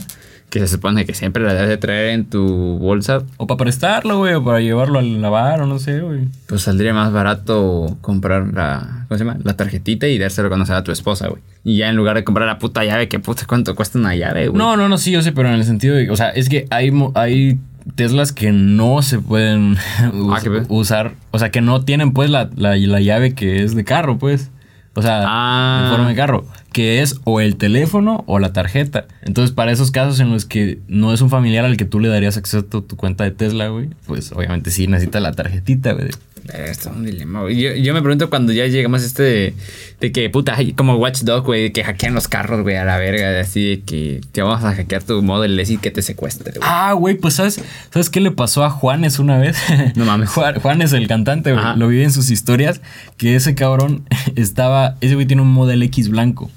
que 0.50 0.60
se 0.60 0.68
supone 0.68 1.06
que 1.06 1.14
siempre 1.14 1.44
la 1.44 1.54
debes 1.54 1.70
de 1.70 1.78
traer 1.78 2.10
en 2.10 2.26
tu 2.26 2.44
bolsa, 2.80 3.22
O 3.38 3.46
para 3.48 3.58
prestarlo, 3.60 4.18
güey, 4.18 4.34
o 4.34 4.44
para 4.44 4.60
llevarlo 4.60 4.98
al 5.00 5.22
lavar, 5.22 5.62
o 5.62 5.66
no 5.68 5.78
sé, 5.80 6.00
güey. 6.02 6.22
pues 6.48 6.64
saldría 6.64 6.94
más 6.94 7.12
barato 7.12 7.98
comprar 8.02 8.48
la, 8.54 9.06
¿cómo 9.08 9.18
se 9.18 9.24
llama? 9.26 9.38
La 9.44 9.56
tarjetita 9.56 10.08
y 10.08 10.18
dárselo 10.18 10.48
a 10.48 10.52
conocer 10.52 10.76
a 10.76 10.84
tu 10.84 10.92
esposa, 10.92 11.28
güey. 11.28 11.42
Y 11.64 11.78
ya 11.78 11.90
en 11.90 11.96
lugar 11.96 12.16
de 12.16 12.24
comprar 12.24 12.48
la 12.48 12.58
puta 12.58 12.84
llave, 12.84 13.08
que 13.08 13.20
puta, 13.20 13.44
¿cuánto 13.48 13.76
cuesta 13.76 14.00
una 14.00 14.16
llave, 14.16 14.48
güey? 14.48 14.58
No, 14.58 14.76
no, 14.76 14.90
no, 14.90 14.98
sí, 14.98 15.12
yo 15.12 15.22
sé, 15.22 15.32
pero 15.32 15.50
en 15.50 15.56
el 15.56 15.64
sentido 15.66 15.96
de, 15.96 16.10
o 16.10 16.16
sea, 16.16 16.30
es 16.30 16.50
que 16.50 16.66
hay, 16.72 16.92
hay 17.16 17.60
Teslas 17.96 18.32
que 18.34 18.52
no 18.52 19.02
se 19.02 19.20
pueden 19.20 19.72
us- 20.14 20.46
Ah, 20.46 20.64
usar, 20.70 21.14
o 21.32 21.40
sea, 21.40 21.50
que 21.52 21.62
no 21.62 21.82
tienen 21.86 22.12
pues 22.14 22.30
la, 22.30 22.50
la, 22.56 22.76
la 22.76 23.00
llave 23.02 23.34
que 23.34 23.64
es 23.64 23.76
de 23.76 23.84
carro, 23.84 24.18
pues. 24.18 24.52
O 24.96 25.02
sea, 25.02 25.24
Ah. 25.26 25.84
de 25.84 25.90
forma 25.96 26.10
de 26.10 26.16
carro, 26.16 26.46
que 26.74 27.02
es 27.02 27.20
o 27.24 27.40
el 27.42 27.56
teléfono 27.56 28.24
o 28.28 28.40
la 28.40 28.54
tarjeta. 28.54 29.06
Entonces, 29.22 29.54
para 29.56 29.72
esos 29.72 29.92
casos 29.92 30.20
en 30.20 30.30
los 30.32 30.46
que 30.46 30.80
no 30.88 31.14
es 31.14 31.22
un 31.22 31.30
familiar 31.30 31.64
al 31.66 31.78
que 31.78 31.86
tú 31.86 32.00
le 32.00 32.10
darías 32.10 32.38
acceso 32.38 32.60
a 32.60 32.70
tu, 32.70 32.82
tu 32.82 32.96
cuenta 32.96 33.24
de 33.24 33.32
Tesla, 33.32 33.68
güey, 33.70 33.90
pues 34.08 34.32
obviamente 34.32 34.72
sí 34.72 34.88
necesita 34.88 35.20
la 35.20 35.32
tarjetita, 35.34 35.94
güey. 35.94 36.10
Esto 36.54 36.90
es 36.90 36.96
un 36.96 37.06
dilema, 37.06 37.42
güey. 37.42 37.60
Yo, 37.60 37.74
yo 37.76 37.94
me 37.94 38.02
pregunto 38.02 38.30
cuando 38.30 38.52
ya 38.52 38.66
llegamos 38.68 39.04
a 39.04 39.06
este 39.06 39.24
de, 39.24 39.54
de 40.00 40.12
que, 40.12 40.30
puta, 40.30 40.58
como 40.76 40.96
Watch 40.96 41.22
Dog, 41.22 41.46
güey, 41.46 41.72
que 41.72 41.84
hackean 41.84 42.14
los 42.14 42.28
carros, 42.28 42.62
güey, 42.62 42.76
a 42.76 42.86
la 42.86 42.98
verga, 42.98 43.40
así 43.40 43.70
de 43.70 43.82
que 43.82 44.22
te 44.32 44.42
vamos 44.42 44.64
a 44.64 44.74
hackear 44.74 45.04
tu 45.04 45.22
Model 45.22 45.60
y 45.60 45.78
que 45.78 45.92
te 45.92 46.02
secuestre, 46.02 46.52
güey. 46.56 46.62
Ah, 46.64 46.94
güey, 46.94 47.16
pues 47.16 47.36
¿sabes, 47.36 47.62
¿sabes 47.92 48.10
qué 48.10 48.20
le 48.22 48.32
pasó 48.32 48.64
a 48.64 48.70
Juanes 48.70 49.20
una 49.20 49.38
vez? 49.38 49.58
No 49.96 50.06
mames. 50.06 50.30
Juan, 50.30 50.56
Juanes, 50.60 50.94
el 50.94 51.08
cantante, 51.08 51.52
güey, 51.52 51.64
lo 51.76 51.88
vi 51.88 52.04
en 52.04 52.12
sus 52.12 52.30
historias, 52.30 52.82
que 53.18 53.36
ese 53.36 53.56
cabrón 53.56 54.06
estaba, 54.36 54.96
ese 55.02 55.16
güey 55.16 55.26
tiene 55.26 55.42
un 55.42 55.52
Model 55.52 55.84
X 55.84 56.10
blanco. 56.10 56.50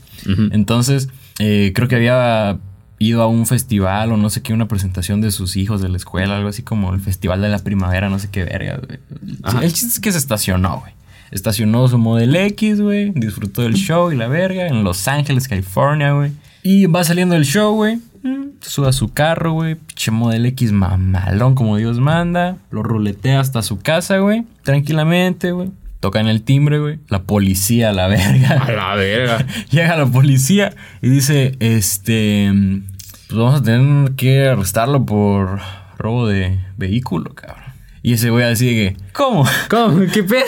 Entonces, 0.53 1.09
eh, 1.41 1.73
creo 1.75 1.89
que 1.89 1.97
había 1.97 2.59
ido 3.03 3.23
a 3.23 3.27
un 3.27 3.47
festival 3.47 4.13
o 4.13 4.17
no 4.17 4.31
sé 4.31 4.43
qué, 4.43 4.53
una 4.53 4.69
presentación 4.69 5.21
de 5.21 5.31
sus 5.31 5.57
hijos 5.57 5.81
de 5.83 5.89
la 5.89 5.97
escuela, 5.97 6.37
algo 6.37 6.49
así 6.49 6.63
como 6.63 6.93
el 6.95 7.01
Festival 7.01 7.43
de 7.43 7.49
la 7.49 7.59
Primavera, 7.59 8.09
no 8.09 8.19
sé 8.19 8.29
qué 8.31 8.45
verga, 8.45 8.81
güey. 8.87 8.99
El 9.63 9.73
chiste 9.73 9.89
es 9.89 10.01
que 10.01 10.13
se 10.13 10.19
estacionó, 10.19 10.81
güey. 10.81 10.93
Estacionó 11.31 11.89
su 11.89 11.97
Model 11.99 12.37
X, 12.37 12.81
güey. 12.81 13.11
Disfrutó 13.11 13.63
del 13.63 13.75
show 13.75 14.13
y 14.13 14.17
la 14.17 14.29
verga 14.29 14.67
en 14.67 14.85
Los 14.85 15.09
Ángeles, 15.09 15.49
California, 15.49 16.13
güey. 16.13 16.33
Y 16.63 16.87
va 16.87 17.03
saliendo 17.05 17.35
del 17.35 17.47
show, 17.47 17.75
güey. 17.75 17.97
Mm, 18.23 18.51
Sube 18.61 18.89
a 18.89 18.93
su 18.93 19.13
carro, 19.13 19.53
güey. 19.53 19.75
Pinche 19.75 20.11
Model 20.11 20.45
X 20.47 20.73
mamalón 20.73 21.55
como 21.55 21.79
Dios 21.79 21.99
manda. 21.99 22.59
Lo 22.71 22.83
ruletea 22.83 23.41
hasta 23.41 23.63
su 23.63 23.81
casa, 23.81 24.19
güey. 24.19 24.45
Tranquilamente, 24.63 25.53
güey. 25.53 25.71
Tocan 26.01 26.29
el 26.29 26.43
timbre, 26.43 26.81
güey. 26.81 26.99
La 27.09 27.23
policía, 27.23 27.93
la 27.93 28.09
verga. 28.09 28.61
A 28.61 28.73
la 28.73 28.95
verga. 28.97 29.47
Llega 29.71 29.97
la 29.97 30.07
policía 30.07 30.75
y 31.01 31.09
dice, 31.09 31.57
este, 31.61 32.53
pues 33.33 33.43
vamos 33.43 33.61
a 33.61 33.63
tener 33.63 34.13
que 34.13 34.47
arrestarlo 34.47 35.07
por 35.07 35.59
robo 35.97 36.27
de 36.27 36.59
vehículo, 36.77 37.35
cabrón. 37.35 37.73
Y 38.03 38.13
ese 38.13 38.29
güey 38.29 38.45
así 38.45 38.67
de 38.67 38.75
que, 38.75 38.97
¿cómo? 39.15 39.47
¿Cómo? 39.71 40.01
¿Qué 40.13 40.23
pedo? 40.23 40.43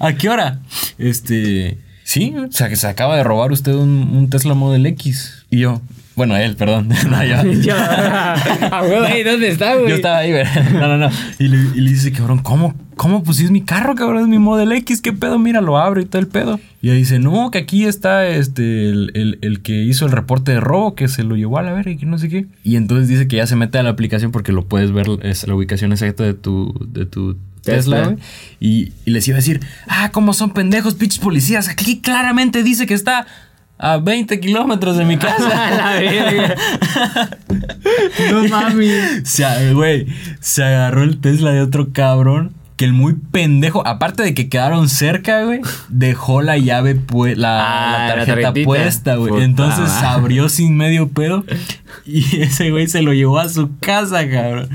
¿A 0.00 0.14
qué 0.14 0.30
hora? 0.30 0.60
Este, 0.96 1.76
sí, 2.04 2.34
o 2.34 2.50
sea, 2.50 2.70
que 2.70 2.76
se 2.76 2.86
acaba 2.86 3.18
de 3.18 3.22
robar 3.22 3.52
usted 3.52 3.74
un, 3.74 4.12
un 4.14 4.30
Tesla 4.30 4.54
Model 4.54 4.86
X. 4.86 5.44
Y 5.50 5.58
yo, 5.58 5.82
bueno, 6.16 6.36
él, 6.36 6.56
perdón. 6.56 6.88
No, 7.08 7.24
yo, 7.24 7.42
Yo, 7.62 7.74
ahí, 9.06 9.22
¿dónde 9.22 9.48
está, 9.48 9.74
güey? 9.76 9.90
yo 9.90 9.94
estaba 9.96 10.18
ahí, 10.18 10.32
güey. 10.32 10.44
No, 10.72 10.88
no, 10.88 10.98
no. 10.98 11.10
Y 11.38 11.48
le, 11.48 11.56
y 11.74 11.80
le 11.80 11.90
dice, 11.90 12.10
cabrón, 12.12 12.40
¿cómo? 12.40 12.74
¿Cómo? 12.96 13.22
Pues 13.22 13.36
si 13.36 13.44
es 13.44 13.50
mi 13.50 13.60
carro, 13.60 13.94
cabrón, 13.94 14.22
es 14.22 14.28
mi 14.28 14.38
Model 14.38 14.72
X, 14.72 15.02
¿qué 15.02 15.12
pedo? 15.12 15.38
Mira, 15.38 15.60
lo 15.60 15.76
abre 15.78 16.02
y 16.02 16.04
todo 16.06 16.20
el 16.20 16.28
pedo. 16.28 16.58
Y 16.80 16.88
ahí 16.90 16.96
dice, 16.98 17.18
no, 17.18 17.50
que 17.50 17.58
aquí 17.58 17.84
está 17.84 18.26
este, 18.26 18.88
el, 18.88 19.10
el- 19.14 19.38
el 19.42 19.60
que 19.60 19.82
hizo 19.82 20.06
el 20.06 20.12
reporte 20.12 20.52
de 20.52 20.60
robo, 20.60 20.94
que 20.94 21.06
se 21.08 21.22
lo 21.22 21.36
llevó 21.36 21.58
a 21.58 21.62
la 21.62 21.72
verga 21.72 21.90
y 21.90 21.96
que 21.98 22.06
no 22.06 22.18
sé 22.18 22.28
qué. 22.30 22.46
Y 22.64 22.76
entonces 22.76 23.08
dice 23.08 23.28
que 23.28 23.36
ya 23.36 23.46
se 23.46 23.54
mete 23.56 23.76
a 23.78 23.82
la 23.82 23.90
aplicación 23.90 24.32
porque 24.32 24.52
lo 24.52 24.64
puedes 24.66 24.92
ver, 24.92 25.06
es 25.22 25.46
la 25.46 25.54
ubicación 25.54 25.92
exacta 25.92 26.24
de 26.24 26.32
tu, 26.32 26.72
de 26.90 27.04
tu 27.04 27.36
Tesla, 27.62 27.96
Tesla. 28.08 28.16
Y, 28.60 28.92
y 29.04 29.10
les 29.10 29.26
iba 29.28 29.34
a 29.36 29.40
decir, 29.40 29.60
ah, 29.88 30.10
¿cómo 30.12 30.32
son 30.32 30.52
pendejos, 30.52 30.94
pinches 30.94 31.18
policías? 31.18 31.68
Aquí 31.68 32.00
claramente 32.00 32.62
dice 32.62 32.86
que 32.86 32.94
está 32.94 33.26
a 33.78 33.98
20 33.98 34.40
kilómetros 34.40 34.96
de 34.96 35.04
mi 35.04 35.16
casa. 35.18 35.70
La 35.70 36.00
verga. 36.00 36.54
No 38.30 38.48
mames. 38.48 39.20
Se, 39.28 39.72
güey, 39.72 40.06
se 40.40 40.64
agarró 40.64 41.02
el 41.02 41.18
Tesla 41.20 41.52
de 41.52 41.60
otro 41.62 41.92
cabrón. 41.92 42.52
Que 42.76 42.84
el 42.84 42.92
muy 42.92 43.14
pendejo, 43.14 43.86
aparte 43.86 44.22
de 44.22 44.34
que 44.34 44.50
quedaron 44.50 44.90
cerca, 44.90 45.44
güey, 45.44 45.60
dejó 45.88 46.42
la 46.42 46.58
llave, 46.58 46.94
pu- 46.94 47.34
la, 47.34 47.60
Ah, 48.04 48.08
la 48.16 48.26
tarjeta 48.26 48.52
puesta, 48.66 49.14
güey. 49.16 49.30
Puta 49.32 49.44
Entonces 49.44 49.88
madre. 49.88 50.06
abrió 50.08 50.48
sin 50.50 50.76
medio 50.76 51.08
pedo 51.08 51.46
y 52.04 52.20
ese 52.42 52.70
güey 52.70 52.86
se 52.86 53.00
lo 53.00 53.14
llevó 53.14 53.38
a 53.38 53.48
su 53.48 53.70
casa, 53.80 54.28
cabrón. 54.28 54.68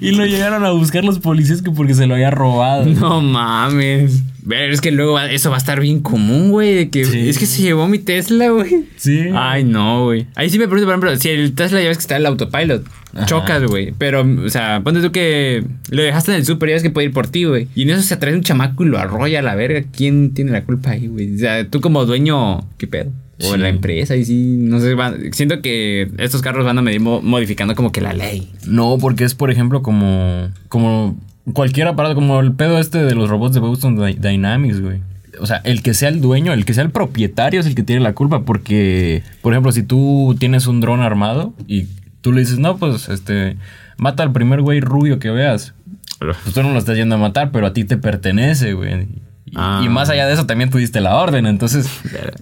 Y 0.00 0.12
lo 0.12 0.26
llegaron 0.26 0.64
a 0.64 0.70
buscar 0.70 1.02
los 1.02 1.18
policías 1.18 1.60
que 1.60 1.72
porque 1.72 1.94
se 1.94 2.06
lo 2.06 2.14
había 2.14 2.30
robado. 2.30 2.84
No 2.86 3.20
mames. 3.20 4.22
Ver, 4.42 4.70
es 4.70 4.80
que 4.80 4.90
luego 4.90 5.12
va- 5.14 5.30
eso 5.30 5.50
va 5.50 5.56
a 5.56 5.58
estar 5.58 5.80
bien 5.80 6.00
común, 6.00 6.50
güey. 6.50 6.74
de 6.74 6.90
que 6.90 7.04
Sí. 7.04 7.28
Es 7.28 7.38
que 7.38 7.46
se 7.46 7.62
llevó 7.62 7.86
mi 7.88 7.98
Tesla, 7.98 8.48
güey. 8.50 8.86
Sí. 8.96 9.24
Ay, 9.34 9.64
no, 9.64 10.04
güey. 10.04 10.26
Ahí 10.34 10.48
sí 10.50 10.58
me 10.58 10.66
pregunto, 10.66 10.86
por 10.86 10.94
ejemplo, 10.94 11.16
si 11.16 11.28
el 11.28 11.54
Tesla 11.54 11.80
ya 11.80 11.88
ves 11.88 11.98
que 11.98 12.02
está 12.02 12.16
el 12.16 12.26
autopilot, 12.26 12.84
Ajá. 13.14 13.26
chocas, 13.26 13.62
güey. 13.64 13.92
Pero, 13.98 14.26
o 14.44 14.48
sea, 14.48 14.80
ponte 14.84 15.00
tú 15.00 15.10
que 15.12 15.64
lo 15.90 16.02
dejaste 16.02 16.32
en 16.32 16.38
el 16.38 16.44
súper 16.46 16.68
y 16.68 16.72
ya 16.72 16.74
ves 16.76 16.82
que 16.82 16.90
puede 16.90 17.06
ir 17.08 17.12
por 17.12 17.26
ti, 17.28 17.44
güey. 17.44 17.68
Y 17.74 17.82
en 17.82 17.90
eso 17.90 18.02
se 18.02 18.14
atrae 18.14 18.34
un 18.34 18.42
chamaco 18.42 18.84
y 18.84 18.88
lo 18.88 18.98
arrolla 18.98 19.38
a 19.40 19.42
la 19.42 19.54
verga. 19.54 19.82
¿Quién 19.94 20.32
tiene 20.34 20.52
la 20.52 20.64
culpa 20.64 20.90
ahí, 20.90 21.06
güey? 21.08 21.34
O 21.34 21.38
sea, 21.38 21.66
tú 21.68 21.80
como 21.80 22.04
dueño, 22.06 22.66
¿qué 22.78 22.86
pedo? 22.86 23.10
O 23.42 23.54
Sí. 23.54 23.58
la 23.58 23.70
empresa, 23.70 24.16
y 24.16 24.24
sí, 24.26 24.56
no 24.58 24.80
sé, 24.80 24.92
van- 24.92 25.32
siento 25.32 25.62
que 25.62 26.10
estos 26.18 26.42
carros 26.42 26.66
van 26.66 26.76
a 26.76 26.82
medir 26.82 27.00
mo- 27.00 27.22
modificando 27.22 27.74
como 27.74 27.90
que 27.90 28.02
la 28.02 28.12
ley. 28.12 28.50
No, 28.66 28.98
porque 29.00 29.24
es, 29.24 29.34
por 29.34 29.50
ejemplo, 29.50 29.80
como, 29.82 30.50
como 30.68 31.18
cualquier 31.52 31.86
aparato, 31.88 32.14
como 32.14 32.40
el 32.40 32.52
pedo 32.52 32.78
este 32.78 32.98
de 33.04 33.14
los 33.14 33.28
robots 33.30 33.54
de 33.54 33.60
Boston 33.60 33.96
Dy- 33.96 34.18
Dynamics, 34.18 34.80
güey. 34.80 35.00
O 35.40 35.46
sea, 35.46 35.58
el 35.64 35.82
que 35.82 35.94
sea 35.94 36.08
el 36.08 36.20
dueño, 36.20 36.52
el 36.52 36.64
que 36.64 36.74
sea 36.74 36.82
el 36.84 36.90
propietario 36.90 37.60
es 37.60 37.66
el 37.66 37.74
que 37.74 37.82
tiene 37.82 38.02
la 38.02 38.12
culpa, 38.12 38.42
porque, 38.42 39.22
por 39.42 39.52
ejemplo, 39.52 39.72
si 39.72 39.82
tú 39.82 40.36
tienes 40.38 40.66
un 40.66 40.80
dron 40.80 41.00
armado 41.00 41.54
y 41.66 41.86
tú 42.20 42.32
le 42.32 42.40
dices, 42.40 42.58
no, 42.58 42.76
pues, 42.76 43.08
este, 43.08 43.56
mata 43.96 44.22
al 44.22 44.32
primer 44.32 44.60
güey 44.60 44.80
rubio 44.80 45.18
que 45.18 45.30
veas, 45.30 45.72
pues 46.18 46.52
tú 46.54 46.62
no 46.62 46.72
lo 46.72 46.78
estás 46.78 46.96
yendo 46.96 47.14
a 47.14 47.18
matar, 47.18 47.50
pero 47.52 47.66
a 47.66 47.72
ti 47.72 47.84
te 47.84 47.96
pertenece, 47.96 48.74
güey. 48.74 49.08
Y, 49.46 49.54
Ah. 49.56 49.80
y 49.84 49.88
más 49.88 50.10
allá 50.10 50.26
de 50.26 50.34
eso, 50.34 50.46
también 50.46 50.68
tú 50.70 50.78
diste 50.78 51.00
la 51.00 51.16
orden, 51.16 51.46
entonces, 51.46 51.88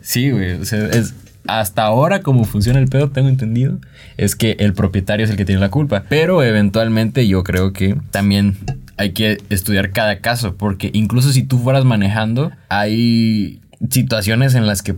sí, 0.03 0.31
güey, 0.31 0.53
o 0.55 0.65
sea, 0.65 0.87
es... 0.89 1.15
Hasta 1.47 1.85
ahora, 1.85 2.21
como 2.21 2.45
funciona 2.45 2.79
el 2.79 2.89
pedo, 2.89 3.09
tengo 3.09 3.31
entendido, 3.31 3.79
es 4.19 4.37
que 4.37 4.57
el 4.59 4.75
propietario 4.75 5.25
es 5.25 5.31
el 5.31 5.39
que 5.39 5.47
tiene 5.47 5.63
la 5.63 5.71
culpa. 5.71 6.05
Pero 6.07 6.43
eventualmente 6.43 7.27
yo 7.27 7.43
creo 7.43 7.73
que 7.73 7.97
también 8.11 8.59
hay 8.99 9.13
que 9.13 9.39
estudiar 9.51 9.93
cada 9.93 10.19
caso, 10.21 10.57
porque 10.57 10.91
incluso 10.93 11.33
si 11.33 11.43
tú 11.45 11.59
fueras 11.59 11.85
manejando, 11.85 12.53
hay 12.69 13.61
situaciones 13.91 14.55
en 14.55 14.67
las 14.67 14.83
que 14.83 14.97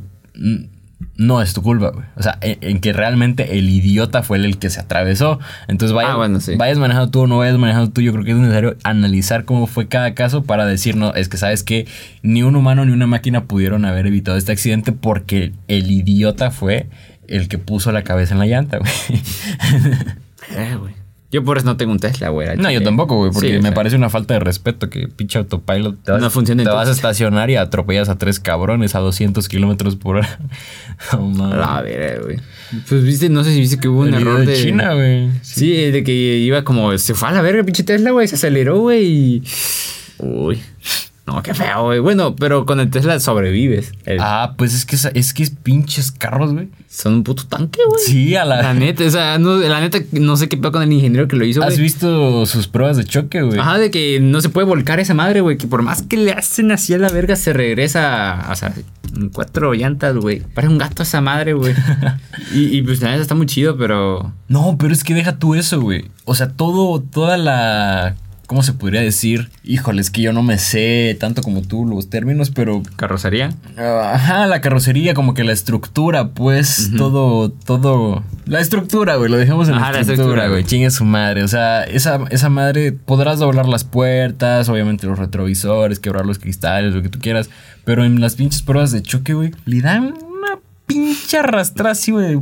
no 1.17 1.43
es 1.43 1.53
tu 1.53 1.63
culpa, 1.63 1.91
güey. 1.91 2.05
O 2.17 2.23
sea, 2.23 2.39
en, 2.41 2.59
en 2.63 2.81
que 2.81 2.93
realmente 2.95 3.59
el 3.59 3.69
idiota 3.69 4.23
fue 4.23 4.39
el 4.39 4.59
que 4.59 4.71
se 4.71 4.81
atravesó. 4.81 5.39
Entonces, 5.69 5.95
vaya, 5.95 6.13
Ah, 6.13 6.17
bueno, 6.17 6.41
sí. 6.41 6.57
vayas 6.57 6.79
manejando 6.79 7.11
tú 7.11 7.21
o 7.21 7.27
no 7.27 7.39
vayas 7.39 7.59
manejando 7.59 7.91
tú, 7.91 8.01
yo 8.01 8.13
creo 8.13 8.25
que 8.25 8.31
es 8.31 8.37
necesario 8.39 8.77
analizar 8.85 9.45
cómo 9.45 9.67
fue 9.67 9.87
cada 9.89 10.15
caso 10.15 10.45
para 10.45 10.65
decir, 10.67 10.97
no, 10.97 11.15
es 11.15 11.29
que 11.29 11.37
sabes 11.37 11.63
que 11.63 11.87
ni 12.23 12.43
un 12.43 12.57
humano 12.57 12.85
ni 12.87 12.93
una 12.93 13.07
máquina 13.07 13.45
pudieron 13.45 13.85
haber 13.85 14.07
evitado 14.07 14.37
este 14.39 14.53
accidente 14.53 14.93
porque 14.93 15.53
el 15.69 15.91
idiota 15.91 16.51
fue 16.51 16.89
el 17.29 17.49
que 17.49 17.59
puso 17.59 17.93
la 17.93 18.03
cabeza 18.03 18.33
en 18.35 18.41
la 18.41 18.47
llanta, 18.47 18.79
güey. 18.79 18.91
Eh, 20.57 20.75
güey. 20.81 20.95
Yo 21.33 21.45
por 21.45 21.59
eso 21.59 21.67
no 21.67 21.77
tengo 21.77 21.93
un 21.93 22.01
Tesla, 22.01 22.31
güey. 22.31 22.57
No, 22.57 22.71
yo 22.73 22.83
tampoco, 22.83 23.17
güey, 23.17 23.31
porque 23.31 23.51
Sí, 23.51 23.55
o 23.55 23.59
me 23.59 23.69
sea, 23.69 23.75
parece 23.75 23.95
una 23.95 24.11
falta 24.11 24.35
de 24.35 24.41
respeto 24.41 24.91
que 24.91 25.07
pinche 25.07 25.39
autopilot 25.39 26.03
te 26.03 26.11
vas, 26.11 26.21
No 26.21 26.29
funcione 26.29 26.65
te 26.65 26.71
vas 26.71 26.89
a 26.89 26.93
estacionar 26.93 27.51
y 27.51 27.57
atropellas 27.57 28.09
a 28.09 28.19
tres 28.19 28.41
cabrones 28.41 28.97
a 28.97 28.99
200 28.99 29.49
kilómetros 29.49 29.97
por 29.97 30.17
hora. 30.17 30.41
No, 31.13 31.23
mames. 31.23 31.67
A 31.67 31.81
ver, 31.83 32.23
güey. 32.23 32.37
Pues 32.89 33.03
viste, 33.05 33.31
no 33.31 33.43
sé 33.43 33.55
si 33.55 33.61
viste 33.61 33.79
que 33.79 33.89
hubo 33.89 34.01
un 34.01 34.13
error 34.13 34.41
de 34.41 34.47
de 34.47 34.63
China, 34.63 34.93
güey. 34.93 35.31
Sí, 35.41 35.73
de 35.73 36.05
que 36.05 36.13
iba 36.13 36.63
como. 36.63 36.97
Se 36.99 37.15
fue 37.15 37.29
a 37.29 37.33
la 37.33 37.41
verga, 37.41 37.63
pinche 37.63 37.85
Tesla, 37.85 38.11
güey. 38.11 38.29
Se 38.29 38.35
aceleró, 38.35 38.81
güey. 38.81 39.05
Y. 39.07 39.43
Uy. 40.19 40.61
No, 41.33 41.43
qué 41.43 41.55
feo, 41.55 41.85
güey. 41.85 42.01
Bueno, 42.01 42.35
pero 42.35 42.67
con 42.67 42.81
el 42.81 42.91
Tesla 42.91 43.21
sobrevives. 43.21 43.93
El- 44.05 44.19
Ah, 44.21 44.55
pues 44.59 44.75
es 44.75 44.85
que 44.85 44.97
es, 44.97 45.33
que 45.35 45.43
es 45.45 45.51
pinches 45.51 46.11
carros, 46.11 46.53
güey. 46.53 46.69
Son 46.89 47.15
un 47.15 47.23
puto 47.25 47.45
tanque, 47.47 47.79
güey. 47.89 48.03
Sí, 48.05 48.35
a 48.35 48.45
la. 48.45 48.61
La 48.63 48.75
neta, 48.75 49.05
o 49.05 49.11
sea, 49.11 49.39
no, 49.39 49.57
la 49.59 49.81
neta, 49.81 49.99
no 50.13 50.37
sé 50.37 50.49
qué 50.49 50.57
pedo 50.57 50.73
con 50.73 50.83
el 50.83 50.93
ingeniero 50.93 51.29
que 51.29 51.37
lo 51.37 51.45
hizo, 51.45 51.63
¿Has 51.63 51.75
güey. 51.75 51.83
visto 51.83 52.45
sus 52.47 52.67
pruebas 52.67 52.97
de 52.97 53.05
choque, 53.05 53.43
güey? 53.43 53.59
Ajá, 53.61 53.79
de 53.79 53.93
que 53.93 54.19
no 54.21 54.41
se 54.41 54.49
puede 54.49 54.67
volcar 54.67 54.99
esa 54.99 55.15
madre, 55.15 55.41
güey. 55.41 55.57
Que 55.57 55.69
por 55.69 55.83
más 55.83 56.03
que 56.03 56.17
le 56.17 56.33
hacen 56.33 56.73
así 56.73 56.93
a 56.95 56.99
la 56.99 57.09
verga, 57.11 57.37
se 57.37 57.53
regresa. 57.53 58.49
O 58.51 58.57
sea, 58.57 58.73
en 59.17 59.29
cuatro 59.29 59.73
llantas, 59.75 60.17
güey. 60.17 60.41
Parece 60.41 60.73
un 60.73 60.79
gato 60.79 61.05
esa 61.05 61.21
madre, 61.21 61.53
güey. 61.53 61.75
y, 62.55 62.77
y 62.77 62.83
pues 62.83 63.01
la 63.03 63.11
neta 63.11 63.23
está 63.23 63.37
muy 63.37 63.47
chido, 63.47 63.77
pero. 63.77 64.33
No, 64.49 64.77
pero 64.79 64.93
es 64.93 65.05
que 65.05 65.15
deja 65.15 65.39
tú 65.39 65.55
eso, 65.55 65.81
güey. 65.81 66.07
O 66.25 66.35
sea, 66.35 66.49
todo, 66.49 67.01
toda 67.01 67.37
la. 67.37 68.17
¿Cómo 68.51 68.65
se 68.65 68.73
podría 68.73 69.01
decir? 69.01 69.49
Híjole, 69.63 70.01
es 70.01 70.11
que 70.11 70.23
yo 70.23 70.33
no 70.33 70.43
me 70.43 70.59
sé 70.59 71.17
tanto 71.21 71.41
como 71.41 71.63
tú 71.63 71.87
los 71.87 72.11
términos, 72.11 72.51
pero. 72.51 72.83
Carrocería. 72.97 73.55
Ajá, 73.77 74.49
la 74.49 74.61
carrocería, 74.61 75.15
como 75.15 75.35
que 75.35 75.45
la 75.45 75.53
estructura, 75.53 76.31
pues, 76.31 76.91
todo, 76.97 77.53
todo. 77.53 78.25
La 78.47 78.59
estructura, 78.59 79.15
güey, 79.15 79.31
lo 79.31 79.37
dejamos 79.37 79.69
en 79.69 79.77
Ajá, 79.77 79.93
la 79.93 79.93
la 79.93 80.01
estructura, 80.01 80.49
güey. 80.49 80.65
Chingue 80.65 80.91
su 80.91 81.05
madre. 81.05 81.45
O 81.45 81.49
sea, 81.49 81.85
esa, 81.85 82.25
esa 82.31 82.49
madre, 82.49 82.91
podrás 82.91 83.39
doblar 83.39 83.69
las 83.69 83.85
puertas, 83.85 84.69
obviamente 84.69 85.07
los 85.07 85.21
retrovisores, 85.21 86.01
quebrar 86.01 86.27
los 86.27 86.41
cristales, 86.41 86.93
lo 86.93 87.03
que 87.03 87.09
tú 87.09 87.21
quieras. 87.21 87.51
Pero 87.85 88.05
en 88.05 88.21
las 88.21 88.35
pinches 88.35 88.63
pruebas 88.63 88.91
de 88.91 89.01
choque, 89.01 89.33
güey, 89.33 89.53
le 89.65 89.81
dan 89.81 90.07
una 90.07 90.59
pinche 90.87 91.39
arrastrada 91.39 91.93
así, 91.93 92.11
güey. 92.11 92.41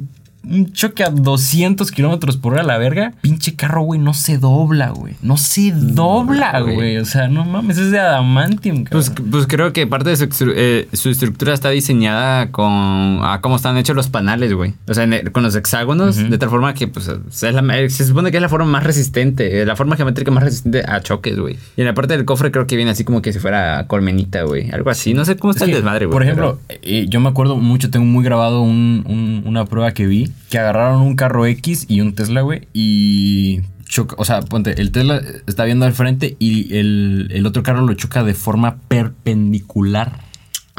Un 0.51 0.72
choque 0.72 1.05
a 1.05 1.11
200 1.11 1.90
kilómetros 1.90 2.36
por 2.36 2.53
hora 2.55 2.62
a 2.62 2.64
la 2.64 2.78
verga. 2.78 3.12
Pinche 3.20 3.55
carro, 3.55 3.82
güey, 3.82 4.01
no 4.01 4.14
se 4.14 4.38
dobla, 4.38 4.90
güey. 4.90 5.14
No 5.22 5.36
se 5.36 5.72
dobla, 5.72 6.61
güey. 6.61 6.96
O 6.99 7.05
sea, 7.05 7.28
no 7.28 7.44
mames, 7.44 7.78
es 7.78 7.90
de 7.90 7.99
adamantium, 7.99 8.84
cabrón. 8.84 9.05
Pues, 9.14 9.28
pues 9.30 9.46
creo 9.46 9.72
que 9.72 9.86
parte 9.86 10.11
de 10.11 10.16
su, 10.16 10.28
eh, 10.55 10.88
su 10.92 11.11
estructura 11.11 11.55
está 11.55 11.70
diseñada 11.70 12.51
con 12.51 13.20
a 13.22 13.40
cómo 13.42 13.57
están 13.57 13.76
hechos 13.76 13.94
los 13.96 14.09
panales, 14.09 14.53
güey. 14.55 14.74
O 14.88 14.94
sea, 14.94 15.05
el- 15.05 15.32
con 15.32 15.42
los 15.42 15.55
hexágonos, 15.55 16.16
de 16.16 16.38
tal 16.38 16.49
forma 16.51 16.74
que 16.74 16.88
pues, 16.88 17.09
es 17.09 17.42
la- 17.42 17.88
se 17.90 18.05
supone 18.07 18.30
que 18.30 18.38
es 18.38 18.42
la 18.42 18.49
forma 18.49 18.66
más 18.66 18.84
resistente, 18.84 19.61
eh, 19.61 19.66
la 19.66 19.76
forma 19.76 19.96
geométrica 19.96 20.30
más 20.30 20.44
resistente 20.44 20.82
a 20.86 21.01
choques, 21.01 21.38
güey. 21.38 21.57
Y 21.76 21.80
en 21.82 21.86
la 21.86 21.94
parte 21.94 22.16
del 22.16 22.24
cofre 22.24 22.51
creo 22.51 22.66
que 22.66 22.76
viene 22.76 22.90
así 22.90 23.05
como 23.05 23.22
que 23.22 23.32
si 23.32 23.38
fuera 23.38 23.86
colmenita, 23.86 24.42
güey. 24.44 24.70
Algo 24.70 24.90
así. 24.90 25.14
No 25.14 25.24
sé 25.24 25.36
cómo 25.36 25.51
está 25.53 25.64
Es 25.64 25.68
el 25.68 25.74
que, 25.74 25.76
desmadre, 25.80 26.07
güey. 26.07 26.12
Por 26.14 26.22
ejemplo, 26.22 26.59
eh, 26.68 27.07
yo 27.09 27.20
me 27.20 27.28
acuerdo 27.28 27.57
mucho, 27.57 27.90
tengo 27.90 28.07
muy 28.07 28.24
grabado 28.24 28.62
un- 28.62 29.05
un- 29.07 29.42
una 29.46 29.64
prueba 29.66 29.92
que 29.92 30.07
vi, 30.07 30.30
que 30.51 30.59
agarraron 30.59 31.03
un 31.03 31.16
carro 31.16 31.47
X 31.47 31.86
y 31.89 32.01
un 32.01 32.14
Tesla, 32.14 32.43
güey, 32.43 32.68
y 32.72 33.61
choca, 33.84 34.16
o 34.18 34.24
sea, 34.24 34.43
ponte, 34.43 34.80
el 34.80 34.93
Tesla 34.93 35.20
está 35.47 35.64
viendo 35.64 35.86
al 35.86 35.93
frente 35.93 36.36
y 36.39 36.76
el, 36.76 37.28
el 37.32 37.47
otro 37.47 37.62
carro 37.62 37.82
lo 37.82 37.95
choca 37.95 38.22
de 38.22 38.34
forma 38.34 38.78
perpendicular. 38.89 40.28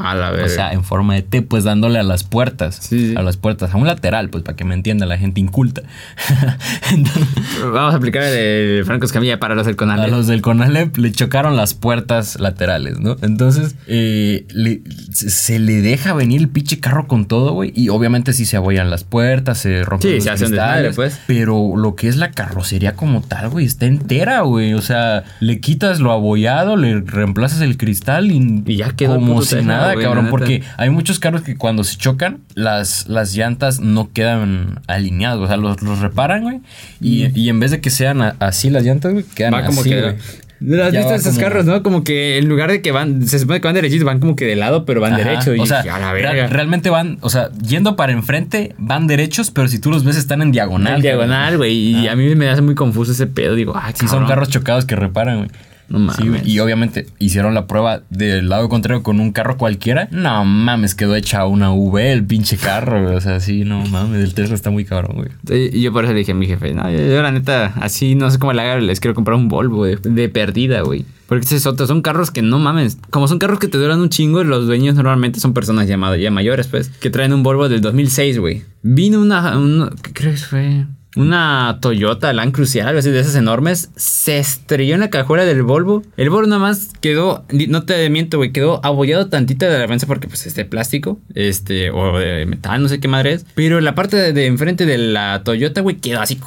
A 0.04 0.14
la 0.14 0.30
verga. 0.30 0.46
O 0.46 0.48
sea, 0.48 0.72
en 0.72 0.84
forma 0.84 1.14
de 1.14 1.22
T, 1.22 1.42
pues 1.42 1.64
dándole 1.64 1.98
a 1.98 2.02
las 2.02 2.24
puertas. 2.24 2.76
Sí, 2.80 3.10
sí. 3.10 3.14
A 3.16 3.22
las 3.22 3.36
puertas, 3.36 3.72
a 3.74 3.76
un 3.76 3.86
lateral, 3.86 4.28
pues 4.30 4.44
para 4.44 4.56
que 4.56 4.64
me 4.64 4.74
entienda 4.74 5.06
la 5.06 5.18
gente 5.18 5.40
inculta. 5.40 5.82
Entonces, 6.92 7.26
Vamos 7.72 7.94
a 7.94 7.96
aplicar 7.96 8.22
el 8.24 8.32
de 8.32 8.82
Franco 8.84 9.04
Escamilla 9.06 9.38
para 9.38 9.54
los 9.54 9.66
del 9.66 9.74
a 9.74 9.76
Conalep. 9.76 10.10
los 10.10 10.26
del 10.26 10.42
Conalep 10.42 10.96
le 10.96 11.12
chocaron 11.12 11.56
las 11.56 11.74
puertas 11.74 12.38
laterales, 12.40 12.98
¿no? 13.00 13.16
Entonces, 13.22 13.76
eh, 13.86 14.46
le- 14.52 14.82
se, 15.12 15.58
le 15.58 15.82
deja 15.82 16.14
venir 16.14 16.40
el 16.40 16.48
pinche 16.48 16.80
carro 16.80 17.06
con 17.06 17.26
todo, 17.26 17.52
güey. 17.52 17.72
Y 17.74 17.88
obviamente 17.90 18.32
sí 18.32 18.44
se 18.46 18.56
abollan 18.56 18.90
las 18.90 19.04
puertas, 19.04 19.58
se 19.58 19.82
rompen 19.84 20.10
Sí, 20.10 20.14
los 20.16 20.24
se 20.24 20.30
hace 20.30 20.44
un 20.44 20.50
cristales, 20.50 20.82
desmadre, 20.84 21.10
pues. 21.10 21.20
Pero 21.26 21.76
lo 21.76 21.94
que 21.94 22.08
es 22.08 22.16
la 22.16 22.30
carrocería 22.30 22.94
como 22.94 23.20
tal, 23.22 23.50
güey, 23.50 23.66
está 23.66 23.86
entera, 23.86 24.40
güey. 24.42 24.74
O 24.74 24.82
sea, 24.82 25.24
le 25.40 25.60
quitas 25.60 26.00
lo 26.00 26.12
abollado, 26.12 26.76
le 26.76 27.00
reemplazas 27.00 27.60
el 27.60 27.76
cristal 27.76 28.30
y, 28.30 28.62
Y 28.66 28.76
ya 28.76 28.90
quedó 28.92 29.14
el 29.14 29.20
como 29.20 29.42
si 29.42 29.56
Tesla, 29.56 29.89
nada, 29.90 29.94
güey, 29.94 30.06
cabrón. 30.06 30.26
Porque 30.30 30.62
hay 30.76 30.90
muchos 30.90 31.18
carros 31.18 31.42
que 31.42 31.56
cuando 31.56 31.84
se 31.84 31.96
chocan, 31.96 32.38
las, 32.54 33.08
las 33.08 33.34
llantas 33.34 33.80
no 33.80 34.12
quedan 34.12 34.80
alineadas. 34.86 35.38
O 35.38 35.46
sea, 35.46 35.56
los, 35.56 35.82
los 35.82 35.98
reparan, 36.00 36.42
güey. 36.42 36.60
Y, 37.00 37.26
y 37.38 37.48
en 37.48 37.60
vez 37.60 37.70
de 37.70 37.80
que 37.80 37.90
sean 37.90 38.22
a- 38.22 38.36
así 38.40 38.70
las 38.70 38.84
llantas, 38.84 39.12
güey, 39.12 39.24
quedan 39.34 39.54
Va 39.54 39.64
como 39.64 39.80
así, 39.80 39.90
que. 39.90 40.00
güey. 40.00 40.14
¿No 40.62 40.82
has 40.84 40.92
Ya 40.92 40.98
visto 41.00 41.14
esos 41.14 41.28
como- 41.36 41.40
carros, 41.40 41.64
no? 41.64 41.82
Como 41.82 42.04
que 42.04 42.36
en 42.36 42.46
lugar 42.46 42.70
de 42.70 42.82
que 42.82 42.92
van, 42.92 43.26
se 43.26 43.38
supone 43.38 43.62
que 43.62 43.66
van 43.66 43.74
derechitos, 43.74 44.04
van 44.04 44.20
como 44.20 44.36
que 44.36 44.44
de 44.44 44.56
lado, 44.56 44.84
pero 44.84 45.00
van 45.00 45.14
Ajá, 45.14 45.24
derecho. 45.24 45.54
Y 45.54 45.60
o 45.60 45.64
sea, 45.64 45.80
a 45.80 45.98
la 45.98 46.12
verga. 46.12 46.48
realmente 46.48 46.90
van, 46.90 47.16
o 47.22 47.30
sea, 47.30 47.48
yendo 47.66 47.96
para 47.96 48.12
enfrente, 48.12 48.74
van 48.76 49.06
derechos, 49.06 49.50
pero 49.50 49.68
si 49.68 49.78
tú 49.78 49.90
los 49.90 50.04
ves 50.04 50.16
están 50.18 50.42
en 50.42 50.52
diagonal. 50.52 50.96
En 50.96 51.00
diagonal, 51.00 51.56
güey. 51.56 51.72
Y 51.74 52.08
a 52.08 52.14
mí 52.14 52.34
me 52.34 52.50
hace 52.50 52.60
muy 52.60 52.74
confuso 52.74 53.12
ese 53.12 53.26
pedo. 53.26 53.54
Digo, 53.54 53.72
ay, 53.74 53.94
Sí, 53.98 54.06
son 54.06 54.26
carros 54.26 54.50
chocados 54.50 54.84
que 54.84 54.96
reparan, 54.96 55.38
güey. 55.38 55.50
No 55.90 55.98
mames. 55.98 56.16
Sí, 56.16 56.50
y 56.50 56.58
obviamente 56.60 57.06
hicieron 57.18 57.52
la 57.52 57.66
prueba 57.66 58.02
del 58.10 58.48
lado 58.48 58.68
contrario 58.68 59.02
con 59.02 59.20
un 59.20 59.32
carro 59.32 59.56
cualquiera. 59.58 60.08
No 60.12 60.44
mames, 60.44 60.94
quedó 60.94 61.14
hecha 61.16 61.44
una 61.46 61.72
V 61.72 62.12
el 62.12 62.24
pinche 62.24 62.56
carro, 62.56 63.02
güey. 63.02 63.16
O 63.16 63.20
sea, 63.20 63.40
sí, 63.40 63.64
no 63.64 63.84
mames, 63.86 64.22
el 64.24 64.32
Tesla 64.34 64.54
está 64.54 64.70
muy 64.70 64.84
cabrón, 64.84 65.16
güey. 65.16 65.68
Y 65.74 65.82
yo 65.82 65.92
por 65.92 66.04
eso 66.04 66.12
le 66.12 66.20
dije 66.20 66.32
a 66.32 66.34
mi 66.36 66.46
jefe, 66.46 66.72
no, 66.72 66.90
yo, 66.90 66.98
yo 66.98 67.20
la 67.22 67.32
neta, 67.32 67.74
así 67.80 68.14
no 68.14 68.30
sé 68.30 68.38
cómo 68.38 68.52
le 68.52 68.62
haga, 68.62 68.78
les 68.80 69.00
quiero 69.00 69.14
comprar 69.14 69.36
un 69.36 69.48
Volvo 69.48 69.84
de, 69.84 69.96
de 69.96 70.28
perdida, 70.28 70.82
güey. 70.82 71.04
Porque 71.26 71.44
ese 71.44 71.56
es 71.56 71.66
otro, 71.66 71.86
son 71.86 72.02
carros 72.02 72.30
que 72.32 72.42
no 72.42 72.58
mames. 72.58 72.98
Como 73.10 73.28
son 73.28 73.38
carros 73.38 73.58
que 73.58 73.68
te 73.68 73.78
duran 73.78 74.00
un 74.00 74.08
chingo, 74.08 74.42
los 74.44 74.66
dueños 74.66 74.94
normalmente 74.96 75.38
son 75.40 75.54
personas 75.54 75.86
llamadas 75.88 76.18
ya 76.20 76.30
mayores, 76.30 76.66
pues, 76.68 76.88
que 76.88 77.10
traen 77.10 77.32
un 77.32 77.42
Volvo 77.42 77.68
del 77.68 77.80
2006, 77.80 78.38
güey. 78.38 78.62
Vino 78.82 79.20
una, 79.20 79.56
un- 79.58 79.90
¿qué 80.02 80.12
crees 80.12 80.46
fue? 80.46 80.86
Una 81.16 81.78
Toyota 81.80 82.32
Land 82.32 82.52
Cruiser, 82.52 82.82
algo 82.86 83.00
así 83.00 83.10
de 83.10 83.20
esas 83.20 83.34
enormes, 83.34 83.90
se 83.96 84.38
estrelló 84.38 84.94
en 84.94 85.00
la 85.00 85.10
cajuela 85.10 85.44
del 85.44 85.62
Volvo. 85.62 86.02
El 86.16 86.30
Volvo 86.30 86.46
nada 86.46 86.60
más 86.60 86.90
quedó, 87.00 87.44
no 87.50 87.82
te 87.82 88.08
miento, 88.10 88.36
güey, 88.36 88.52
quedó 88.52 88.84
abollado 88.84 89.26
tantito 89.26 89.66
de 89.66 89.72
la 89.72 89.78
defensa 89.78 90.06
porque 90.06 90.28
pues 90.28 90.46
es 90.46 90.54
de 90.54 90.64
plástico, 90.64 91.18
este, 91.34 91.90
o 91.90 92.18
de 92.18 92.46
metal, 92.46 92.80
no 92.82 92.88
sé 92.88 93.00
qué 93.00 93.08
madre 93.08 93.32
es. 93.32 93.46
Pero 93.54 93.80
la 93.80 93.94
parte 93.94 94.16
de, 94.16 94.32
de 94.32 94.46
enfrente 94.46 94.86
de 94.86 94.98
la 94.98 95.42
Toyota, 95.42 95.80
güey, 95.80 95.96
quedó 95.96 96.20
así 96.20 96.38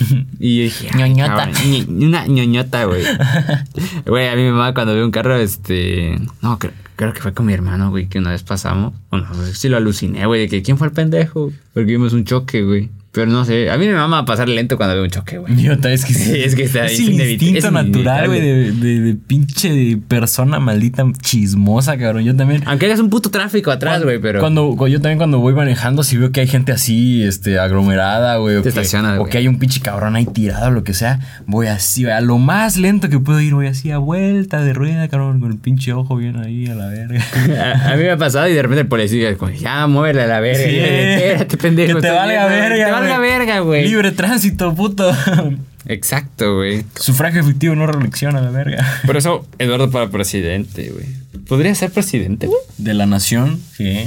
Y 0.38 0.58
yo 0.58 0.62
dije, 0.64 0.88
Ñoñota. 0.96 1.50
cabrón, 1.50 2.02
una 2.02 2.26
ñoñota, 2.26 2.84
güey. 2.84 3.02
Güey, 4.06 4.28
a 4.28 4.36
mí 4.36 4.42
me 4.42 4.52
mama 4.52 4.74
cuando 4.74 4.94
veo 4.94 5.04
un 5.04 5.10
carro, 5.10 5.36
este. 5.36 6.18
No, 6.42 6.58
creo, 6.58 6.72
creo 6.96 7.12
que 7.12 7.20
fue 7.20 7.34
con 7.34 7.46
mi 7.46 7.52
hermano, 7.52 7.90
güey, 7.90 8.08
que 8.08 8.18
una 8.18 8.30
vez 8.30 8.42
pasamos. 8.42 8.94
Bueno, 9.10 9.28
no 9.34 9.44
sé 9.44 9.54
si 9.54 9.68
lo 9.68 9.76
aluciné, 9.76 10.26
güey, 10.26 10.42
de 10.42 10.48
que 10.48 10.62
quién 10.62 10.78
fue 10.78 10.86
el 10.86 10.92
pendejo. 10.92 11.52
Porque 11.74 11.86
vimos 11.92 12.12
un 12.12 12.24
choque, 12.24 12.62
güey. 12.62 12.90
Pero 13.12 13.26
no 13.26 13.44
sé, 13.44 13.68
a 13.70 13.76
mí 13.76 13.88
me 13.88 13.94
mama 13.94 14.24
pasar 14.24 14.48
lento 14.48 14.76
cuando 14.76 14.94
veo 14.94 15.02
un 15.02 15.10
choque, 15.10 15.38
güey. 15.38 15.52
Es 15.66 16.04
que 16.04 16.14
Sí, 16.14 16.32
es 16.44 16.54
que 16.54 16.62
está- 16.62 16.86
es 16.86 16.92
es 16.92 17.00
instinto 17.00 17.66
es 17.66 17.72
natural, 17.72 18.28
güey, 18.28 18.40
de, 18.40 18.72
de, 18.72 19.00
de 19.00 19.14
pinche 19.14 19.98
persona 20.06 20.60
maldita 20.60 21.04
chismosa, 21.20 21.98
cabrón. 21.98 22.22
Yo 22.22 22.36
también. 22.36 22.62
Aunque 22.66 22.86
hayas 22.86 23.00
un 23.00 23.10
puto 23.10 23.30
tráfico 23.30 23.72
atrás, 23.72 24.02
güey, 24.04 24.20
pero. 24.20 24.38
Cuando, 24.38 24.76
cu- 24.76 24.86
yo 24.86 25.00
también 25.00 25.18
cuando 25.18 25.40
voy 25.40 25.54
manejando, 25.54 26.04
si 26.04 26.16
veo 26.18 26.30
que 26.30 26.40
hay 26.42 26.46
gente 26.46 26.70
así, 26.70 27.24
este, 27.24 27.58
aglomerada, 27.58 28.36
güey. 28.36 28.56
O, 28.56 28.62
o 29.18 29.24
que 29.26 29.38
hay 29.38 29.48
un 29.48 29.58
pinche 29.58 29.80
cabrón 29.80 30.14
ahí 30.14 30.26
tirado, 30.26 30.68
o 30.68 30.70
lo 30.70 30.84
que 30.84 30.94
sea. 30.94 31.18
Voy 31.46 31.66
así, 31.66 32.06
a 32.06 32.20
lo 32.20 32.38
más 32.38 32.76
lento 32.76 33.08
que 33.08 33.18
puedo 33.18 33.40
ir, 33.40 33.54
voy 33.54 33.66
así 33.66 33.90
a 33.90 33.98
vuelta 33.98 34.62
de 34.62 34.72
rueda, 34.72 35.08
cabrón, 35.08 35.40
con 35.40 35.50
el 35.50 35.58
pinche 35.58 35.92
ojo 35.92 36.14
bien 36.16 36.36
ahí 36.36 36.66
a 36.68 36.74
la 36.76 36.86
verga. 36.86 37.20
A, 37.84 37.92
a 37.92 37.96
mí 37.96 38.04
me 38.04 38.10
ha 38.12 38.16
pasado 38.16 38.48
y 38.48 38.52
de 38.54 38.62
repente 38.62 38.82
el 38.82 38.86
policía 38.88 39.30
es 39.30 39.36
como, 39.36 39.50
ya, 39.50 39.86
muévele 39.88 40.22
a 40.22 40.26
la 40.28 40.38
verga. 40.40 40.62
Sí. 40.64 40.78
Espérate, 40.78 41.56
pendejo. 41.58 41.96
Que 41.96 42.02
te 42.02 42.10
valga 42.12 42.46
verga, 42.46 42.99
valga 43.00 43.18
verga, 43.18 43.60
güey. 43.60 43.88
Libre 43.88 44.12
tránsito, 44.12 44.74
puto. 44.74 45.10
Exacto, 45.86 46.56
güey. 46.56 46.84
Sufragio 46.94 47.40
efectivo, 47.40 47.74
no 47.74 47.86
reelección 47.86 48.36
a 48.36 48.40
la 48.40 48.50
verga. 48.50 49.00
Por 49.06 49.16
eso, 49.16 49.46
Eduardo 49.58 49.90
para 49.90 50.08
presidente, 50.08 50.90
güey. 50.90 51.06
¿Podría 51.46 51.74
ser 51.74 51.90
presidente, 51.90 52.46
güey? 52.46 52.60
De 52.78 52.94
la 52.94 53.06
nación, 53.06 53.60
sí. 53.76 54.06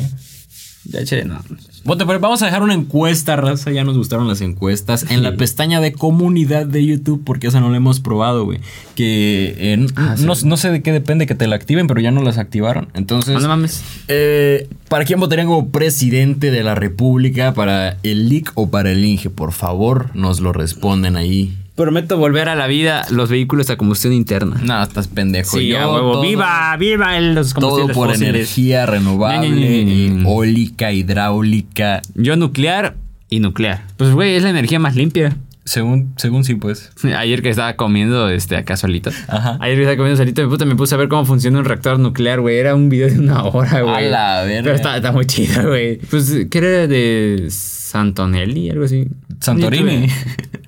De 0.86 1.02
hecho, 1.02 1.16
no. 1.26 1.44
Pero 1.86 2.20
vamos 2.20 2.42
a 2.42 2.46
dejar 2.46 2.64
una 2.64 2.74
encuesta, 2.74 3.36
raza. 3.36 3.72
Ya 3.72 3.84
nos 3.84 3.98
gustaron 3.98 4.28
las 4.28 4.42
encuestas. 4.42 5.06
En 5.12 5.22
la 5.22 5.36
pestaña 5.36 5.82
de 5.82 5.92
comunidad 5.92 6.66
de 6.66 6.86
YouTube, 6.86 7.22
porque 7.26 7.48
esa 7.48 7.60
no 7.60 7.70
la 7.70 7.78
hemos 7.78 8.00
probado, 8.00 8.46
güey. 8.46 8.60
Que 8.96 9.54
eh, 9.58 9.86
Ah, 9.96 10.16
sí. 10.18 10.26
no, 10.26 10.58
sé 10.58 10.72
de 10.72 10.82
qué 10.82 10.92
depende 10.92 11.28
que 11.28 11.36
te 11.36 11.46
la 11.48 11.56
activen, 11.56 11.88
pero 11.88 12.00
ya 12.00 12.12
no 12.12 12.22
las 12.22 12.38
activaron. 12.38 12.88
Entonces, 12.94 13.42
no 13.42 13.48
mames. 13.48 13.84
eh, 14.08 14.68
¿para 14.88 15.04
quién 15.06 15.20
votarían 15.20 15.48
como 15.48 15.70
presidente 15.70 16.52
de 16.52 16.64
la 16.64 16.76
República? 16.76 17.54
¿Para 17.54 17.98
el 18.04 18.30
LIC 18.30 18.52
o 18.56 18.70
para 18.70 18.92
el 18.92 19.04
INGE? 19.04 19.30
Por 19.30 19.52
favor, 19.52 20.10
nos 20.14 20.40
lo 20.40 20.54
responden 20.54 21.18
ahí. 21.18 21.58
Prometo 21.76 22.18
volver 22.18 22.50
a 22.50 22.56
la 22.56 22.68
vida 22.68 23.04
los 23.10 23.30
vehículos 23.32 23.70
a 23.72 23.78
combustión 23.78 24.14
interna. 24.14 24.60
No, 24.64 24.84
estás 24.84 25.08
pendejo. 25.08 25.58
Sí, 25.58 25.70
Yo 25.70 25.80
a 25.80 25.92
huevo. 25.92 26.12
todo- 26.14 26.22
¡Viva! 26.22 26.76
¡Viva 26.78 27.18
el- 27.18 27.34
los 27.34 27.54
Todo 27.54 27.62
combustibles 27.70 27.96
por 27.98 28.10
fósiles! 28.10 28.30
energía 28.30 28.86
renovable, 28.86 30.08
eólica, 30.22 30.92
hidráulica. 30.92 32.02
Yo 32.14 32.36
nuclear 32.36 32.96
y 33.30 33.40
nuclear. 33.40 33.84
Pues, 33.98 34.12
güey, 34.12 34.36
es 34.36 34.44
la 34.44 34.52
energía 34.52 34.78
más 34.80 34.96
limpia. 34.96 35.36
Según, 35.66 36.14
según 36.18 36.44
sí, 36.44 36.56
pues. 36.56 36.92
Ayer 37.18 37.42
que 37.42 37.50
estaba 37.50 37.76
comiendo 37.76 38.30
este, 38.30 38.56
acá 38.58 38.76
solito. 38.78 39.10
Ajá. 39.30 39.58
Ayer 39.62 39.78
que 39.78 39.82
estaba 39.84 39.98
comiendo 39.98 40.18
solito, 40.18 40.42
me, 40.44 40.48
puta, 40.50 40.66
me 40.66 40.76
puse 40.76 40.94
a 40.94 40.98
ver 41.00 41.08
cómo 41.08 41.26
funciona 41.26 41.58
un 41.58 41.66
reactor 41.66 41.98
nuclear, 42.00 42.42
güey. 42.42 42.58
Era 42.58 42.76
un 42.76 42.90
video 42.90 43.08
de 43.10 43.18
una 43.18 43.44
hora, 43.46 43.82
güey. 43.82 43.96
A 43.96 44.02
la 44.02 44.44
verga. 44.44 44.64
Pero 44.64 44.76
está, 44.76 44.98
está 44.98 45.12
muy 45.12 45.26
chido, 45.26 45.70
güey. 45.70 45.98
Pues, 46.10 46.32
¿qué 46.52 46.58
era 46.58 46.86
de 46.88 47.48
Santonelli? 47.50 48.70
Algo 48.70 48.84
así. 48.86 49.08
Santorini. 49.40 50.08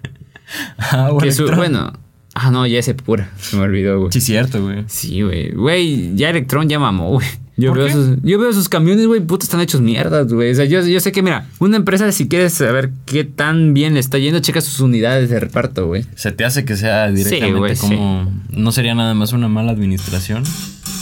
ah, 0.78 1.08
Que 1.10 1.14
bueno. 1.14 1.32
su- 1.32 1.48
bueno. 1.56 1.94
Ah, 2.38 2.52
no, 2.52 2.68
ya 2.68 2.80
es 2.80 2.94
pura. 2.96 3.30
Se 3.40 3.56
me 3.56 3.64
olvidó, 3.64 3.98
güey. 4.00 4.12
Sí, 4.12 4.20
cierto, 4.20 4.62
güey. 4.62 4.84
Sí, 4.88 5.22
güey. 5.22 5.52
Güey, 5.52 6.16
ya 6.18 6.30
Electron 6.32 6.68
ya 6.68 6.80
mamó, 6.80 7.12
güey. 7.12 7.26
Yo 7.56 7.70
¿Por 7.70 7.78
veo, 7.78 7.88
qué? 7.88 7.94
sus, 7.94 8.10
yo 8.24 8.38
veo 8.38 8.52
sus 8.52 8.68
camiones, 8.68 9.08
güey, 9.08 9.22
puta, 9.22 9.46
están 9.46 9.62
hechos 9.62 9.80
mierdas, 9.80 10.28
güey. 10.34 10.52
O 10.52 10.56
sea, 10.56 10.66
yo, 10.66 10.86
yo 10.86 11.00
sé 11.00 11.14
que, 11.14 11.22
mira, 11.22 11.48
una 11.60 11.78
empresa, 11.78 12.12
si 12.12 12.28
quieres 12.28 12.54
saber 12.56 12.92
qué 13.06 13.24
tan 13.24 13.74
bien 13.74 13.94
le 13.94 14.02
está 14.02 14.18
yendo, 14.18 14.42
checa 14.42 14.60
sus 14.60 14.82
unidades 14.82 15.30
de 15.30 15.40
reparto, 15.40 15.88
güey. 15.88 16.06
Se 16.16 16.34
te 16.34 16.44
hace 16.44 16.66
que 16.66 16.76
sea 16.76 17.10
directamente 17.10 17.58
güey, 17.58 17.78
como. 17.78 18.30
No 18.50 18.74
sería 18.74 18.94
nada 18.96 19.14
más 19.14 19.32
una 19.32 19.48
mala 19.48 19.72
administración. 19.72 20.44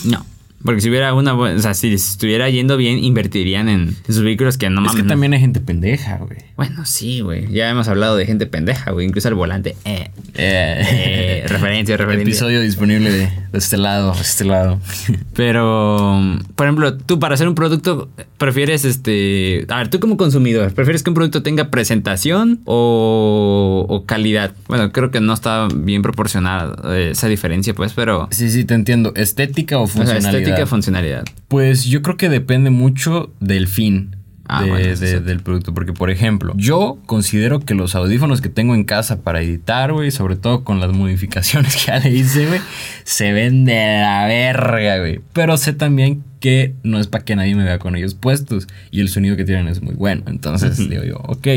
No. 0.04 0.24
Porque 0.64 0.82
si 0.82 0.90
hubiera 0.90 1.14
una 1.14 1.34
buena, 1.34 1.58
o 1.58 1.62
sea, 1.62 1.74
si 1.74 1.94
estuviera 1.94 2.50
yendo 2.50 2.78
bien, 2.78 3.04
invertirían 3.04 3.68
en, 3.70 3.82
en 4.08 4.14
sus 4.14 4.24
vehículos 4.24 4.58
que 4.58 4.70
no 4.70 4.82
es 4.82 4.86
mames. 4.88 4.96
que 4.96 5.04
no. 5.04 5.10
también 5.10 5.34
hay 5.34 5.40
gente 5.40 5.60
pendeja, 5.60 6.18
güey. 6.18 6.38
Bueno, 6.56 6.86
sí, 6.86 7.22
güey. 7.22 7.52
Ya 7.52 7.70
hemos 7.70 7.88
hablado 7.88 8.16
de 8.16 8.26
gente 8.26 8.46
pendeja, 8.46 8.92
güey. 8.92 9.08
Incluso 9.08 9.28
al 9.28 9.34
volante. 9.36 9.76
Eh. 9.86 10.10
Eh, 10.36 11.44
referencia, 11.48 11.98
referencia. 11.98 12.24
Episodio 12.30 12.62
disponible 12.62 13.12
de, 13.12 13.18
de 13.28 13.58
este 13.58 13.78
lado, 13.78 14.14
de 14.14 14.22
este 14.22 14.46
lado. 14.46 14.80
Pero, 15.36 16.20
por 16.56 16.68
ejemplo, 16.68 16.96
tú 16.98 17.20
para 17.20 17.36
hacer 17.36 17.48
un 17.48 17.56
producto, 17.56 18.10
prefieres 18.38 18.86
este. 18.86 19.66
A 19.70 19.78
ver, 19.78 19.90
tú 19.90 20.00
como 20.00 20.18
consumidor, 20.18 20.74
¿prefieres 20.74 21.04
que 21.04 21.10
un 21.10 21.16
producto 21.16 21.44
tenga 21.44 21.70
presentación 21.70 22.62
o, 22.66 23.86
o 23.90 24.06
calidad? 24.06 24.54
Bueno, 24.68 24.92
creo 24.92 25.12
que 25.12 25.20
no 25.20 25.34
está 25.34 25.68
bien 25.74 26.02
proporcionada 26.02 26.76
eh, 26.96 27.10
esa 27.12 27.28
diferencia, 27.28 27.74
pues, 27.74 27.94
pero. 27.94 28.28
sí, 28.32 28.50
sí, 28.50 28.64
te 28.64 28.74
entiendo. 28.74 29.14
¿Estética 29.16 29.78
o 29.78 29.84
O 29.84 29.88
sea, 29.88 30.04
funcionalidad? 30.06 30.53
Estética, 30.54 30.68
funcionalidad. 30.68 31.24
Pues 31.48 31.86
yo 31.86 32.02
creo 32.02 32.18
que 32.18 32.30
depende 32.30 32.70
mucho 32.70 33.32
del 33.40 33.68
fin. 33.68 34.16
Ah, 34.46 34.62
de- 34.64 34.70
bueno, 34.70 34.86
eso 34.90 35.06
de- 35.06 35.18
sí. 35.20 35.24
del 35.24 35.40
producto. 35.40 35.74
Porque, 35.74 35.94
por 35.94 36.10
ejemplo, 36.10 36.54
yo 36.58 36.98
considero 37.06 37.62
que 37.62 37.76
los 37.76 37.96
audífonos 37.96 38.42
que 38.42 38.50
tengo 38.50 38.76
en 38.76 38.84
casa 38.84 39.22
para 39.22 39.42
editar, 39.42 39.94
güey, 39.94 40.12
sobre 40.12 40.36
todo 40.36 40.64
con 40.66 40.80
las 40.82 40.92
modificaciones 40.92 41.76
que 41.78 41.86
ya 41.88 42.00
le 42.00 42.10
hice, 42.10 42.48
güey, 42.48 42.60
se 43.06 43.32
ven 43.32 43.64
de 43.66 44.00
la 44.02 44.26
verga, 44.28 45.00
güey. 45.00 45.22
Pero 45.32 45.56
sé 45.58 45.72
también 45.74 46.24
que 46.42 46.76
no 46.84 47.00
es 47.00 47.08
para 47.08 47.24
que 47.24 47.38
nadie 47.38 47.56
me 47.56 47.64
vea 47.64 47.80
con 47.80 47.96
ellos 47.96 48.16
puestos. 48.16 48.68
Y 48.92 49.00
el 49.00 49.08
sonido 49.08 49.38
que 49.38 49.46
tienen 49.46 49.70
es 49.70 49.82
muy 49.82 49.96
bueno. 49.96 50.24
Entonces 50.28 50.78
digo 50.90 51.04
yo, 51.04 51.16
ok. 51.24 51.48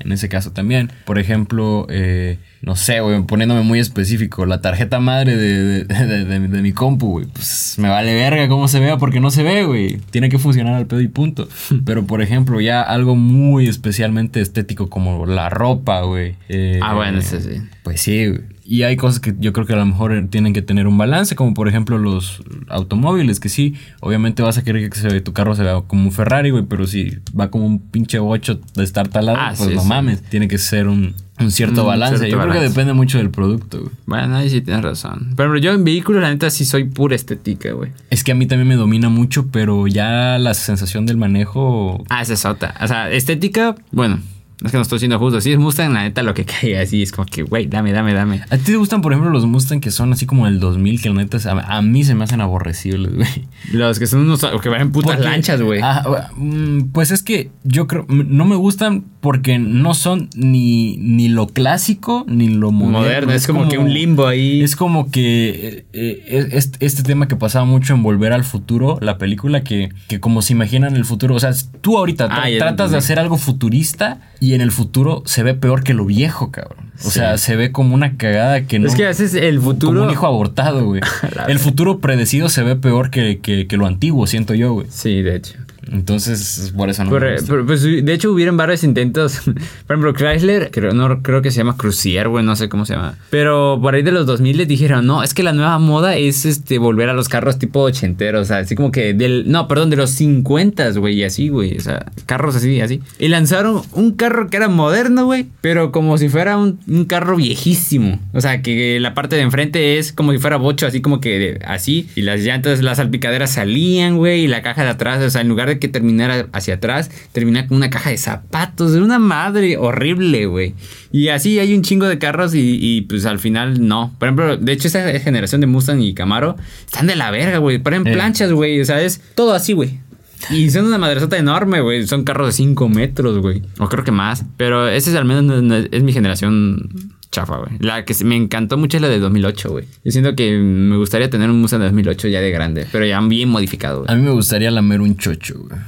En 0.00 0.12
ese 0.12 0.28
caso 0.28 0.52
también. 0.52 0.90
Por 1.04 1.18
ejemplo, 1.18 1.86
eh, 1.90 2.38
no 2.62 2.74
sé, 2.76 3.00
güey, 3.00 3.22
poniéndome 3.22 3.62
muy 3.62 3.78
específico, 3.78 4.46
la 4.46 4.60
tarjeta 4.60 4.98
madre 5.00 5.36
de, 5.36 5.84
de- 5.84 6.24
de- 6.48 6.62
mi 6.62 6.72
compu, 6.72 7.10
güey, 7.10 7.26
pues 7.26 7.76
me 7.78 7.88
vale 7.88 8.14
verga 8.14 8.48
cómo 8.48 8.66
se 8.68 8.80
vea 8.80 8.96
porque 8.98 9.20
no 9.20 9.30
se 9.30 9.42
ve, 9.42 9.64
güey. 9.64 9.98
Tiene 10.10 10.28
que 10.28 10.38
funcionar 10.38 10.74
al 10.74 10.86
pedo 10.86 11.00
y 11.00 11.08
punto. 11.08 11.48
Pero, 11.84 12.06
por 12.06 12.22
ejemplo, 12.22 12.60
ya 12.60 12.82
algo 12.82 13.14
muy 13.16 13.68
especialmente 13.68 14.40
estético 14.40 14.88
como 14.90 15.26
la 15.26 15.48
ropa, 15.48 16.02
güey. 16.02 16.34
eh, 16.48 16.80
Ah, 16.82 16.94
bueno, 16.94 17.20
sí. 17.22 17.36
Pues 17.82 18.00
sí, 18.00 18.26
güey. 18.28 18.40
Y 18.72 18.84
hay 18.84 18.94
cosas 18.96 19.18
que 19.18 19.34
yo 19.40 19.52
creo 19.52 19.66
que 19.66 19.72
a 19.72 19.76
lo 19.76 19.84
mejor 19.84 20.28
tienen 20.30 20.52
que 20.52 20.62
tener 20.62 20.86
un 20.86 20.96
balance, 20.96 21.34
como 21.34 21.54
por 21.54 21.66
ejemplo 21.66 21.98
los 21.98 22.40
automóviles, 22.68 23.40
que 23.40 23.48
sí, 23.48 23.74
obviamente 24.00 24.42
vas 24.44 24.58
a 24.58 24.62
querer 24.62 24.88
que 24.88 24.96
se- 24.96 25.20
tu 25.22 25.32
carro 25.32 25.56
se 25.56 25.64
vea 25.64 25.80
como 25.88 26.04
un 26.04 26.12
Ferrari, 26.12 26.50
güey, 26.50 26.62
pero 26.68 26.86
si 26.86 27.18
va 27.38 27.50
como 27.50 27.66
un 27.66 27.80
pinche 27.80 28.20
8 28.20 28.60
de 28.76 28.84
estar 28.84 29.08
talado, 29.08 29.38
Ah, 29.40 29.54
pues 29.56 29.68
sí, 29.70 29.74
no 29.74 29.82
sí. 29.82 29.88
mames, 29.88 30.22
tiene 30.22 30.46
que 30.46 30.56
ser 30.56 30.86
un, 30.86 31.14
un 31.40 31.50
cierto 31.50 31.80
Un 31.82 31.88
balance. 31.88 32.18
cierto 32.18 32.36
yo 32.36 32.42
creo 32.42 32.52
que 32.62 32.68
depende 32.68 32.92
mucho 32.92 33.18
del 33.18 33.30
producto, 33.30 33.80
güey. 33.80 33.90
Bueno, 34.06 34.36
ahí 34.36 34.48
sí 34.48 34.60
tienes 34.60 34.84
razón. 34.84 35.32
Pero 35.36 35.56
yo 35.58 35.72
en 35.72 35.82
vehículos, 35.82 36.22
la 36.22 36.28
neta, 36.30 36.48
sí 36.48 36.64
soy 36.64 36.84
pura 36.84 37.16
estética, 37.16 37.72
güey. 37.72 37.90
Es 38.08 38.22
que 38.22 38.30
a 38.30 38.34
mí 38.36 38.46
también 38.46 38.68
me 38.68 38.76
domina 38.76 39.08
mucho, 39.08 39.48
pero 39.50 39.88
ya 39.88 40.38
la 40.38 40.54
sensación 40.54 41.06
del 41.06 41.16
manejo... 41.16 42.04
Ah, 42.08 42.22
esa 42.22 42.34
es 42.34 42.44
otra. 42.44 42.74
O 42.80 42.86
sea, 42.86 43.10
estética, 43.10 43.74
bueno, 43.90 44.20
es 44.64 44.70
que 44.70 44.76
no 44.76 44.82
estoy 44.82 44.98
siendo 44.98 45.18
justo. 45.18 45.40
Si 45.40 45.52
es 45.52 45.58
Mustang, 45.58 45.92
la 45.92 46.02
neta, 46.02 46.22
lo 46.22 46.34
que 46.34 46.44
caiga 46.44 46.82
así 46.82 47.02
es 47.02 47.12
como 47.12 47.26
que, 47.26 47.42
güey, 47.42 47.66
dame, 47.66 47.92
dame, 47.92 48.12
dame. 48.14 48.42
¿A 48.50 48.56
ti 48.58 48.64
te 48.64 48.76
gustan, 48.76 49.00
por 49.00 49.12
ejemplo, 49.12 49.30
los 49.30 49.46
Mustang 49.46 49.80
que 49.80 49.90
son 49.90 50.12
así 50.12 50.26
como 50.26 50.46
del 50.46 50.60
2000, 50.60 51.00
que 51.00 51.08
la 51.08 51.14
neta 51.16 51.38
a, 51.50 51.78
a 51.78 51.82
mí 51.82 52.04
se 52.04 52.14
me 52.14 52.24
hacen 52.24 52.40
aborrecibles, 52.40 53.14
güey? 53.14 53.28
Los 53.72 53.98
que 53.98 54.06
son 54.06 54.20
unos 54.20 54.44
que 54.62 54.68
van 54.68 54.80
en 54.82 54.92
putas 54.92 55.16
Porque- 55.16 55.28
lanchas, 55.30 55.62
güey. 55.62 55.80
Ah, 55.82 56.30
mm, 56.36 56.90
pues 56.92 57.10
es 57.10 57.22
que 57.22 57.50
yo 57.64 57.86
creo, 57.86 58.06
no 58.08 58.44
me 58.44 58.56
gustan 58.56 59.04
porque 59.20 59.58
no 59.58 59.94
son 59.94 60.28
ni, 60.34 60.96
ni 60.98 61.28
lo 61.28 61.46
clásico 61.46 62.24
ni 62.28 62.48
lo 62.48 62.70
moderno. 62.70 62.98
Moderno, 63.00 63.32
es 63.32 63.46
como 63.46 63.68
que 63.68 63.78
un 63.78 63.92
limbo 63.92 64.26
ahí. 64.26 64.62
Es 64.62 64.76
como 64.76 65.10
que 65.10 65.84
eh, 65.92 66.24
eh, 66.28 66.60
este, 66.80 67.02
tema 67.02 67.28
que 67.28 67.36
pasaba 67.36 67.64
mucho 67.64 67.94
en 67.94 68.02
Volver 68.02 68.32
al 68.32 68.44
Futuro, 68.44 68.98
la 69.00 69.18
película 69.18 69.62
que, 69.62 69.90
que 70.08 70.20
como 70.20 70.42
se 70.42 70.52
imaginan 70.52 70.96
el 70.96 71.04
futuro, 71.04 71.34
o 71.34 71.40
sea, 71.40 71.52
tú 71.80 71.98
ahorita 71.98 72.28
Ah, 72.30 72.46
tratas 72.58 72.90
de 72.90 72.98
hacer 72.98 73.18
algo 73.18 73.36
futurista 73.36 74.20
y 74.40 74.54
en 74.54 74.60
el 74.62 74.72
futuro 74.72 75.22
se 75.26 75.42
ve 75.42 75.54
peor 75.54 75.84
que 75.84 75.94
lo 75.94 76.04
viejo, 76.06 76.50
cabrón. 76.50 76.90
O 77.04 77.04
Sí. 77.04 77.10
sea, 77.12 77.38
se 77.38 77.56
ve 77.56 77.72
como 77.72 77.94
una 77.94 78.16
cagada 78.16 78.62
que 78.62 78.78
no... 78.78 78.86
es 78.88 78.94
que 78.94 79.06
haces 79.06 79.34
el 79.34 79.56
Como 79.58 79.70
futuro. 79.72 80.04
un 80.04 80.10
hijo 80.10 80.26
abortado, 80.26 80.84
güey. 80.84 81.00
El 81.48 81.58
futuro 81.58 81.98
predecido 82.00 82.48
se 82.50 82.62
ve 82.62 82.76
peor 82.76 83.10
que, 83.10 83.38
que- 83.40 83.66
que 83.66 83.76
lo 83.78 83.86
antiguo, 83.86 84.26
siento 84.26 84.52
yo, 84.54 84.72
güey. 84.74 84.86
Sí, 84.90 85.22
de 85.22 85.36
hecho. 85.36 85.54
Entonces, 85.90 86.72
por 86.76 86.90
eso 86.90 87.04
no 87.04 87.10
Pero, 87.10 87.26
me 87.26 87.32
gusta. 87.32 87.46
pero, 87.52 87.66
pues, 87.66 87.82
de 87.82 88.12
hecho, 88.12 88.32
hubieron 88.32 88.56
varios 88.56 88.84
intentos. 88.84 89.40
Por 89.86 89.96
ejemplo, 89.96 90.12
Chrysler, 90.14 90.70
creo, 90.70 90.92
no, 90.92 91.22
creo 91.22 91.42
que 91.42 91.50
se 91.50 91.58
llama 91.58 91.76
Crucier, 91.76 92.28
güey, 92.28 92.44
no 92.44 92.56
sé 92.56 92.68
cómo 92.68 92.84
se 92.86 92.94
llama. 92.94 93.16
Pero 93.30 93.78
por 93.80 93.94
ahí 93.94 94.02
de 94.02 94.12
los 94.12 94.26
2000 94.26 94.56
les 94.58 94.68
dijeron, 94.68 95.06
no, 95.06 95.22
es 95.22 95.34
que 95.34 95.42
la 95.42 95.52
nueva 95.52 95.78
moda 95.78 96.16
es 96.16 96.44
este 96.44 96.78
volver 96.78 97.08
a 97.08 97.12
los 97.12 97.28
carros 97.28 97.58
tipo 97.58 97.80
ochenteros. 97.80 98.42
O 98.42 98.44
sea, 98.44 98.58
así 98.58 98.74
como 98.74 98.90
que 98.90 99.14
del. 99.14 99.50
No, 99.50 99.66
perdón, 99.68 99.90
de 99.90 99.96
los 99.96 100.10
50, 100.10 100.90
güey, 100.92 101.16
y 101.16 101.24
así, 101.24 101.48
güey. 101.48 101.76
O 101.76 101.80
sea, 101.80 102.06
carros 102.26 102.56
así, 102.56 102.80
así. 102.80 103.00
Y 103.18 103.28
lanzaron 103.28 103.82
un 103.92 104.12
carro 104.12 104.48
que 104.48 104.56
era 104.56 104.68
moderno, 104.68 105.24
güey, 105.26 105.46
pero 105.60 105.92
como 105.92 106.18
si 106.18 106.28
fuera 106.28 106.56
un, 106.56 106.78
un 106.86 107.04
carro 107.04 107.36
viejísimo. 107.36 108.20
O 108.32 108.40
sea, 108.40 108.62
que 108.62 108.98
la 109.00 109.14
parte 109.14 109.36
de 109.36 109.42
enfrente 109.42 109.98
es 109.98 110.12
como 110.12 110.32
si 110.32 110.38
fuera 110.38 110.56
bocho, 110.56 110.86
así 110.86 111.00
como 111.00 111.20
que 111.20 111.58
así. 111.64 112.08
Y 112.14 112.22
las 112.22 112.40
llantas, 112.40 112.82
las 112.82 112.98
salpicaderas 112.98 113.52
salían, 113.52 114.16
güey, 114.16 114.42
y 114.44 114.46
la 114.48 114.62
caja 114.62 114.82
de 114.84 114.90
atrás, 114.90 115.22
o 115.22 115.30
sea, 115.30 115.40
en 115.40 115.48
lugar 115.48 115.69
que 115.78 115.88
terminara 115.88 116.48
hacia 116.52 116.74
atrás, 116.74 117.10
termina 117.32 117.66
con 117.66 117.76
una 117.76 117.90
caja 117.90 118.10
de 118.10 118.18
zapatos 118.18 118.92
de 118.92 119.00
una 119.00 119.18
madre 119.18 119.76
horrible, 119.76 120.46
güey. 120.46 120.74
Y 121.12 121.28
así 121.28 121.58
hay 121.58 121.74
un 121.74 121.82
chingo 121.82 122.06
de 122.06 122.18
carros 122.18 122.54
y, 122.54 122.78
y, 122.80 123.02
pues 123.02 123.26
al 123.26 123.38
final 123.38 123.86
no. 123.86 124.14
Por 124.18 124.28
ejemplo, 124.28 124.56
de 124.56 124.72
hecho 124.72 124.88
esa 124.88 125.18
generación 125.20 125.60
de 125.60 125.66
Mustang 125.66 126.00
y 126.00 126.14
Camaro 126.14 126.56
están 126.84 127.06
de 127.06 127.16
la 127.16 127.30
verga, 127.30 127.58
güey. 127.58 127.78
Ponen 127.78 128.06
Eh. 128.06 128.12
planchas, 128.12 128.52
güey. 128.52 128.80
O 128.80 128.84
sea, 128.84 129.00
es 129.00 129.20
todo 129.34 129.52
así, 129.54 129.72
güey. 129.72 130.00
Y 130.48 130.70
son 130.70 130.86
una 130.86 130.96
madresota 130.96 131.36
enorme, 131.36 131.80
güey. 131.82 132.06
Son 132.06 132.24
carros 132.24 132.46
de 132.46 132.52
5 132.52 132.88
metros, 132.88 133.38
güey. 133.40 133.62
O 133.78 133.88
creo 133.90 134.04
que 134.04 134.10
más. 134.12 134.44
Pero 134.56 134.88
ese 134.88 135.10
es 135.10 135.16
al 135.16 135.26
menos 135.26 135.44
no- 135.44 135.60
no- 135.60 135.76
es 135.76 136.02
mi 136.02 136.12
generación 136.14 136.88
chafa, 137.32 137.58
güey. 137.58 137.72
La 137.80 138.04
que 138.04 138.14
me 138.24 138.36
encantó 138.36 138.76
mucho 138.76 138.96
es 138.96 139.02
la 139.02 139.08
de 139.08 139.18
2008, 139.18 139.70
güey. 139.70 139.84
Yo 140.04 140.10
siento 140.12 140.34
que 140.34 140.56
me 140.58 140.96
gustaría 140.96 141.30
tener 141.30 141.48
un 141.50 141.60
Mustang 141.60 141.80
de 141.80 141.86
2008 141.86 142.28
ya 142.28 142.40
de 142.40 142.50
grande. 142.50 142.86
Pero 142.90 143.04
ya 143.06 143.20
bien 143.20 143.48
modificado, 143.48 144.04
A 144.08 144.14
mí 144.14 144.22
me 144.22 144.30
gustaría 144.32 144.70
lamer 144.70 145.00
un 145.00 145.16
chocho, 145.16 145.54
güey. 145.58 145.80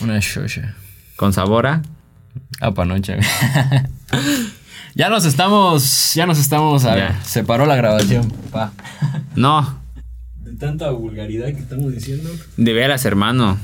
Una 0.00 0.18
chocha. 0.20 0.74
Con 1.16 1.32
sabor 1.32 1.66
a... 1.66 1.82
Ah, 2.60 2.72
panocha, 2.74 3.14
güey. 3.16 3.26
ya 4.94 5.08
nos 5.08 5.24
estamos. 5.24 6.14
Ya 6.14 6.26
nos 6.26 6.38
estamos. 6.38 6.84
A 6.84 6.94
ver, 6.94 7.08
Ya. 7.10 7.22
se 7.24 7.44
paró 7.44 7.66
la 7.66 7.76
grabación, 7.76 8.32
pa. 8.50 8.72
No, 9.36 9.80
De 10.42 10.52
tanta 10.54 10.90
vulgaridad 10.90 11.46
que 11.46 11.60
estamos 11.60 11.92
diciendo. 11.92 12.28
de 12.56 12.72
veras, 12.72 13.04
hermano. 13.04 13.58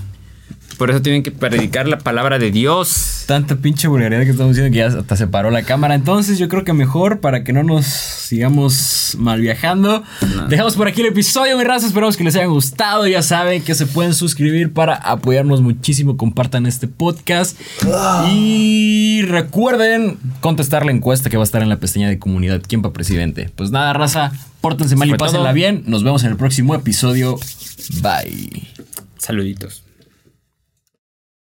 Por 0.81 0.91
eso 0.91 1.03
tienen 1.03 1.23
que 1.23 1.31
predicar 1.31 1.87
la 1.87 1.99
palabra 1.99 2.39
de 2.39 2.51
Dios. 2.51 3.25
Tanta 3.27 3.57
pinche 3.57 3.87
vulgaridad 3.87 4.23
que 4.23 4.31
estamos 4.31 4.57
diciendo 4.57 4.73
que 4.73 4.79
ya 4.79 4.99
hasta 4.99 5.15
se 5.15 5.27
paró 5.27 5.51
la 5.51 5.63
cámara. 5.63 5.95
Entonces 5.95 6.39
yo 6.39 6.49
creo 6.49 6.65
que 6.65 6.73
mejor 6.73 7.21
para 7.21 7.45
que 7.45 7.53
no 7.53 7.63
nos 7.63 7.85
sigamos 7.85 9.15
mal 9.19 9.43
viajando. 9.43 10.03
Dejamos 10.49 10.77
por 10.77 10.89
aquí 10.89 11.03
el 11.03 11.09
episodio, 11.09 11.59
mi 11.59 11.65
raza. 11.65 11.87
Esperamos 11.87 12.17
que 12.17 12.25
les 12.25 12.35
haya 12.35 12.47
gustado. 12.47 13.07
Ya 13.07 13.21
saben 13.21 13.63
que 13.63 13.75
se 13.75 13.85
pueden 13.85 14.15
suscribir 14.15 14.73
para 14.73 14.95
apoyarnos 14.95 15.61
muchísimo. 15.61 16.17
Compartan 16.17 16.65
este 16.65 16.89
podcast. 16.89 17.61
Y 18.33 19.21
recuerden 19.27 20.17
contestar 20.41 20.87
la 20.87 20.93
encuesta 20.93 21.29
que 21.29 21.37
va 21.37 21.43
a 21.43 21.45
estar 21.45 21.61
en 21.61 21.69
la 21.69 21.77
pestaña 21.77 22.09
de 22.09 22.19
comunidad. 22.19 22.63
¿Quién 22.67 22.81
para 22.81 22.95
presidente? 22.95 23.51
Pues 23.55 23.71
nada, 23.71 23.93
raza. 23.93 24.33
Pórtense 24.63 24.97
mal 24.97 25.11
y 25.11 25.15
pásenla 25.15 25.53
bien. 25.53 25.83
Nos 25.87 26.05
vemos 26.05 26.25
en 26.25 26.31
el 26.31 26.37
próximo 26.39 26.75
episodio. 26.75 27.39
Bye. 28.01 28.67
Saluditos. 29.19 29.83